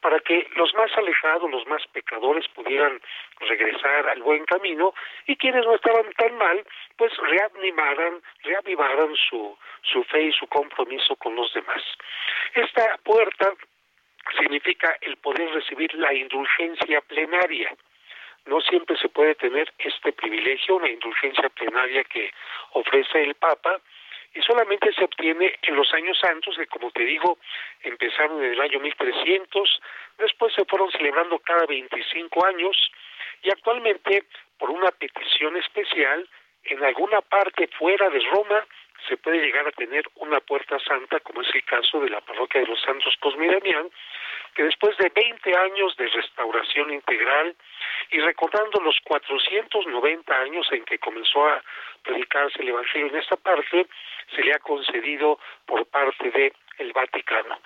[0.00, 3.00] para que los más alejados, los más pecadores pudieran
[3.40, 4.94] regresar al buen camino
[5.26, 6.64] y quienes no estaban tan mal,
[6.96, 11.82] pues reanimaran, reavivaran su, su fe y su compromiso con los demás.
[12.54, 13.52] Esta puerta
[14.36, 17.74] significa el poder recibir la indulgencia plenaria.
[18.46, 22.32] No siempre se puede tener este privilegio, una indulgencia plenaria que
[22.72, 23.80] ofrece el Papa,
[24.34, 27.38] y solamente se obtiene en los años santos, que como te digo,
[27.82, 29.82] empezaron en el año 1300,
[30.18, 32.90] después se fueron celebrando cada 25 años,
[33.42, 34.24] y actualmente,
[34.58, 36.28] por una petición especial,
[36.64, 38.66] en alguna parte fuera de Roma,
[39.08, 42.60] se puede llegar a tener una puerta santa, como es el caso de la parroquia
[42.60, 43.90] de los Santos Damián,
[44.54, 47.56] que después de 20 años de restauración integral
[48.10, 51.62] y recordando los 490 años en que comenzó a
[52.02, 53.86] predicarse el Evangelio en esta parte,
[54.34, 57.58] se le ha concedido por parte del el Vaticano.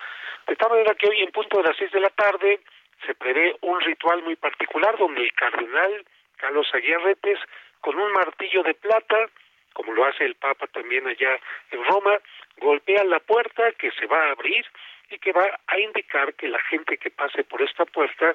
[0.47, 2.59] De tal manera que hoy en punto de las 6 de la tarde
[3.05, 6.05] se prevé un ritual muy particular donde el cardenal
[6.37, 7.39] Carlos Aguirretes,
[7.81, 9.29] con un martillo de plata,
[9.77, 11.37] como lo hace el Papa también allá
[11.69, 12.17] en Roma,
[12.57, 14.65] golpea la puerta que se va a abrir
[15.11, 18.33] y que va a indicar que la gente que pase por esta puerta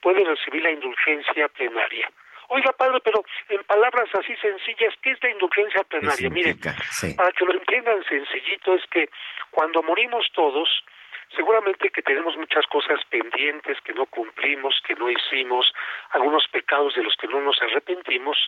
[0.00, 2.08] puede recibir la indulgencia plenaria.
[2.46, 6.30] Oiga, padre, pero en palabras así sencillas, ¿qué es la indulgencia plenaria?
[6.30, 6.60] Miren,
[7.16, 9.10] para que lo entiendan sencillito, es que
[9.50, 10.84] cuando morimos todos,
[11.34, 15.74] seguramente que tenemos muchas cosas pendientes que no cumplimos, que no hicimos,
[16.10, 18.38] algunos pecados de los que no nos arrepentimos,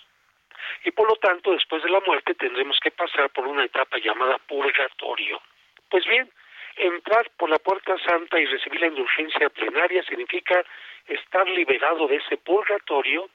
[0.84, 4.38] y por lo tanto después de la muerte tendremos que pasar por una etapa llamada
[4.38, 5.40] purgatorio.
[5.88, 6.30] Pues bien,
[6.76, 10.64] entrar por la puerta santa y recibir la indulgencia plenaria significa
[11.06, 13.28] estar liberado de ese purgatorio,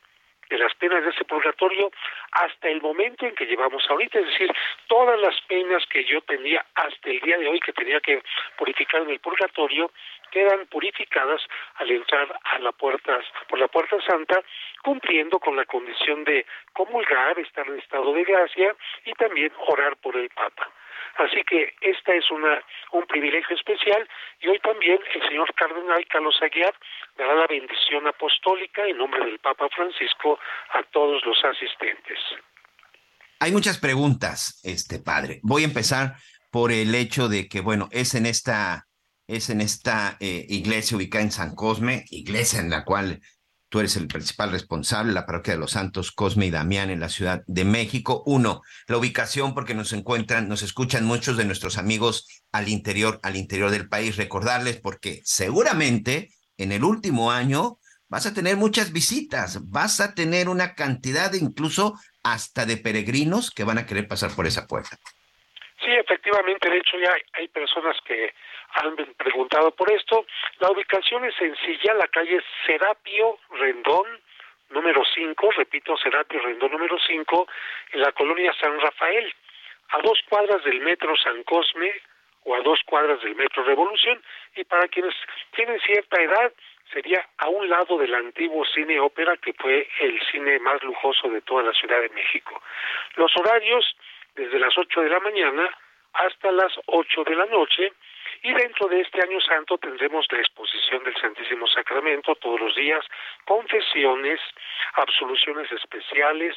[0.51, 1.89] de las penas de ese purgatorio,
[2.33, 4.51] hasta el momento en que llevamos ahorita, es decir,
[4.87, 8.21] todas las penas que yo tenía hasta el día de hoy que tenía que
[8.57, 9.91] purificar en el purgatorio,
[10.29, 11.41] quedan purificadas
[11.75, 14.43] al entrar a la puerta, por la puerta santa,
[14.83, 18.75] cumpliendo con la condición de comulgar, estar en estado de gracia
[19.05, 20.69] y también orar por el Papa.
[21.17, 22.63] Así que esta es una,
[22.93, 24.07] un privilegio especial
[24.39, 26.73] y hoy también el señor cardenal Carlos Aguiar
[27.17, 30.39] dará la bendición apostólica en nombre del Papa Francisco
[30.73, 32.19] a todos los asistentes.
[33.39, 35.39] Hay muchas preguntas, este padre.
[35.43, 36.13] Voy a empezar
[36.51, 38.85] por el hecho de que, bueno, es en esta
[39.27, 43.21] es en esta eh, iglesia ubicada en San Cosme, iglesia en la cual
[43.71, 46.99] Tú eres el principal responsable de la parroquia de los Santos Cosme y Damián en
[46.99, 48.21] la Ciudad de México.
[48.25, 53.37] Uno, la ubicación porque nos encuentran, nos escuchan muchos de nuestros amigos al interior, al
[53.37, 54.17] interior del país.
[54.17, 57.77] Recordarles porque seguramente en el último año
[58.09, 63.63] vas a tener muchas visitas, vas a tener una cantidad incluso hasta de peregrinos que
[63.63, 64.97] van a querer pasar por esa puerta.
[65.79, 68.33] Sí, efectivamente, de hecho ya hay personas que
[68.73, 70.25] han preguntado por esto.
[70.59, 74.05] La ubicación es sencilla, la calle Serapio Rendón,
[74.69, 77.47] número 5, repito, Serapio Rendón número 5,
[77.93, 79.33] en la colonia San Rafael,
[79.89, 81.91] a dos cuadras del metro San Cosme
[82.43, 84.21] o a dos cuadras del metro Revolución,
[84.55, 85.13] y para quienes
[85.55, 86.51] tienen cierta edad,
[86.91, 91.41] sería a un lado del antiguo cine ópera que fue el cine más lujoso de
[91.41, 92.61] toda la Ciudad de México.
[93.15, 93.95] Los horarios
[94.35, 95.69] desde las 8 de la mañana
[96.13, 97.93] hasta las 8 de la noche
[98.43, 103.05] y dentro de este año santo tendremos la exposición del Santísimo Sacramento todos los días,
[103.45, 104.39] confesiones,
[104.93, 106.55] absoluciones especiales,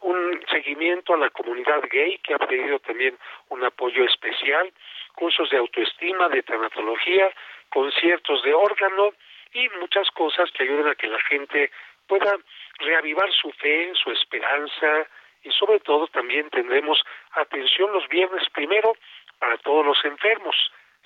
[0.00, 3.18] un seguimiento a la comunidad gay que ha pedido también
[3.50, 4.72] un apoyo especial,
[5.14, 7.30] cursos de autoestima, de tanatología,
[7.68, 9.12] conciertos de órgano
[9.52, 11.70] y muchas cosas que ayuden a que la gente
[12.06, 12.34] pueda
[12.78, 15.06] reavivar su fe, su esperanza
[15.42, 17.02] y sobre todo también tendremos
[17.32, 18.96] atención los viernes primero
[19.38, 20.56] para todos los enfermos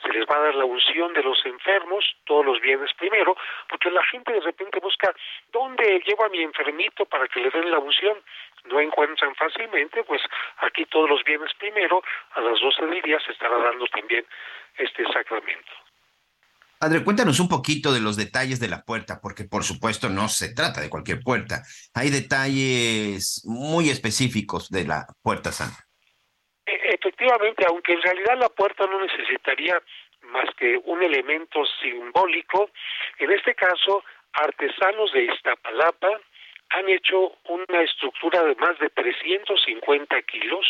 [0.02, 3.36] se les va a dar la unción de los enfermos todos los viernes primero,
[3.68, 5.14] porque la gente de repente busca
[5.52, 8.18] dónde llevo a mi enfermito para que le den la unción.
[8.64, 10.20] No encuentran fácilmente, pues
[10.58, 12.02] aquí todos los viernes primero,
[12.32, 14.24] a las 12 del día, se estará dando también
[14.76, 15.70] este sacramento.
[16.78, 20.54] Padre, cuéntanos un poquito de los detalles de la puerta, porque por supuesto no se
[20.54, 21.62] trata de cualquier puerta.
[21.92, 25.89] Hay detalles muy específicos de la puerta santa.
[27.20, 29.78] Efectivamente, aunque en realidad la puerta no necesitaría
[30.22, 32.70] más que un elemento simbólico,
[33.18, 34.02] en este caso,
[34.32, 36.08] artesanos de Iztapalapa
[36.70, 40.66] han hecho una estructura de más de 350 kilos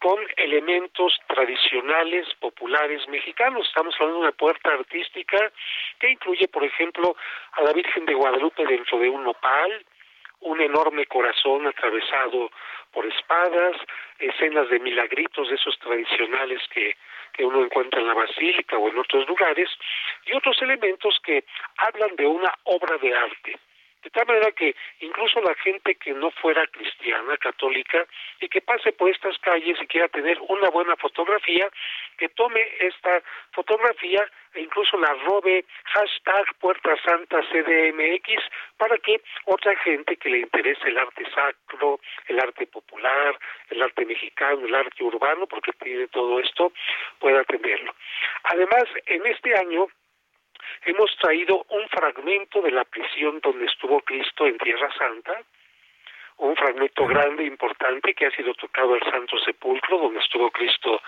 [0.00, 3.68] con elementos tradicionales, populares mexicanos.
[3.68, 5.52] Estamos hablando de una puerta artística
[6.00, 7.14] que incluye, por ejemplo,
[7.52, 9.86] a la Virgen de Guadalupe dentro de un nopal,
[10.42, 12.50] un enorme corazón atravesado
[12.92, 13.76] por espadas,
[14.18, 16.96] escenas de milagritos de esos tradicionales que,
[17.32, 19.68] que uno encuentra en la basílica o en otros lugares,
[20.26, 21.44] y otros elementos que
[21.78, 23.58] hablan de una obra de arte.
[24.02, 28.06] De tal manera que incluso la gente que no fuera cristiana, católica,
[28.40, 31.70] y que pase por estas calles y quiera tener una buena fotografía,
[32.18, 33.22] que tome esta
[33.52, 38.42] fotografía e incluso la robe hashtag Puerta Santa CDMX
[38.76, 43.38] para que otra gente que le interese el arte sacro, el arte popular,
[43.70, 46.72] el arte mexicano, el arte urbano, porque tiene todo esto,
[47.18, 47.94] pueda tenerlo.
[48.44, 49.86] Además, en este año
[50.84, 55.42] hemos traído un fragmento de la prisión donde estuvo Cristo en Tierra Santa,
[56.38, 61.00] un fragmento grande, importante, que ha sido tocado al Santo Sepulcro, donde estuvo Cristo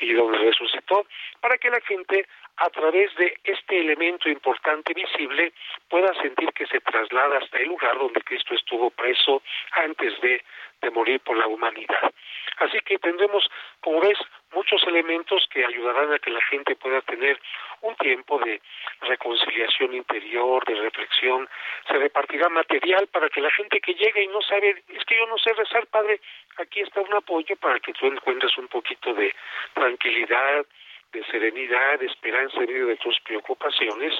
[0.00, 1.06] y donde resucitó,
[1.40, 2.26] para que la gente,
[2.56, 5.52] a través de este elemento importante visible,
[5.88, 9.42] pueda sentir que se traslada hasta el lugar donde Cristo estuvo preso
[9.72, 10.44] antes de,
[10.82, 12.12] de morir por la humanidad.
[12.58, 13.48] Así que tendremos,
[13.80, 14.18] como ves,
[14.54, 17.38] muchos elementos que ayudarán a que la gente pueda tener
[17.82, 18.60] un tiempo de
[19.02, 21.48] reconciliación interior, de reflexión.
[21.86, 25.26] Se repartirá material para que la gente que llegue y no sabe, es que yo
[25.26, 26.20] no sé rezar, Padre,
[26.56, 29.34] aquí está un apoyo para que tú encuentres un poquito de
[29.74, 30.64] tranquilidad,
[31.12, 34.14] de serenidad, de esperanza en medio de tus preocupaciones.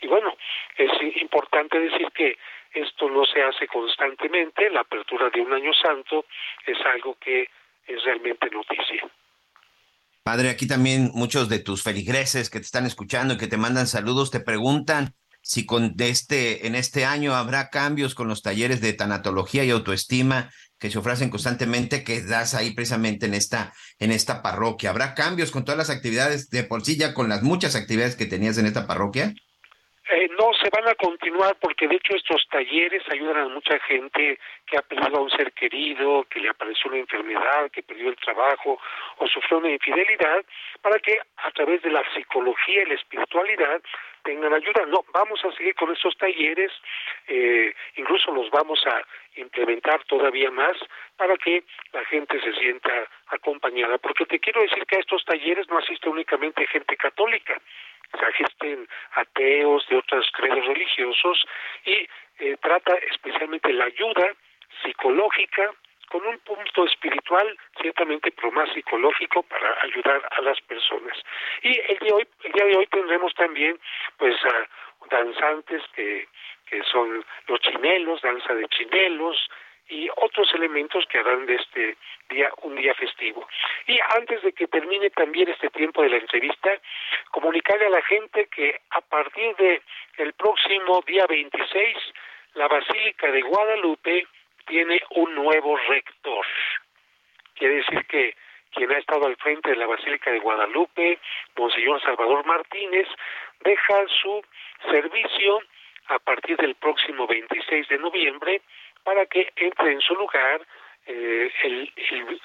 [0.00, 0.36] Y bueno,
[0.76, 0.90] es
[1.20, 2.38] importante decir que
[2.72, 6.24] esto no se hace constantemente, la apertura de un año santo
[6.64, 7.50] es algo que
[7.86, 9.10] es realmente noticia.
[10.22, 13.86] Padre, aquí también muchos de tus feligreses que te están escuchando y que te mandan
[13.86, 18.92] saludos te preguntan si con este, en este año habrá cambios con los talleres de
[18.92, 24.42] tanatología y autoestima que se ofrecen constantemente que das ahí precisamente en esta, en esta
[24.42, 24.90] parroquia.
[24.90, 28.26] ¿Habrá cambios con todas las actividades de por sí ya con las muchas actividades que
[28.26, 29.34] tenías en esta parroquia?
[30.12, 34.40] Eh, no, se van a continuar porque de hecho estos talleres ayudan a mucha gente
[34.66, 38.16] que ha perdido a un ser querido, que le apareció una enfermedad, que perdió el
[38.16, 38.80] trabajo
[39.18, 40.44] o sufrió una infidelidad,
[40.82, 43.80] para que a través de la psicología y la espiritualidad
[44.24, 44.84] tengan ayuda.
[44.86, 46.72] No, vamos a seguir con estos talleres,
[47.28, 49.04] eh, incluso los vamos a
[49.36, 50.76] implementar todavía más
[51.16, 51.62] para que
[51.92, 56.08] la gente se sienta acompañada, porque te quiero decir que a estos talleres no asiste
[56.08, 57.60] únicamente gente católica,
[58.18, 61.44] se asisten ateos de otros credos religiosos
[61.84, 62.08] y
[62.38, 64.34] eh, trata especialmente la ayuda
[64.82, 65.70] psicológica
[66.08, 71.16] con un punto espiritual ciertamente pero más psicológico para ayudar a las personas.
[71.62, 73.78] Y el día de hoy el día de hoy tendremos también
[74.16, 74.36] pues
[75.10, 76.28] danzantes que,
[76.66, 79.36] que son los chinelos, danza de chinelos,
[79.90, 81.96] y otros elementos que harán de este
[82.28, 83.46] día un día festivo.
[83.86, 86.70] Y antes de que termine también este tiempo de la entrevista,
[87.30, 89.82] comunicarle a la gente que a partir de
[90.18, 91.96] el próximo día 26
[92.54, 94.26] la Basílica de Guadalupe
[94.66, 96.46] tiene un nuevo rector.
[97.54, 98.36] Quiere decir que
[98.70, 101.18] quien ha estado al frente de la Basílica de Guadalupe,
[101.56, 103.08] Monseñor Salvador Martínez,
[103.60, 104.42] deja su
[104.88, 105.60] servicio
[106.06, 108.62] a partir del próximo 26 de noviembre
[109.04, 110.60] para que entre en su lugar
[111.06, 111.92] eh, el,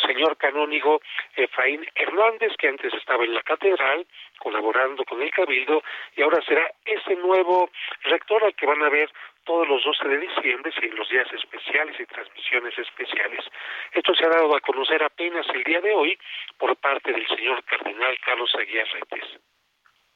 [0.06, 1.02] señor canónigo
[1.36, 4.08] Efraín Hernández, que antes estaba en la catedral
[4.40, 5.84] colaborando con el cabildo,
[6.16, 7.70] y ahora será ese nuevo
[8.04, 9.10] rector al que van a ver
[9.44, 13.46] todos los 12 de diciembre y los días especiales y transmisiones especiales.
[13.94, 16.18] Esto se ha dado a conocer apenas el día de hoy
[16.58, 19.42] por parte del señor cardenal Carlos Aguiar Retes.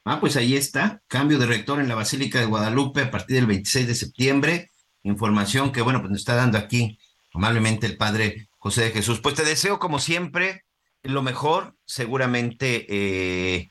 [0.04, 3.46] Ah, pues ahí está, cambio de rector en la Basílica de Guadalupe a partir del
[3.46, 4.70] 26 de septiembre
[5.02, 6.98] información que, bueno, pues nos está dando aquí
[7.32, 9.20] amablemente el Padre José de Jesús.
[9.20, 10.64] Pues te deseo, como siempre,
[11.02, 11.74] lo mejor.
[11.84, 13.70] Seguramente eh,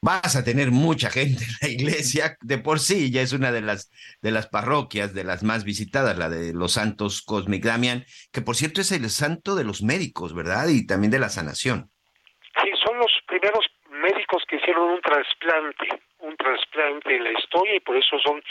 [0.00, 2.36] vas a tener mucha gente en la iglesia.
[2.40, 3.90] De por sí, ya es una de las,
[4.22, 8.56] de las parroquias, de las más visitadas, la de los santos Cosmic Damian, que por
[8.56, 10.68] cierto es el santo de los médicos, ¿verdad?
[10.68, 11.90] Y también de la sanación.
[12.62, 17.80] Sí, son los primeros médicos que hicieron un trasplante un trasplante en la historia y
[17.80, 18.42] por eso son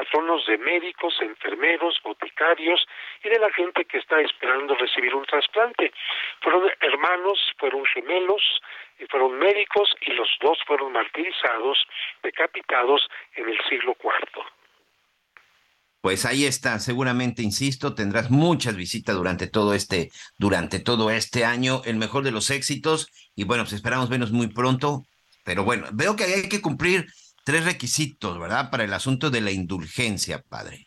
[0.00, 2.80] patronos de médicos, enfermeros, boticarios
[3.22, 5.92] y de la gente que está esperando recibir un trasplante.
[6.40, 8.42] Fueron hermanos, fueron gemelos,
[9.10, 11.76] fueron médicos y los dos fueron martirizados,
[12.22, 13.06] decapitados
[13.36, 14.42] en el siglo IV.
[16.00, 20.08] Pues ahí está, seguramente, insisto, tendrás muchas visitas durante todo este,
[20.38, 24.48] durante todo este año, el mejor de los éxitos, y bueno, pues esperamos vernos muy
[24.48, 25.02] pronto
[25.44, 27.06] pero bueno, veo que hay que cumplir
[27.44, 28.70] tres requisitos, ¿verdad?
[28.70, 30.86] Para el asunto de la indulgencia, padre.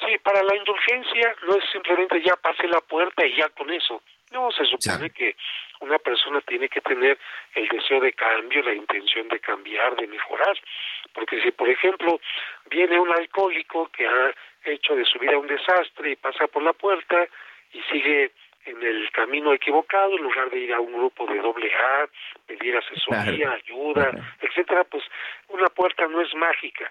[0.00, 4.02] Sí, para la indulgencia no es simplemente ya pase la puerta y ya con eso.
[4.32, 5.36] No, se supone que
[5.80, 7.18] una persona tiene que tener
[7.54, 10.58] el deseo de cambio, la intención de cambiar, de mejorar.
[11.12, 12.20] Porque si, por ejemplo,
[12.68, 14.34] viene un alcohólico que ha
[14.64, 17.28] hecho de su vida un desastre y pasa por la puerta
[17.72, 18.32] y sigue
[18.66, 22.08] en el camino equivocado, en lugar de ir a un grupo de doble A,
[22.46, 24.10] pedir asesoría, ayuda,
[24.40, 25.04] etcétera, pues
[25.48, 26.90] una puerta no es mágica.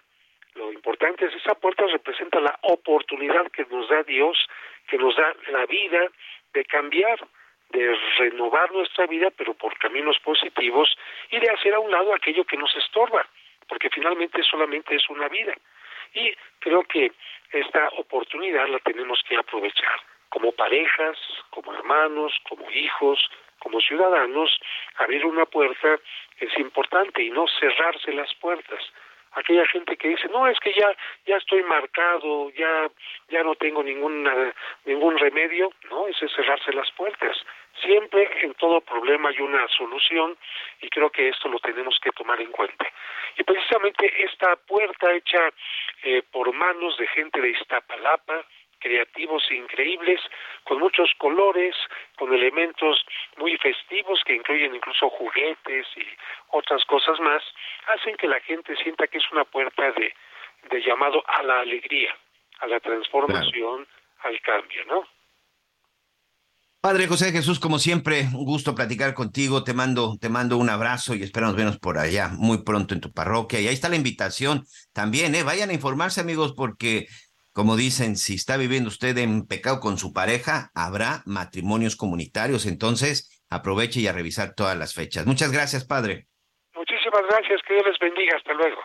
[0.55, 4.37] Lo importante es esa puerta representa la oportunidad que nos da Dios,
[4.87, 6.07] que nos da la vida
[6.53, 7.19] de cambiar,
[7.69, 10.95] de renovar nuestra vida, pero por caminos positivos
[11.31, 13.25] y de hacer a un lado aquello que nos estorba,
[13.67, 15.55] porque finalmente solamente es una vida.
[16.13, 17.11] Y creo que
[17.51, 19.99] esta oportunidad la tenemos que aprovechar
[20.33, 21.15] como parejas,
[21.51, 23.19] como hermanos, como hijos,
[23.59, 24.59] como ciudadanos,
[24.95, 25.99] abrir una puerta
[26.39, 28.81] es importante y no cerrarse las puertas.
[29.33, 30.91] Aquella gente que dice, no, es que ya,
[31.27, 32.89] ya estoy marcado, ya,
[33.29, 34.55] ya no tengo ninguna,
[34.85, 37.37] ningún remedio, no, ese es cerrarse las puertas.
[37.83, 40.35] Siempre en todo problema hay una solución
[40.81, 42.87] y creo que esto lo tenemos que tomar en cuenta.
[43.37, 45.51] Y precisamente esta puerta hecha
[46.03, 48.45] eh, por manos de gente de Iztapalapa,
[48.83, 50.19] creativos increíbles,
[50.65, 51.73] con muchos colores,
[52.17, 52.99] con elementos
[53.37, 56.05] muy festivos que incluyen incluso juguetes y
[56.51, 57.41] otras cosas más,
[57.87, 60.13] hacen que la gente sienta que es una puerta de,
[60.69, 62.13] de llamado a la alegría,
[62.59, 63.87] a la transformación,
[64.23, 65.07] al cambio, ¿no?
[66.81, 69.63] Padre José Jesús, como siempre, un gusto platicar contigo.
[69.63, 73.13] Te mando, te mando un abrazo y esperamos vernos por allá muy pronto en tu
[73.13, 73.61] parroquia.
[73.61, 75.43] Y ahí está la invitación también, ¿eh?
[75.43, 77.07] Vayan a informarse, amigos, porque
[77.53, 82.65] como dicen, si está viviendo usted en pecado con su pareja, habrá matrimonios comunitarios.
[82.65, 85.27] Entonces, aproveche y a revisar todas las fechas.
[85.27, 86.27] Muchas gracias, padre.
[86.75, 88.37] Muchísimas gracias, que Dios les bendiga.
[88.37, 88.81] Hasta luego.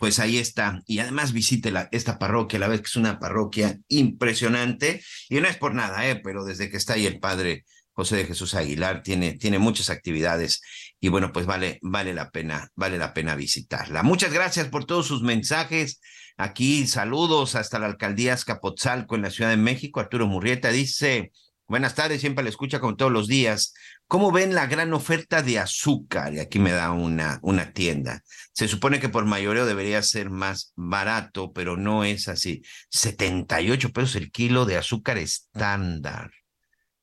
[0.00, 0.80] Pues ahí está.
[0.86, 5.00] Y además visite la, esta parroquia, la vez que es una parroquia impresionante.
[5.28, 6.16] Y no es por nada, ¿eh?
[6.16, 10.62] pero desde que está ahí el padre José de Jesús Aguilar tiene, tiene muchas actividades
[10.98, 14.02] y bueno, pues vale, vale la pena, vale la pena visitarla.
[14.02, 16.00] Muchas gracias por todos sus mensajes.
[16.42, 20.00] Aquí saludos hasta la alcaldía Escapotzalco en la Ciudad de México.
[20.00, 21.30] Arturo Murrieta dice,
[21.68, 23.74] buenas tardes, siempre le escucha como todos los días.
[24.08, 26.34] ¿Cómo ven la gran oferta de azúcar?
[26.34, 28.24] Y aquí me da una, una tienda.
[28.52, 32.62] Se supone que por mayoreo debería ser más barato, pero no es así.
[32.90, 36.32] 78 pesos el kilo de azúcar estándar.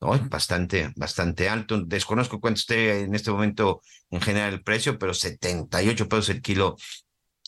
[0.00, 1.80] bastante, bastante alto.
[1.80, 3.80] Desconozco cuánto esté en este momento
[4.10, 6.76] en general el precio, pero 78 pesos el kilo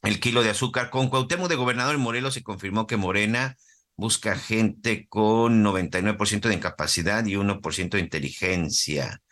[0.02, 0.90] el kilo de azúcar.
[0.90, 3.56] Con Cuauhtémoc de gobernador en Morelos se confirmó que Morena
[3.96, 9.22] busca gente con 99% de incapacidad y 1% de inteligencia.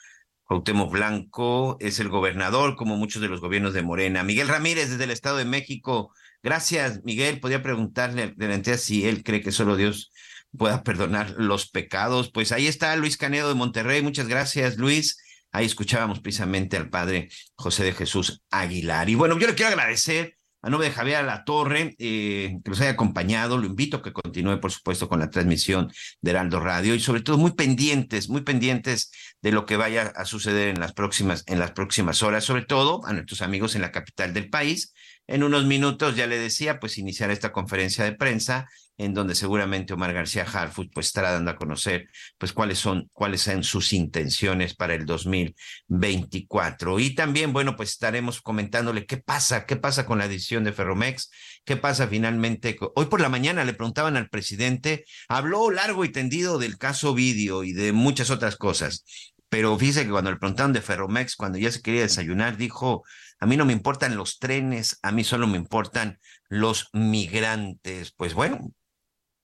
[0.45, 4.25] Cuauhtémoc Blanco es el gobernador, como muchos de los gobiernos de Morena.
[4.25, 6.13] Miguel Ramírez, desde el Estado de México.
[6.43, 7.41] Gracias, Miguel.
[7.41, 10.11] Podría preguntarle delante si él cree que solo Dios
[10.57, 12.31] pueda perdonar los pecados.
[12.33, 14.03] Pues ahí está Luis Canedo de Monterrey.
[14.03, 15.19] Muchas gracias, Luis.
[15.53, 19.09] Ahí escuchábamos precisamente al padre José de Jesús Aguilar.
[19.09, 22.91] Y bueno, yo le quiero agradecer a nombre Javier La Torre, eh, que nos haya
[22.91, 23.59] acompañado.
[23.59, 27.23] Lo invito a que continúe, por supuesto, con la transmisión de Heraldo Radio y sobre
[27.23, 29.11] todo muy pendientes, muy pendientes
[29.41, 33.01] de lo que vaya a suceder en las próximas, en las próximas horas, sobre todo
[33.07, 34.93] a nuestros amigos en la capital del país.
[35.31, 39.93] En unos minutos, ya le decía, pues iniciar esta conferencia de prensa en donde seguramente
[39.95, 44.75] Omar García Harfuch pues estará dando a conocer pues cuáles son cuáles son sus intenciones
[44.75, 50.29] para el 2024 y también bueno pues estaremos comentándole qué pasa qué pasa con la
[50.29, 51.31] decisión de Ferromex
[51.65, 56.59] qué pasa finalmente hoy por la mañana le preguntaban al presidente habló largo y tendido
[56.59, 59.07] del caso vídeo y de muchas otras cosas
[59.49, 63.03] pero fíjese que cuando le preguntaron de Ferromex cuando ya se quería desayunar dijo
[63.41, 68.13] a mí no me importan los trenes, a mí solo me importan los migrantes.
[68.13, 68.73] Pues bueno,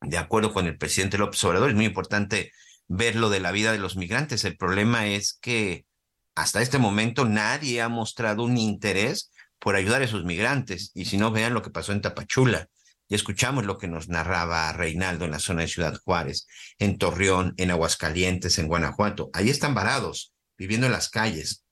[0.03, 2.53] de acuerdo con el presidente López Obrador, es muy importante
[2.89, 4.45] ver lo de la vida de los migrantes.
[4.45, 5.87] El problema es que
[6.35, 10.93] hasta este momento nadie ha mostrado un interés por ayudar a esos migrantes.
[10.95, 12.69] Y si no, vean lo que pasó en Tapachula.
[13.09, 16.47] Y escuchamos lo que nos narraba Reinaldo en la zona de Ciudad Juárez,
[16.79, 19.31] en Torreón, en Aguascalientes, en Guanajuato.
[19.33, 21.65] Ahí están varados, viviendo en las calles.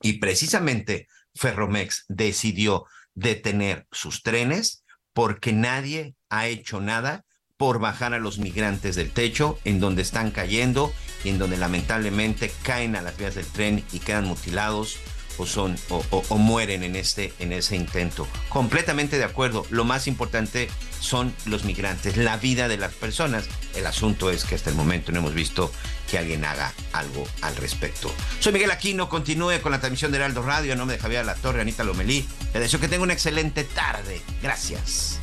[0.00, 7.24] Y precisamente Ferromex decidió detener sus trenes porque nadie ha hecho nada
[7.56, 10.92] por bajar a los migrantes del techo, en donde están cayendo
[11.24, 14.98] y en donde lamentablemente caen a las vías del tren y quedan mutilados
[15.38, 18.26] o son o, mueren en este en ese intento.
[18.48, 19.66] Completamente de acuerdo.
[19.70, 20.68] Lo más importante
[21.00, 23.48] son los migrantes, la vida de las personas.
[23.74, 25.72] El asunto es que hasta el momento no hemos visto
[26.10, 28.12] que alguien haga algo al respecto.
[28.40, 31.34] Soy Miguel Aquino, continúe con la transmisión de Heraldo Radio, en nombre de Javier La
[31.34, 32.26] Torre, Anita Lomelí.
[32.54, 34.22] Le deseo que tenga una excelente tarde.
[34.42, 35.18] Gracias.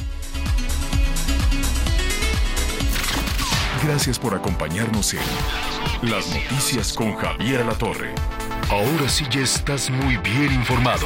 [3.83, 8.13] Gracias por acompañarnos en Las Noticias con Javier La Torre.
[8.69, 11.05] Ahora sí ya estás muy bien informado.